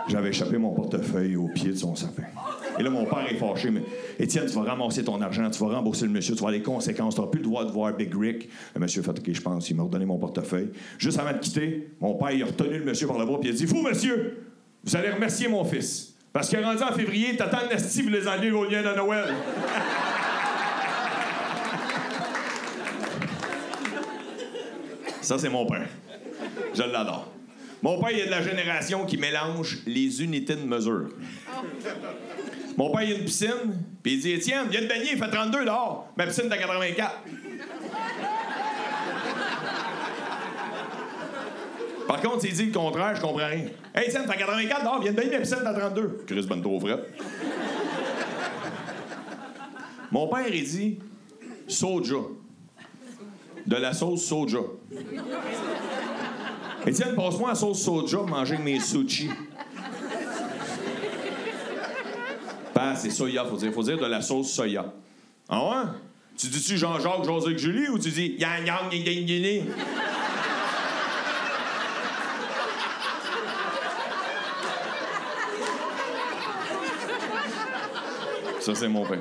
J'avais 0.08 0.28
échappé 0.28 0.56
mon 0.56 0.70
portefeuille 0.70 1.34
au 1.36 1.48
pied 1.48 1.72
de 1.72 1.76
son 1.76 1.96
sapin. 1.96 2.22
Et 2.78 2.82
là, 2.82 2.90
mon 2.90 3.04
père 3.06 3.26
est 3.28 3.34
fâché. 3.34 3.70
Mais 3.70 3.82
Étienne, 4.18 4.46
tu 4.46 4.54
vas 4.54 4.62
ramasser 4.62 5.02
ton 5.02 5.20
argent, 5.20 5.50
tu 5.50 5.58
vas 5.64 5.74
rembourser 5.74 6.06
le 6.06 6.12
monsieur, 6.12 6.34
tu 6.34 6.40
vas 6.40 6.48
avoir 6.48 6.52
les 6.52 6.62
conséquences, 6.62 7.14
tu 7.14 7.20
n'auras 7.20 7.30
plus 7.30 7.40
le 7.40 7.46
droit 7.46 7.64
de 7.64 7.72
voir 7.72 7.92
Big 7.94 8.14
Rick. 8.16 8.48
Le 8.74 8.80
monsieur 8.80 9.02
fait 9.02 9.10
OK, 9.10 9.32
je 9.32 9.40
pense, 9.40 9.68
il 9.68 9.76
m'a 9.76 9.82
redonné 9.82 10.04
mon 10.04 10.18
portefeuille. 10.18 10.70
Juste 10.98 11.18
avant 11.18 11.32
de 11.32 11.38
quitter, 11.38 11.88
mon 12.00 12.14
père, 12.14 12.30
il 12.30 12.42
a 12.42 12.46
retenu 12.46 12.78
le 12.78 12.84
monsieur 12.84 13.08
par 13.08 13.18
le 13.18 13.24
bras, 13.24 13.40
puis 13.40 13.48
il 13.48 13.52
a 13.52 13.56
dit 13.56 13.64
Vous, 13.64 13.82
monsieur, 13.82 14.44
vous 14.84 14.94
allez 14.94 15.10
remercier 15.10 15.48
mon 15.48 15.64
fils. 15.64 16.14
Parce 16.32 16.52
est 16.52 16.62
rendu 16.62 16.82
en 16.82 16.92
février, 16.92 17.34
t'attends 17.36 17.62
le 17.64 17.74
nasty 17.74 18.02
pour 18.02 18.12
les 18.12 18.28
enlever 18.28 18.50
au 18.52 18.64
lien 18.64 18.82
de 18.82 18.94
Noël. 18.94 19.34
Ça, 25.26 25.40
c'est 25.40 25.48
mon 25.48 25.66
père. 25.66 25.88
Je 26.72 26.82
l'adore. 26.82 27.26
Mon 27.82 28.00
père, 28.00 28.12
il 28.12 28.20
est 28.20 28.26
de 28.26 28.30
la 28.30 28.42
génération 28.42 29.04
qui 29.06 29.16
mélange 29.16 29.78
les 29.84 30.22
unités 30.22 30.54
de 30.54 30.62
mesure. 30.62 31.08
Mon 32.76 32.92
père, 32.92 33.02
il 33.02 33.12
a 33.12 33.16
une 33.16 33.24
piscine, 33.24 33.82
puis 34.04 34.12
il 34.14 34.20
dit 34.20 34.30
Étienne, 34.30 34.68
viens 34.70 34.82
de 34.82 34.86
baigner, 34.86 35.14
il 35.14 35.18
fait 35.18 35.28
32 35.28 35.64
dehors. 35.64 36.12
Ma 36.16 36.26
piscine, 36.26 36.44
t'as 36.48 36.58
84. 36.58 37.12
Par 42.06 42.20
contre, 42.20 42.42
s'il 42.42 42.52
dit 42.52 42.66
le 42.66 42.72
contraire, 42.72 43.16
je 43.16 43.20
comprends 43.20 43.48
rien. 43.48 43.64
Hey, 43.96 44.06
Étienne, 44.06 44.26
t'as 44.28 44.36
84 44.36 44.82
dehors, 44.84 45.02
viens 45.02 45.10
de 45.10 45.16
baigner, 45.16 45.32
ma 45.32 45.38
piscine, 45.40 45.58
t'as 45.64 45.74
32. 45.74 46.20
Chris, 46.24 46.46
bonne 46.46 46.62
trop. 46.62 46.80
Mon 50.12 50.28
père, 50.28 50.46
il 50.48 50.64
dit 50.64 51.00
soja. 51.66 52.14
De 53.66 53.76
la 53.76 53.92
sauce 53.92 54.24
soja. 54.24 54.60
Étienne, 56.86 57.14
passe-moi 57.16 57.48
la 57.48 57.54
sauce 57.54 57.82
soja 57.82 58.18
pour 58.18 58.28
manger 58.28 58.58
mes 58.58 58.78
sushis. 58.78 59.30
Pas, 62.72 62.94
c'est 62.94 63.10
soya, 63.10 63.44
faut 63.44 63.56
dire. 63.56 63.72
Faut 63.72 63.82
dire 63.82 63.98
de 63.98 64.06
la 64.06 64.22
sauce 64.22 64.50
soya. 64.50 64.92
Ah 65.48 65.64
ouais? 65.64 65.90
Tu 66.36 66.48
dis-tu 66.48 66.76
Jean-Jacques, 66.76 67.24
José 67.24 67.56
Julie 67.56 67.88
ou 67.88 67.98
tu 67.98 68.10
dis 68.10 68.36
Yang 68.38 68.66
Yang 68.66 68.92
Yang 68.92 69.30
Yang 69.30 69.30
Yang 69.30 69.64
Ça, 78.60 78.74
c'est 78.74 78.88
mon 78.88 79.04
père. 79.06 79.18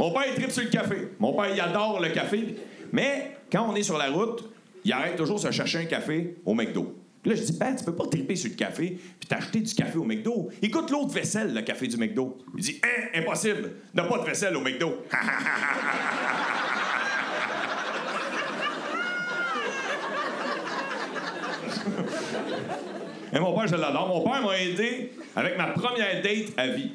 Mon 0.00 0.10
père, 0.12 0.24
il 0.28 0.34
tripe 0.34 0.50
sur 0.50 0.62
le 0.62 0.70
café. 0.70 1.08
Mon 1.18 1.34
père, 1.34 1.54
il 1.54 1.60
adore 1.60 2.00
le 2.00 2.08
café. 2.08 2.56
Mais 2.90 3.36
quand 3.52 3.68
on 3.70 3.76
est 3.76 3.82
sur 3.82 3.98
la 3.98 4.08
route, 4.08 4.50
il 4.82 4.90
arrête 4.94 5.14
toujours 5.14 5.36
de 5.36 5.42
se 5.42 5.50
chercher 5.50 5.80
un 5.80 5.84
café 5.84 6.36
au 6.46 6.54
McDo. 6.54 6.96
Puis 7.20 7.30
là, 7.30 7.36
je 7.36 7.42
dis, 7.42 7.52
ben, 7.52 7.76
tu 7.76 7.84
peux 7.84 7.94
pas 7.94 8.06
triper 8.06 8.34
sur 8.34 8.48
le 8.48 8.56
café 8.56 8.98
puis 9.18 9.28
t'acheter 9.28 9.60
du 9.60 9.74
café 9.74 9.98
au 9.98 10.04
McDo. 10.04 10.48
Écoute 10.62 10.90
l'autre 10.90 11.12
vaisselle, 11.12 11.52
le 11.52 11.60
café 11.60 11.86
du 11.86 11.98
McDo. 11.98 12.38
Il 12.56 12.62
dit, 12.62 12.80
hein, 12.82 13.20
impossible, 13.20 13.72
n'a 13.92 14.04
pas 14.04 14.20
de 14.20 14.24
vaisselle 14.24 14.56
au 14.56 14.62
McDo. 14.62 15.04
Et 23.34 23.38
mon 23.38 23.54
père, 23.54 23.68
je 23.68 23.76
l'adore. 23.76 24.08
Mon 24.08 24.22
père 24.22 24.42
m'a 24.42 24.58
aidé 24.58 25.12
avec 25.36 25.58
ma 25.58 25.66
première 25.66 26.22
date 26.22 26.54
à 26.56 26.68
vie. 26.68 26.92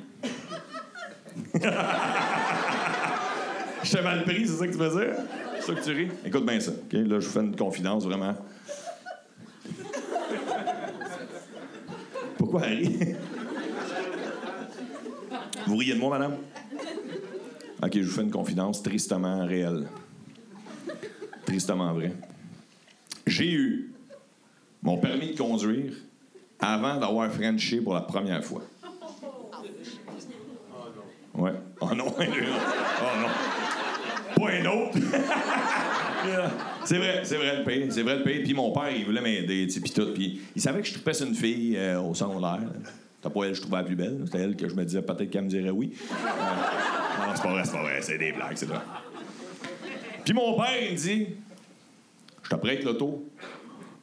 Je 3.86 3.92
t'ai 3.92 4.02
mal 4.02 4.24
pris, 4.24 4.48
c'est 4.48 4.54
ça 4.54 4.66
que 4.66 4.72
tu 4.72 4.78
veux 4.80 4.90
dire? 4.90 5.16
C'est 5.60 5.68
ça 5.68 5.74
que 5.76 5.84
tu 5.84 5.92
ris? 5.92 6.08
Écoute 6.26 6.44
bien 6.44 6.60
ça. 6.60 6.72
OK? 6.72 6.94
Là, 6.94 7.20
je 7.20 7.28
vous 7.28 7.32
fais 7.32 7.42
une 7.42 7.56
confidence, 7.56 8.04
vraiment. 8.04 8.34
pourquoi 12.36 12.66
elle 12.66 12.78
rit. 12.80 13.16
vous 15.68 15.78
riez 15.78 15.94
de 15.94 16.00
moi, 16.00 16.18
madame? 16.18 16.38
OK, 17.84 17.92
je 17.94 18.02
vous 18.02 18.12
fais 18.12 18.24
une 18.24 18.32
confidence 18.32 18.82
tristement 18.82 19.46
réelle. 19.46 19.88
Tristement 21.46 21.94
vrai. 21.94 22.14
J'ai 23.28 23.52
eu 23.52 23.94
mon 24.82 24.98
permis 24.98 25.34
de 25.34 25.38
conduire 25.38 25.94
avant 26.60 26.98
d'avoir 26.98 27.32
Frenché 27.32 27.82
pour 27.82 27.94
la 27.94 28.02
première 28.02 28.44
fois. 28.44 28.64
Ouais. 31.36 31.52
Oh 31.82 31.94
non, 31.94 32.06
oh 32.18 32.24
non. 33.22 33.30
Pas 34.36 34.52
un 34.52 34.66
autre. 34.66 34.98
c'est 36.86 36.98
vrai, 36.98 37.22
c'est 37.24 37.38
vrai 37.38 37.58
le 37.58 37.64
pire, 37.64 37.88
c'est 37.90 38.04
vrai 38.04 38.18
le 38.18 38.24
pire. 38.24 38.42
Puis 38.44 38.54
mon 38.54 38.72
père, 38.72 38.90
il 38.96 39.06
voulait 39.06 39.22
m'aider, 39.22 39.68
puis 39.68 39.92
tout. 39.92 40.14
Puis 40.14 40.42
il 40.56 40.62
savait 40.62 40.82
que 40.82 40.88
je 40.88 40.94
trouvais 40.94 41.18
une 41.24 41.36
fille 41.36 41.78
euh, 41.78 42.02
au 42.02 42.14
secondaire. 42.14 42.60
C'était 43.22 43.34
pas 43.34 43.46
elle 43.46 43.52
que 43.52 43.58
je 43.58 43.62
trouvais 43.62 43.78
la 43.78 43.84
plus 43.84 43.96
belle. 43.96 44.22
C'était 44.26 44.40
elle 44.40 44.56
que 44.56 44.68
je 44.68 44.76
me 44.76 44.86
disais 44.86 45.02
peut-être 45.02 45.30
qu'elle 45.30 45.44
me 45.44 45.50
dirait 45.50 45.70
oui. 45.72 45.94
Euh, 46.12 46.16
non, 46.16 47.34
c'est 47.36 47.44
pas 47.44 47.52
vrai, 47.52 47.64
c'est 47.66 47.72
pas 47.72 47.82
vrai. 47.82 48.02
C'est 48.02 48.18
des 48.18 48.32
blagues, 48.32 48.56
c'est 48.56 48.66
vrai. 48.68 48.82
Puis 50.24 50.34
mon 50.34 50.56
père, 50.56 50.82
il 50.82 50.92
me 50.92 50.98
dit 50.98 51.28
Je 52.44 52.50
te 52.50 52.56
prête 52.56 52.84
l'auto. 52.84 53.26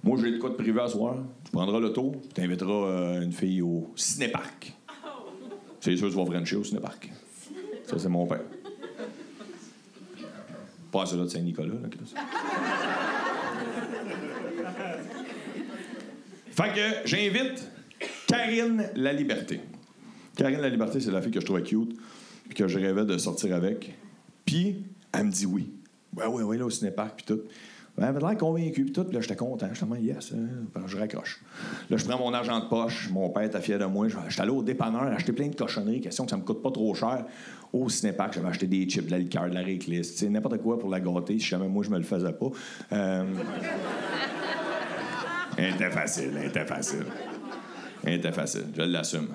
Moi, 0.05 0.19
j'ai 0.21 0.33
de 0.33 0.39
quoi 0.39 0.51
de 0.51 0.55
privé 0.55 0.81
à 0.81 0.89
soir. 0.89 1.17
Tu 1.45 1.53
prendras 1.53 1.79
l'auto, 1.79 2.17
tu 2.23 2.29
t'inviteras 2.31 2.73
euh, 2.73 3.23
une 3.23 3.33
fille 3.33 3.63
au 3.63 3.93
cinéparc. 3.95 4.73
C'est 5.79 5.97
sûr 5.97 6.09
que 6.09 6.13
tu 6.13 6.19
vas 6.19 6.27
Frencher 6.27 6.57
au 6.57 6.65
cinéparc. 6.65 7.11
Ça, 7.85 7.99
c'est 7.99 8.09
mon 8.09 8.27
père. 8.27 8.41
Pas 10.93 11.07
celui-là 11.07 11.25
de 11.25 11.31
Saint-Nicolas, 11.31 11.75
là, 11.75 11.89
Chris. 11.91 12.15
Fait 16.51 16.75
que 16.75 17.09
j'invite 17.09 17.67
Karine 18.27 18.91
La 18.95 19.15
Liberté. 19.15 19.61
Karine 20.37 20.61
La 20.61 20.69
Liberté, 20.69 21.01
c'est 21.01 21.11
la 21.11 21.23
fille 21.23 21.33
que 21.33 21.41
je 21.41 21.47
trouvais 21.47 21.63
cute, 21.63 21.99
puis 22.45 22.55
que 22.55 22.69
je 22.69 22.79
rêvais 22.79 23.07
de 23.07 23.17
sortir 23.17 23.55
avec. 23.55 23.95
Puis, 24.45 24.85
elle 25.13 25.25
me 25.25 25.33
dit 25.33 25.47
oui. 25.47 25.73
Ouais, 26.15 26.27
ouais, 26.27 26.43
ouais, 26.43 26.59
là, 26.59 26.67
au 26.67 26.71
cinéparc, 26.71 27.17
puis 27.17 27.25
tout. 27.25 27.41
Ben, 27.97 28.05
avait 28.05 28.21
l'air 28.21 28.37
convaincue, 28.39 28.85
puis 28.85 28.93
tout. 28.93 29.07
Là, 29.13 29.21
j'étais 29.21 29.37
content. 29.37 29.69
J'étais 29.73 30.01
yes, 30.01 30.33
hein. 30.33 30.81
Je 30.87 30.97
raccroche. 30.97 31.41
Là, 31.91 31.97
je 31.99 32.05
prends 32.05 32.19
mon 32.19 32.33
argent 32.33 32.59
de 32.61 32.69
poche. 32.69 33.11
Mon 33.11 33.29
père 33.29 33.43
était 33.43 33.61
fier 33.61 33.79
de 33.79 33.85
moi. 33.85 34.07
J'étais 34.29 34.41
allé 34.41 34.51
au 34.51 34.63
dépanneur, 34.63 35.03
acheter 35.03 35.33
plein 35.33 35.49
de 35.49 35.55
cochonneries, 35.55 36.01
question 36.01 36.25
que 36.25 36.31
ça 36.31 36.37
me 36.39 36.43
coûte 36.43 36.63
pas 36.63 36.71
trop 36.71 36.95
cher. 36.95 37.27
Au 37.73 37.89
cinéparc, 37.89 38.35
j'avais 38.35 38.49
acheté 38.49 38.67
des 38.67 38.89
chips, 38.89 39.07
de 39.07 39.11
la 39.11 39.19
liqueur, 39.19 39.49
de 39.49 39.55
la 39.55 40.03
sais, 40.03 40.29
n'importe 40.29 40.59
quoi 40.59 40.79
pour 40.79 40.91
la 40.91 41.01
gâter, 41.01 41.39
si 41.39 41.47
jamais 41.47 41.69
moi, 41.69 41.85
je 41.85 41.91
me 41.91 41.99
le 41.99 42.05
faisais 42.05 42.33
pas. 42.33 42.49
Euh... 42.93 43.25
Était 45.59 45.91
facile, 45.91 46.39
était 46.43 46.65
facile. 46.65 47.05
Elle 48.05 48.15
était 48.15 48.33
facile, 48.33 48.67
je 48.77 48.83
l'assume. 48.83 49.29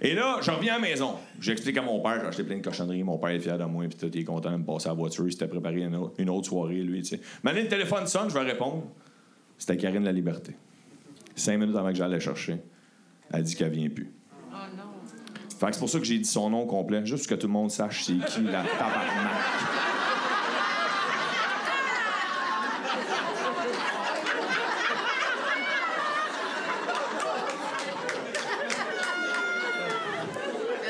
Et 0.00 0.14
là, 0.14 0.38
je 0.40 0.50
reviens 0.50 0.74
à 0.74 0.78
la 0.78 0.82
maison. 0.82 1.16
J'explique 1.40 1.76
à 1.76 1.82
mon 1.82 2.00
père, 2.00 2.20
j'ai 2.20 2.26
acheté 2.26 2.44
plein 2.44 2.56
de 2.56 2.62
cochonneries, 2.62 3.02
mon 3.02 3.18
père 3.18 3.30
est 3.30 3.40
fier 3.40 3.58
de 3.58 3.64
moi, 3.64 3.84
puis 3.86 3.98
tout, 3.98 4.10
il 4.12 4.20
est 4.20 4.24
content 4.24 4.50
de 4.50 4.56
me 4.56 4.64
passer 4.64 4.86
à 4.86 4.90
la 4.90 4.94
voiture. 4.94 5.26
Il 5.26 5.32
s'était 5.32 5.46
préparé 5.46 5.82
une 5.82 5.94
autre, 5.96 6.14
une 6.18 6.30
autre 6.30 6.48
soirée, 6.48 6.82
lui, 6.82 7.02
tu 7.02 7.16
sais. 7.16 7.20
Maintenant, 7.42 7.62
le 7.62 7.68
téléphone 7.68 8.06
sonne, 8.06 8.30
je 8.30 8.34
vais 8.34 8.40
répondre. 8.40 8.84
C'était 9.58 9.76
Karine 9.76 10.04
La 10.04 10.12
Liberté. 10.12 10.56
Cinq 11.36 11.58
minutes 11.58 11.76
avant 11.76 11.90
que 11.90 11.96
j'allais 11.96 12.20
chercher, 12.20 12.56
elle 13.32 13.42
dit 13.42 13.54
qu'elle 13.54 13.70
vient 13.72 13.88
plus. 13.88 14.10
Oh 14.52 14.56
non. 14.76 14.82
Fait 15.58 15.66
que 15.66 15.72
c'est 15.72 15.78
pour 15.80 15.90
ça 15.90 15.98
que 15.98 16.04
j'ai 16.04 16.18
dit 16.18 16.24
son 16.24 16.50
nom 16.50 16.66
complet, 16.66 17.04
juste 17.04 17.28
pour 17.28 17.36
que 17.36 17.40
tout 17.40 17.46
le 17.46 17.52
monde 17.52 17.70
sache 17.70 18.04
c'est 18.04 18.14
qui 18.14 18.42
la 18.42 18.62
tabarnak. 18.62 19.32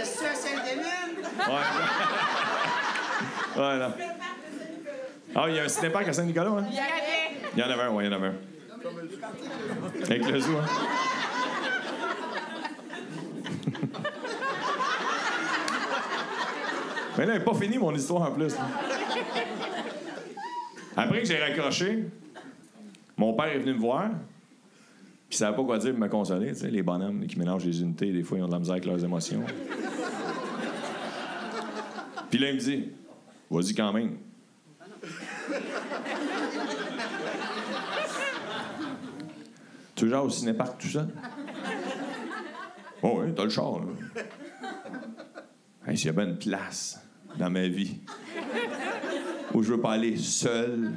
Est-ce 0.00 0.12
que 0.12 0.18
c'est 0.18 0.34
Saint-Denis? 0.34 1.24
Ouais. 1.38 1.44
ouais, 3.62 3.78
là. 3.78 3.94
Ah, 5.36 5.46
il 5.48 5.53
y 5.53 5.53
a 5.53 5.53
un 5.64 5.68
cinépark 5.68 6.08
à 6.08 6.12
Saint-Nicolas, 6.12 6.50
hein? 6.50 6.66
Il 6.70 6.76
y 6.76 6.78
avait. 6.78 7.48
Il 7.54 7.60
y 7.60 7.62
en 7.62 7.70
avait 7.70 7.82
un, 7.82 7.90
oui, 7.90 8.04
il 8.04 8.10
y 8.10 8.14
en 8.14 8.16
avait 8.16 8.28
un. 8.28 8.34
Avec 10.04 10.28
le 10.28 10.40
zoo, 10.40 10.58
hein? 10.58 10.64
Mais 17.16 17.26
là, 17.26 17.34
elle 17.34 17.38
n'est 17.38 17.44
pas 17.44 17.54
finie, 17.54 17.78
mon 17.78 17.94
histoire, 17.94 18.22
en 18.22 18.32
plus. 18.32 18.54
Après 20.96 21.20
que 21.20 21.26
j'ai 21.26 21.38
raccroché, 21.38 22.04
mon 23.16 23.34
père 23.34 23.46
est 23.46 23.58
venu 23.58 23.74
me 23.74 23.78
voir. 23.78 24.10
Puis 25.28 25.32
il 25.32 25.36
savait 25.36 25.56
pas 25.56 25.62
quoi 25.62 25.78
dire 25.78 25.92
pour 25.92 26.00
me 26.00 26.08
consoler. 26.08 26.48
Tu 26.48 26.60
sais, 26.60 26.70
les 26.70 26.82
bonhommes 26.82 27.26
qui 27.26 27.38
mélangent 27.38 27.64
les 27.64 27.82
unités, 27.82 28.12
des 28.12 28.22
fois, 28.22 28.38
ils 28.38 28.42
ont 28.42 28.48
de 28.48 28.52
la 28.52 28.58
misère 28.58 28.74
avec 28.74 28.84
leurs 28.84 29.02
émotions. 29.02 29.42
Puis 32.30 32.38
là, 32.38 32.50
il 32.50 32.56
me 32.56 32.60
dit 32.60 32.90
Vas-y 33.50 33.74
quand 33.74 33.92
même. 33.92 34.16
Tu 40.04 40.10
genre 40.10 40.26
au 40.26 40.28
cinéparc 40.28 40.76
tout 40.76 40.88
seul? 40.88 41.08
Oh 43.02 43.20
oui, 43.22 43.32
t'as 43.34 43.44
le 43.44 43.48
char. 43.48 43.80
Hey, 45.86 45.96
S'il 45.96 46.08
y 46.08 46.10
avait 46.10 46.24
une 46.24 46.36
place 46.36 47.00
dans 47.38 47.48
ma 47.48 47.66
vie 47.68 48.00
où 49.54 49.62
je 49.62 49.72
veux 49.72 49.80
pas 49.80 49.92
aller 49.92 50.18
seul, 50.18 50.90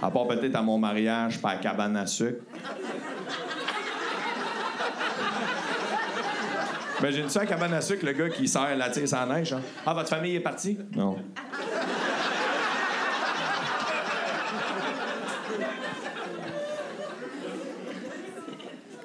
à 0.00 0.12
part 0.12 0.28
peut-être 0.28 0.54
à 0.54 0.62
mon 0.62 0.78
mariage, 0.78 1.42
pas 1.42 1.50
à 1.50 1.54
la 1.56 1.60
cabane 1.60 1.96
à 1.96 2.06
sucre. 2.06 2.44
Imagine-tu 7.00 7.38
à 7.38 7.40
la 7.40 7.46
cabane 7.46 7.74
à 7.74 7.80
sucre, 7.80 8.06
le 8.06 8.12
gars 8.12 8.30
qui 8.30 8.46
sert 8.46 8.76
la 8.76 8.90
tire 8.90 9.08
sans 9.08 9.26
neige? 9.26 9.54
hein? 9.54 9.60
Ah, 9.84 9.92
votre 9.92 10.08
famille 10.08 10.36
est 10.36 10.40
partie? 10.40 10.78
Non. 10.94 11.16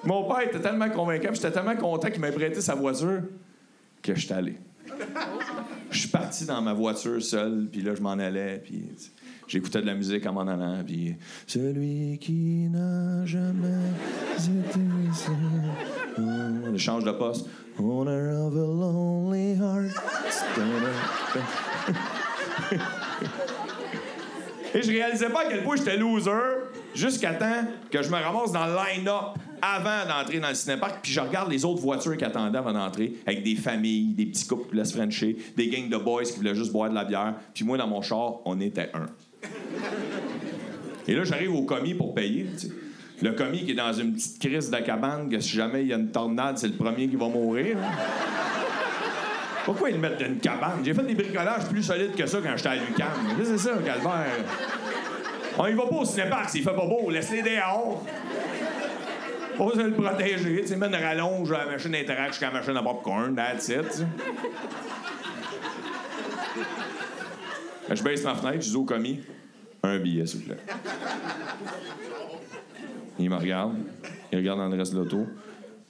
Mon 0.03 0.23
père 0.23 0.41
était 0.41 0.59
tellement 0.59 0.89
convaincant, 0.89 1.29
j'étais 1.33 1.51
tellement 1.51 1.75
content 1.75 2.09
qu'il 2.09 2.21
m'ait 2.21 2.31
prêté 2.31 2.59
sa 2.61 2.75
voiture 2.75 3.21
que 4.01 4.15
je 4.15 4.25
suis 4.25 4.33
allé. 4.33 4.57
Je 5.91 5.99
suis 5.99 6.09
parti 6.09 6.45
dans 6.45 6.61
ma 6.61 6.73
voiture 6.73 7.21
seul, 7.21 7.67
puis 7.71 7.81
là, 7.81 7.93
je 7.95 8.01
m'en 8.01 8.11
allais, 8.11 8.59
puis 8.63 8.89
j'écoutais 9.47 9.81
de 9.81 9.85
la 9.85 9.93
musique 9.93 10.25
en 10.25 10.33
m'en 10.33 10.47
allant, 10.47 10.83
puis 10.85 11.15
celui 11.45 12.17
qui 12.19 12.67
n'a 12.69 13.25
jamais 13.25 13.91
été 14.37 14.79
seul. 15.13 15.35
On 16.17 16.77
change 16.77 17.03
de 17.03 17.11
poste. 17.11 17.47
Owner 17.79 18.31
of 18.31 18.53
a 18.53 18.57
lonely 18.57 19.55
heart. 19.55 19.91
Et 24.73 24.81
je 24.81 24.91
réalisais 24.91 25.29
pas 25.29 25.41
à 25.41 25.45
quel 25.49 25.63
point 25.63 25.75
j'étais 25.75 25.97
loser 25.97 26.31
jusqu'à 26.93 27.33
temps 27.33 27.65
que 27.89 28.01
je 28.01 28.09
me 28.09 28.15
ramasse 28.15 28.51
dans 28.51 28.65
le 28.67 28.73
line-up 28.73 29.37
avant 29.61 30.07
d'entrer 30.07 30.39
dans 30.39 30.49
le 30.49 30.55
cinépark, 30.55 30.99
puis 31.01 31.11
je 31.11 31.19
regarde 31.19 31.51
les 31.51 31.65
autres 31.65 31.81
voitures 31.81 32.17
qui 32.17 32.25
attendaient 32.25 32.57
avant 32.57 32.73
d'entrer, 32.73 33.13
avec 33.25 33.43
des 33.43 33.55
familles, 33.55 34.13
des 34.13 34.25
petits 34.25 34.47
couples 34.47 34.63
qui 34.63 34.71
voulaient 34.71 34.85
se 34.85 34.97
frencher, 34.97 35.37
des 35.55 35.69
gangs 35.69 35.89
de 35.89 35.97
boys 35.97 36.23
qui 36.23 36.37
voulaient 36.37 36.55
juste 36.55 36.71
boire 36.71 36.89
de 36.89 36.95
la 36.95 37.05
bière, 37.05 37.35
puis 37.53 37.63
moi, 37.63 37.77
dans 37.77 37.87
mon 37.87 38.01
char, 38.01 38.39
on 38.45 38.59
était 38.59 38.89
un. 38.93 39.05
Et 41.07 41.15
là, 41.15 41.23
j'arrive 41.23 41.53
au 41.53 41.63
commis 41.63 41.93
pour 41.93 42.13
payer. 42.13 42.47
Le 43.21 43.33
commis 43.33 43.65
qui 43.65 43.71
est 43.71 43.75
dans 43.75 43.93
une 43.93 44.13
petite 44.13 44.39
crise 44.39 44.71
de 44.71 44.77
cabane, 44.77 45.29
que 45.29 45.39
si 45.39 45.55
jamais 45.55 45.81
il 45.81 45.87
y 45.89 45.93
a 45.93 45.97
une 45.97 46.11
tornade, 46.11 46.57
c'est 46.57 46.67
le 46.67 46.73
premier 46.73 47.07
qui 47.07 47.15
va 47.15 47.27
mourir. 47.27 47.77
Pourquoi 49.63 49.91
ils 49.91 49.95
le 49.95 50.01
mettent 50.01 50.19
dans 50.19 50.25
une 50.25 50.39
cabane? 50.39 50.79
J'ai 50.83 50.93
fait 50.93 51.03
des 51.03 51.13
bricolages 51.13 51.65
plus 51.69 51.83
solides 51.83 52.15
que 52.15 52.25
ça 52.25 52.39
quand 52.41 52.57
j'étais 52.57 52.69
à 52.69 52.75
l'UQAM. 52.75 53.07
C'est 53.43 53.57
ça, 53.59 53.71
calvaire? 53.85 54.25
On 55.59 55.67
y 55.67 55.73
va 55.73 55.85
pas 55.85 55.95
au 55.97 56.05
cinépark 56.05 56.49
s'il 56.49 56.63
fait 56.63 56.73
pas 56.73 56.85
beau. 56.85 57.11
Laisse-les 57.11 57.43
dehors. 57.43 58.03
Besoin 59.61 59.83
de 59.83 59.89
le 59.89 59.95
protéger. 59.95 60.61
Tu 60.61 60.67
sais, 60.67 60.75
une 60.75 60.83
rallonge 60.83 61.51
à 61.51 61.59
la 61.59 61.65
machine 61.67 61.91
d'interact 61.91 62.31
jusqu'à 62.31 62.47
la 62.47 62.53
machine 62.53 62.75
à 62.75 62.81
popcorn. 62.81 63.35
That's 63.35 63.69
it. 63.69 63.93
sais. 63.93 64.05
Je 67.93 68.03
baisse 68.03 68.23
ma 68.23 68.35
fenêtre, 68.35 68.63
je 68.63 68.69
dis 68.69 68.75
au 68.75 68.85
commis, 68.85 69.19
un 69.83 69.99
billet, 69.99 70.25
s'il 70.25 70.39
vous 70.39 70.45
plaît. 70.47 70.57
Il 73.19 73.29
me 73.29 73.35
regarde. 73.35 73.75
Il 74.31 74.37
regarde 74.37 74.59
dans 74.59 74.69
le 74.69 74.77
reste 74.77 74.93
de 74.93 74.99
l'auto. 74.99 75.27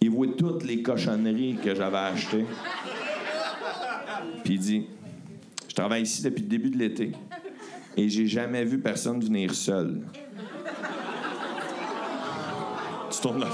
Il 0.02 0.10
voit 0.10 0.28
toutes 0.38 0.64
les 0.64 0.82
cochonneries 0.82 1.58
que 1.64 1.76
j'avais 1.76 1.98
achetées. 1.98 2.46
Puis 4.44 4.56
il 4.56 4.60
dit 4.60 4.88
Je 5.70 5.76
travaille 5.76 6.02
ici 6.02 6.24
depuis 6.24 6.42
le 6.42 6.50
début 6.50 6.72
de 6.72 6.78
l'été 6.78 7.12
et 7.96 8.10
j'ai 8.10 8.28
jamais 8.28 8.66
vu 8.66 8.80
personne 8.80 9.22
venir 9.22 9.54
seul. 9.54 10.02
Tu 13.22 13.28
dans. 13.28 13.48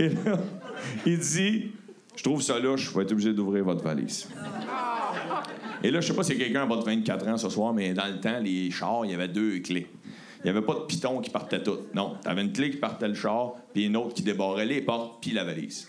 Et 0.00 0.08
là, 0.08 0.38
il 1.06 1.18
dit 1.18 1.72
Je 2.16 2.22
trouve 2.22 2.42
ça 2.42 2.58
louche, 2.58 2.90
je 2.90 2.96
vais 2.96 3.04
être 3.04 3.12
obligé 3.12 3.32
d'ouvrir 3.32 3.64
votre 3.64 3.82
valise. 3.82 4.28
Et 5.82 5.90
là, 5.90 6.00
je 6.00 6.06
sais 6.06 6.14
pas 6.14 6.22
si 6.22 6.36
quelqu'un 6.36 6.62
a 6.62 6.66
bas 6.66 6.76
de 6.76 6.84
24 6.84 7.28
ans 7.28 7.36
ce 7.36 7.48
soir, 7.50 7.74
mais 7.74 7.92
dans 7.92 8.06
le 8.06 8.18
temps, 8.18 8.38
les 8.40 8.70
chars, 8.70 9.04
il 9.04 9.10
y 9.10 9.14
avait 9.14 9.28
deux 9.28 9.58
clés. 9.58 9.86
Il 10.38 10.44
n'y 10.44 10.50
avait 10.50 10.64
pas 10.64 10.74
de 10.74 10.80
piton 10.80 11.20
qui 11.20 11.30
partait 11.30 11.62
tout. 11.62 11.78
Non, 11.94 12.16
t'avais 12.22 12.42
une 12.42 12.52
clé 12.52 12.70
qui 12.70 12.76
partait 12.76 13.08
le 13.08 13.14
char, 13.14 13.54
puis 13.72 13.86
une 13.86 13.96
autre 13.96 14.14
qui 14.14 14.22
débarrait 14.22 14.66
les 14.66 14.82
portes, 14.82 15.18
puis 15.20 15.32
la 15.32 15.44
valise. 15.44 15.88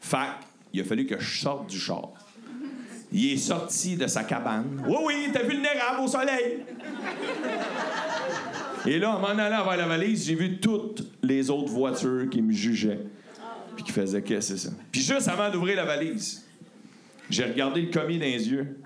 Fac, 0.00 0.38
il 0.72 0.80
a 0.80 0.84
fallu 0.84 1.06
que 1.06 1.18
je 1.18 1.40
sorte 1.40 1.68
du 1.68 1.78
char. 1.78 2.10
Il 3.12 3.32
est 3.32 3.36
sorti 3.36 3.96
de 3.96 4.06
sa 4.06 4.24
cabane. 4.24 4.82
Oui, 4.86 4.96
oui, 5.04 5.14
était 5.28 5.46
vulnérable 5.46 6.00
au 6.02 6.08
soleil. 6.08 6.64
Et 8.86 8.98
là, 8.98 9.16
en 9.16 9.20
m'en 9.20 9.28
allant 9.28 9.64
vers 9.64 9.76
la 9.76 9.86
valise, 9.86 10.26
j'ai 10.26 10.34
vu 10.34 10.58
toutes 10.58 11.04
les 11.22 11.50
autres 11.50 11.70
voitures 11.70 12.28
qui 12.28 12.42
me 12.42 12.52
jugeaient. 12.52 13.00
Puis 13.76 13.84
qui 13.84 13.92
faisaient 13.92 14.22
qu'est-ce 14.22 14.52
que 14.52 14.58
c'est 14.58 14.68
ça. 14.68 14.74
Puis 14.90 15.00
juste 15.00 15.28
avant 15.28 15.50
d'ouvrir 15.50 15.76
la 15.76 15.84
valise, 15.84 16.44
j'ai 17.30 17.44
regardé 17.44 17.82
le 17.82 17.90
commis 17.90 18.18
dans 18.18 18.24
les 18.24 18.48
yeux. 18.50 18.76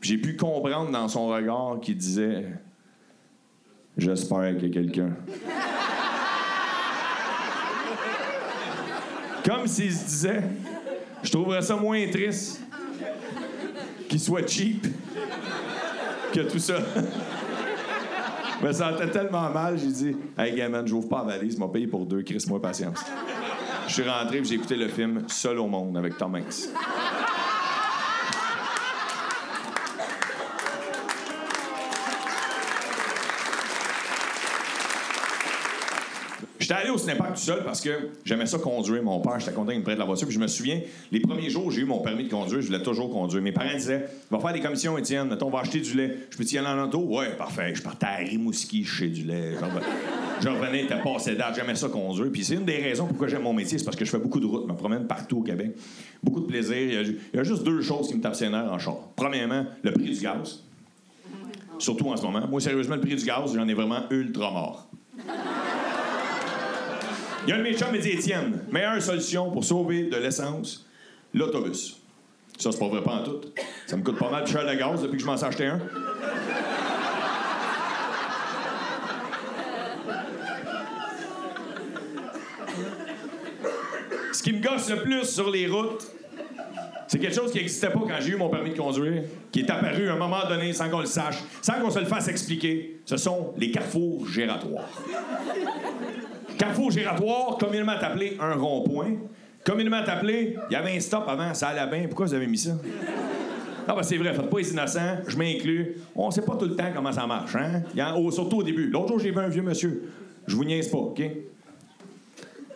Puis 0.00 0.10
j'ai 0.10 0.18
pu 0.18 0.36
comprendre 0.36 0.90
dans 0.90 1.08
son 1.08 1.28
regard 1.28 1.78
qu'il 1.80 1.96
disait 1.96 2.46
J'espère 3.96 4.56
qu'il 4.56 4.68
y 4.68 4.70
a 4.70 4.74
quelqu'un. 4.74 5.10
Comme 9.44 9.66
s'il 9.66 9.92
se 9.92 10.04
disait 10.04 10.42
Je 11.22 11.30
trouverais 11.30 11.62
ça 11.62 11.76
moins 11.76 12.08
triste 12.08 12.62
qu'il 14.08 14.20
soit 14.20 14.46
cheap 14.46 14.86
que 16.32 16.40
tout 16.40 16.58
ça. 16.58 16.78
Je 18.60 18.66
me 18.66 18.72
sentais 18.72 19.10
tellement 19.10 19.48
mal, 19.50 19.78
j'ai 19.78 19.86
dit 19.86 20.16
Hey, 20.36 20.54
gamin, 20.54 20.84
j'ouvre 20.84 21.08
pas 21.08 21.24
la 21.26 21.36
valise, 21.36 21.58
m'a 21.58 21.68
payé 21.68 21.86
pour 21.86 22.04
deux, 22.04 22.22
Chris, 22.22 22.44
moi 22.48 22.60
patience. 22.60 22.98
Je 23.86 23.94
suis 23.94 24.08
rentré 24.08 24.38
et 24.38 24.44
j'ai 24.44 24.54
écouté 24.54 24.76
le 24.76 24.88
film 24.88 25.24
Seul 25.28 25.58
au 25.58 25.66
monde 25.66 25.96
avec 25.96 26.16
Tom 26.18 26.34
Hanks. 26.34 26.68
J'étais 36.70 36.82
allé 36.82 36.90
au 36.90 36.98
cinéma 36.98 37.26
tout 37.34 37.40
seul 37.40 37.64
parce 37.64 37.80
que 37.80 37.90
j'aimais 38.24 38.46
ça 38.46 38.56
conduire. 38.58 39.02
Mon 39.02 39.18
père, 39.18 39.40
j'étais 39.40 39.50
content 39.50 39.72
qu'il 39.72 39.80
me 39.80 39.84
prête 39.84 39.98
la 39.98 40.04
voiture. 40.04 40.28
Puis 40.28 40.36
je 40.36 40.40
me 40.40 40.46
souviens, 40.46 40.80
les 41.10 41.18
premiers 41.18 41.50
jours 41.50 41.68
j'ai 41.72 41.80
eu 41.80 41.84
mon 41.84 41.98
permis 41.98 42.22
de 42.22 42.30
conduire, 42.30 42.60
je 42.60 42.68
voulais 42.68 42.80
toujours 42.80 43.10
conduire. 43.10 43.42
Mes 43.42 43.50
parents 43.50 43.74
disaient 43.74 44.06
Va 44.30 44.38
faire 44.38 44.52
des 44.52 44.60
commissions, 44.60 44.96
Étienne. 44.96 45.26
Mettons, 45.26 45.48
on 45.48 45.50
va 45.50 45.62
acheter 45.62 45.80
du 45.80 45.96
lait. 45.96 46.16
Je 46.30 46.36
peux 46.36 46.44
y 46.44 46.58
aller 46.58 46.68
en 46.68 46.84
auto? 46.84 47.00
Ouais, 47.00 47.30
parfait. 47.36 47.74
Je 47.74 47.82
partais 47.82 48.06
à 48.06 48.14
Rimouski 48.18 48.84
chez 48.84 49.08
du 49.08 49.24
lait. 49.24 49.54
Je 50.40 50.48
revenais- 50.48 50.86
t'as 50.86 50.98
passé 50.98 51.34
date. 51.34 51.56
J'aimais 51.56 51.74
ça 51.74 51.88
conduire. 51.88 52.30
Puis 52.30 52.44
c'est 52.44 52.54
une 52.54 52.64
des 52.64 52.76
raisons 52.76 53.08
pourquoi 53.08 53.26
j'aime 53.26 53.42
mon 53.42 53.52
métier. 53.52 53.76
C'est 53.76 53.84
parce 53.84 53.96
que 53.96 54.04
je 54.04 54.10
fais 54.12 54.20
beaucoup 54.20 54.38
de 54.38 54.46
routes. 54.46 54.66
Je 54.68 54.72
me 54.72 54.78
promène 54.78 55.08
partout 55.08 55.38
au 55.38 55.42
Québec. 55.42 55.72
Beaucoup 56.22 56.38
de 56.38 56.46
plaisir. 56.46 56.76
Il 56.76 57.18
y 57.34 57.38
a, 57.40 57.42
juste 57.42 57.64
deux 57.64 57.82
choses 57.82 58.06
qui 58.06 58.14
me 58.14 58.20
tapent 58.20 58.40
en 58.44 58.78
char. 58.78 58.94
Premièrement, 59.16 59.66
le 59.82 59.90
prix 59.90 60.16
du 60.16 60.20
gaz. 60.20 60.62
Surtout 61.80 62.10
en 62.10 62.16
ce 62.16 62.22
moment. 62.22 62.46
Moi, 62.46 62.60
sérieusement, 62.60 62.94
le 62.94 63.00
prix 63.00 63.16
du 63.16 63.24
gaz, 63.24 63.56
j'en 63.56 63.66
ai 63.66 63.74
vraiment 63.74 64.02
ultra 64.10 64.52
mort. 64.52 64.86
Il 67.46 67.50
y 67.50 67.52
a 67.52 67.56
un 67.56 67.58
de 67.58 67.62
mes 67.62 67.74
chums 67.74 67.92
me 67.92 67.98
dit 67.98 68.10
Étienne, 68.10 68.64
meilleure 68.70 69.00
solution 69.00 69.50
pour 69.50 69.64
sauver 69.64 70.04
de 70.04 70.16
l'essence, 70.16 70.86
l'autobus. 71.32 71.96
Ça, 72.58 72.70
c'est 72.70 72.78
pas 72.78 72.88
vrai 72.88 73.02
pas 73.02 73.12
en 73.12 73.24
tout. 73.24 73.40
Ça 73.86 73.96
me 73.96 74.02
coûte 74.02 74.18
pas 74.18 74.30
mal 74.30 74.44
de 74.44 74.48
cher 74.48 74.64
le 74.64 74.74
gaz 74.76 75.00
depuis 75.00 75.16
que 75.16 75.22
je 75.22 75.26
m'en 75.26 75.36
suis 75.36 75.46
acheté 75.46 75.66
un. 75.66 75.80
Ce 84.32 84.42
qui 84.42 84.52
me 84.52 84.62
gosse 84.62 84.90
le 84.90 85.02
plus 85.02 85.24
sur 85.24 85.50
les 85.50 85.66
routes, 85.66 86.06
c'est 87.08 87.18
quelque 87.18 87.34
chose 87.34 87.50
qui 87.50 87.58
n'existait 87.58 87.90
pas 87.90 88.00
quand 88.00 88.20
j'ai 88.20 88.32
eu 88.32 88.36
mon 88.36 88.50
permis 88.50 88.70
de 88.70 88.76
conduire, 88.76 89.22
qui 89.50 89.60
est 89.60 89.70
apparu 89.70 90.08
à 90.08 90.12
un 90.12 90.16
moment 90.16 90.46
donné 90.48 90.72
sans 90.72 90.88
qu'on 90.90 91.00
le 91.00 91.06
sache, 91.06 91.38
sans 91.62 91.80
qu'on 91.80 91.90
se 91.90 91.98
le 91.98 92.06
fasse 92.06 92.28
expliquer. 92.28 93.00
Ce 93.06 93.16
sont 93.16 93.54
les 93.56 93.70
carrefours 93.70 94.28
gératoires. 94.28 94.88
Carrefour 96.60 96.90
giratoire, 96.90 97.56
communément 97.56 97.92
appelé 97.92 98.36
un 98.38 98.52
rond-point. 98.52 99.12
Communément 99.64 99.96
appelé, 100.06 100.58
il 100.68 100.72
y 100.74 100.76
avait 100.76 100.94
un 100.94 101.00
stop 101.00 101.24
avant, 101.26 101.54
ça 101.54 101.68
allait 101.68 101.90
bien. 101.90 102.06
Pourquoi 102.06 102.26
vous 102.26 102.34
avez 102.34 102.46
mis 102.46 102.58
ça? 102.58 102.72
Ah, 103.88 103.94
ben 103.94 104.02
c'est 104.02 104.18
vrai, 104.18 104.34
faites 104.34 104.50
pas 104.50 104.58
les 104.58 104.70
innocents, 104.70 105.20
je 105.26 105.38
m'inclus. 105.38 105.96
On 106.14 106.30
sait 106.30 106.42
pas 106.42 106.56
tout 106.56 106.66
le 106.66 106.76
temps 106.76 106.90
comment 106.94 107.12
ça 107.12 107.26
marche, 107.26 107.56
hein? 107.56 107.82
Surtout 108.30 108.58
au 108.58 108.62
début. 108.62 108.90
L'autre 108.90 109.08
jour, 109.08 109.18
j'ai 109.20 109.30
vu 109.30 109.38
un 109.38 109.48
vieux 109.48 109.62
monsieur. 109.62 110.12
Je 110.46 110.54
vous 110.54 110.64
niaise 110.66 110.88
pas, 110.88 110.98
OK? 110.98 111.22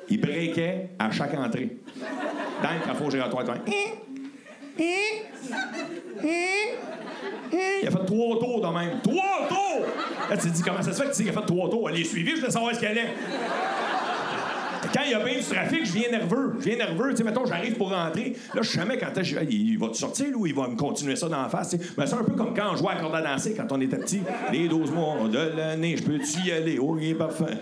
Il 0.09 0.19
breakait 0.19 0.89
à 0.99 1.11
chaque 1.11 1.35
entrée. 1.35 1.77
Dans 2.63 2.71
le 2.73 2.87
carrefour 2.87 3.11
giratoire, 3.11 3.45
il 3.45 3.85
il 7.83 7.89
a 7.89 7.91
fait 7.91 8.05
trois 8.07 8.39
tours 8.39 8.61
de 8.61 8.79
même. 8.79 9.01
Trois 9.03 9.49
tours! 9.49 9.87
Tu 10.31 10.49
te 10.49 10.55
dis, 10.55 10.63
comment 10.63 10.83
ça 10.83 10.93
se 10.93 10.97
fait 11.03 11.05
que 11.09 11.11
tu 11.11 11.17
sais 11.17 11.23
qu'il 11.25 11.37
a 11.37 11.41
fait 11.41 11.47
trois 11.47 11.69
tours? 11.71 11.91
Elle 11.91 12.01
est 12.01 12.05
suivie, 12.05 12.33
je 12.33 12.41
voulais 12.41 12.51
savoir 12.53 12.75
ce 12.75 12.81
qu'elle 12.81 12.99
est. 12.99 13.15
Quand 14.93 15.01
il 15.05 15.11
y 15.11 15.15
a 15.15 15.19
bien 15.19 15.35
du 15.39 15.43
trafic, 15.45 15.85
je 15.85 15.93
viens 15.93 16.11
nerveux. 16.11 16.55
Je 16.61 16.65
viens 16.67 16.77
nerveux. 16.77 17.11
Tu 17.11 17.17
sais, 17.17 17.25
mettons, 17.25 17.45
j'arrive 17.47 17.75
pour 17.75 17.91
rentrer. 17.91 18.35
Là, 18.55 18.63
je 18.63 18.69
sais 18.69 18.79
jamais 18.79 18.97
quand 18.97 19.09
je- 19.23 19.37
il 19.51 19.77
va 19.79 19.89
te 19.89 19.97
sortir, 19.97 20.27
ou 20.37 20.47
il 20.47 20.55
va 20.55 20.69
me 20.69 20.77
continuer 20.77 21.17
ça 21.17 21.29
dans 21.29 21.43
la 21.43 21.49
face. 21.49 21.75
Mais 21.99 22.07
c'est 22.07 22.15
un 22.15 22.23
peu 22.23 22.33
comme 22.35 22.55
quand 22.55 22.73
on 22.73 22.77
jouait 22.77 22.93
à 22.93 22.97
corde 23.01 23.15
à 23.17 23.21
danser 23.23 23.55
quand 23.57 23.67
on 23.73 23.81
était 23.81 23.97
petit. 23.99 24.23
Les 24.53 24.69
12 24.69 24.93
mois 24.93 25.17
de 25.29 25.57
l'année, 25.57 25.97
je 25.97 26.03
peux-tu 26.05 26.47
y 26.47 26.53
aller? 26.53 26.79
Oh, 26.81 26.97
il 27.01 27.11
est 27.11 27.15
parfait. 27.15 27.59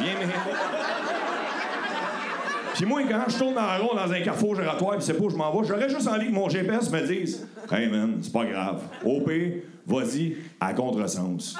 Viens, 0.00 0.12
mais. 0.20 0.26
Puis 2.76 2.84
moi, 2.84 3.00
quand 3.08 3.24
je 3.28 3.38
tourne 3.38 3.56
en 3.56 3.78
rond 3.78 3.94
dans 3.94 4.12
un 4.12 4.20
carrefour 4.20 4.54
gératoire, 4.54 4.96
puis 4.96 5.02
c'est 5.02 5.14
pas 5.14 5.24
où 5.24 5.30
je 5.30 5.36
m'en 5.36 5.50
vais, 5.50 5.66
j'aurais 5.66 5.88
juste 5.88 6.06
envie 6.06 6.26
que 6.26 6.32
mon 6.32 6.48
GPS 6.48 6.90
me 6.90 7.00
dise 7.00 7.46
Hey 7.70 7.88
man, 7.88 8.18
c'est 8.20 8.32
pas 8.32 8.44
grave. 8.44 8.82
OP, 9.02 9.30
vas-y, 9.86 10.36
à 10.60 10.74
contresens. 10.74 11.56